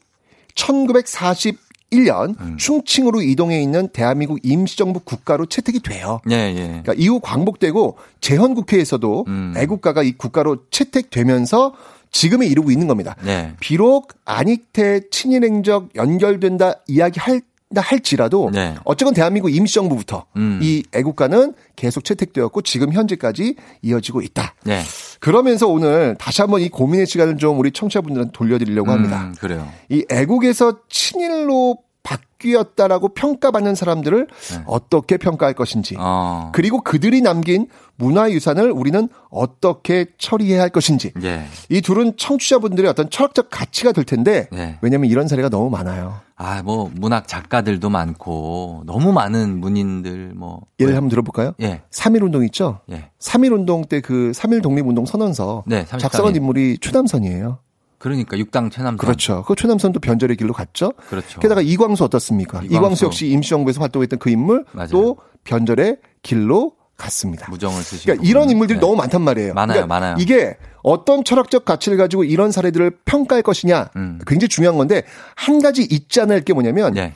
[1.93, 2.57] 1941년 음.
[2.57, 6.21] 충칭으로 이동해 있는 대한민국 임시정부 국가로 채택이 돼요.
[6.31, 6.67] 예, 예.
[6.67, 9.55] 그러니까 이후 광복되고 재헌 국회에서도 음.
[9.57, 11.75] 애국가가 이 국가로 채택되면서
[12.11, 13.17] 지금에 이르고 있는 겁니다.
[13.25, 13.55] 네.
[13.61, 17.41] 비록 안익태 친일행적 연결된다 이야기할
[17.81, 18.75] 할지라도 네.
[18.85, 20.61] 어쨌건 대한민국 임시정부부터 음.
[20.63, 24.55] 이 애국가는 계속 채택되었고 지금 현재까지 이어지고 있다.
[24.65, 24.83] 네.
[25.21, 29.25] 그러면서 오늘 다시 한번 이 고민의 시간을 좀 우리 청취자분들한테 돌려드리려고 합니다.
[29.25, 29.69] 음, 그래요.
[29.89, 34.27] 이 애국에서 친일로 바뀌었다라고 평가받는 사람들을
[34.67, 36.01] 어떻게 평가할 것인지 네.
[36.03, 36.51] 어.
[36.55, 41.45] 그리고 그들이 남긴 문화유산을 우리는 어떻게 처리해야 할 것인지 예.
[41.69, 44.79] 이 둘은 청취자분들의 어떤 철학적 가치가 될 텐데 네.
[44.83, 46.21] 왜냐하면 이런 사례가 너무 많아요.
[46.37, 51.55] 아, 뭐 문학 작가들도 많고 너무 많은 문인들 뭐 예를 한번 들어볼까요?
[51.61, 51.83] 예.
[51.93, 52.81] 3.1 운동 있죠?
[52.91, 53.11] 예.
[53.21, 55.99] 3.1 운동 때 그 3.1 독립운동 선언서 네, 33일.
[56.01, 57.59] 작성한 인물이 최남선이에요.
[58.03, 58.97] 그러니까 육당 최남선.
[58.97, 59.45] 그렇죠.
[59.45, 60.93] 그 최남선도 변절의 길로 갔죠.
[61.09, 61.39] 그렇죠.
[61.39, 62.59] 게다가 이광수 어떻습니까?
[62.59, 62.75] 이광수.
[62.75, 64.89] 이광수, 역시 임시정부에서 활동했던 그 인물 맞아요.
[64.89, 67.47] 또 변절의 길로 갔습니다.
[67.49, 68.07] 무정을 쓰시고.
[68.07, 68.81] 그러니까 이런 인물들이 네.
[68.81, 69.55] 너무 많단 말이에요.
[69.55, 70.17] 많아요, 그러니까 많아요.
[70.19, 74.19] 이게 어떤 철학적 가치를 가지고 이런 사례들을 평가할 것이냐 음.
[74.27, 75.05] 굉장히 중요한 건데
[75.37, 77.13] 한 가지 잊지 않을 게 뭐냐면 예.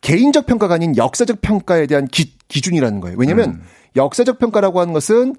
[0.00, 3.18] 개인적 평가가 아닌 역사적 평가에 대한 기, 기준이라는 거예요.
[3.18, 3.62] 왜냐하면 음.
[3.96, 5.34] 역사적 평가라고 하는 것은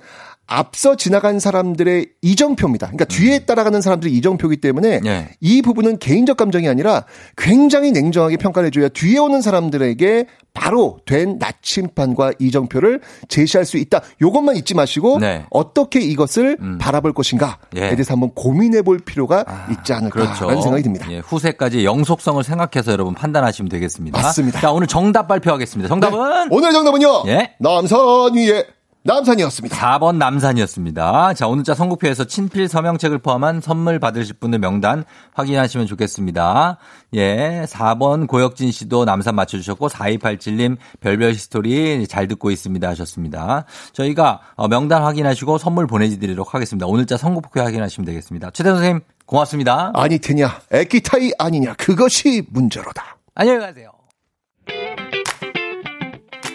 [0.48, 2.88] 앞서 지나간 사람들의 이정표입니다.
[2.88, 5.06] 그러니까 뒤에 따라가는 사람들의 이정표이기 때문에 음.
[5.06, 5.30] 예.
[5.42, 7.06] 이 부분은 개인적 감정이 아니라
[7.36, 14.02] 굉장히 냉정하게 평가를 해줘야 뒤에 오는 사람들에게 바로 된 나침판과 이정표를 제시할 수 있다.
[14.22, 15.46] 요것만 잊지 마시고 네.
[15.52, 16.78] 어떻게 이것을 음.
[16.80, 17.90] 바라볼 것인가에 예.
[17.90, 20.62] 대해서 한번 고민해 볼 필요가 있지 않을까라는 그렇죠.
[20.62, 21.12] 생각이 듭니다.
[21.12, 24.20] 예, 후세까지 영속성을 생각해서 여러분 판단하시면 되겠습니다.
[24.20, 24.62] 맞습니다.
[24.62, 25.90] 자, 오늘 정답 발표하겠습니다.
[25.90, 27.24] 정답은 오늘 정답은요.
[27.28, 27.52] 예.
[27.60, 28.66] 남산 위에
[29.08, 30.00] 남산이었습니다.
[30.00, 31.34] 4번 남산이었습니다.
[31.34, 36.78] 자, 오늘자 선곡표에서 친필 서명책을 포함한 선물 받으실 분들 명단 확인하시면 좋겠습니다.
[37.16, 43.64] 예, 4번 고혁진 씨도 남산 맞춰주셨고, 4287님 별별 히스토리 잘 듣고 있습니다 하셨습니다.
[43.94, 46.86] 저희가 어, 명단 확인하시고 선물 보내드리도록 하겠습니다.
[46.86, 48.52] 오늘자 선곡표 확인하시면 되겠습니다.
[48.52, 49.92] 최태성 선생님, 고맙습니다.
[49.96, 53.18] 안익태냐 에키타이 안이냐 그것이 문제로다.
[53.36, 53.97] 안녕히 가세요.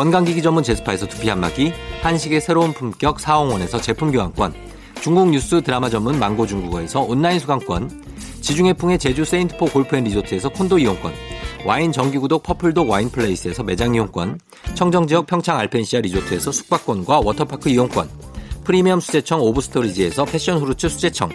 [0.00, 4.54] 건강기기 전문 제스파에서 두피 안마기, 한식의 새로운 품격 사홍원에서 제품 교환권,
[5.02, 8.02] 중국 뉴스 드라마 전문 망고 중국어에서 온라인 수강권,
[8.40, 11.12] 지중해풍의 제주 세인트포 골프앤리조트에서 콘도 이용권,
[11.66, 14.40] 와인 정기구독 퍼플독 와인플레이스에서 매장 이용권,
[14.72, 18.08] 청정지역 평창 알펜시아 리조트에서 숙박권과 워터파크 이용권,
[18.64, 21.28] 프리미엄 수제청 오브스토리지에서 패션 후르츠 수제청,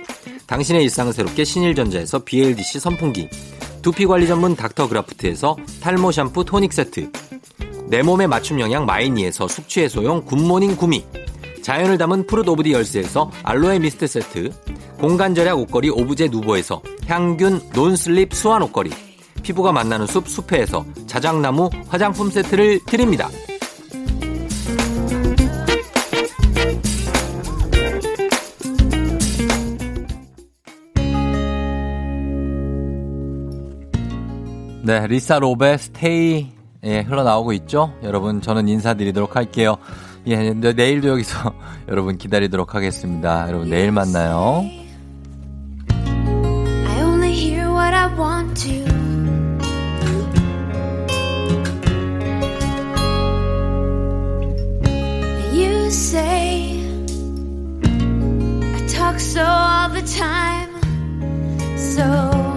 [0.47, 3.29] 당신의 일상을 새롭게 신일전자에서 BLDC 선풍기,
[3.83, 7.11] 두피관리 전문 닥터그라프트에서 탈모 샴푸 토닉 세트,
[7.87, 11.05] 내 몸에 맞춤 영양 마이니에서 숙취해소용 굿모닝 구미,
[11.61, 14.51] 자연을 담은 Fruit of the Earth에서 알로에 미스트 세트,
[14.99, 18.89] 공간절약 옷걸이 오브제 누보에서 항균 non-slip 수완 옷걸이,
[19.43, 23.29] 피부가 만나는 숲 숲회에서 자작나무 화장품 세트를 드립니다.
[34.83, 36.54] 네, 리사 로베 스테이
[36.85, 37.93] 예, 흘러나오고 있죠.
[38.03, 39.77] 여러분, 저는 인사드리도록 할게요.
[40.27, 41.53] 예, 네, 내일도 여기서
[41.89, 43.47] 여러분 기다리도록 하겠습니다.
[43.47, 44.63] 여러분, 내일 만나요.
[55.87, 56.81] Say
[58.73, 60.69] I talk so all the time,
[61.77, 62.54] so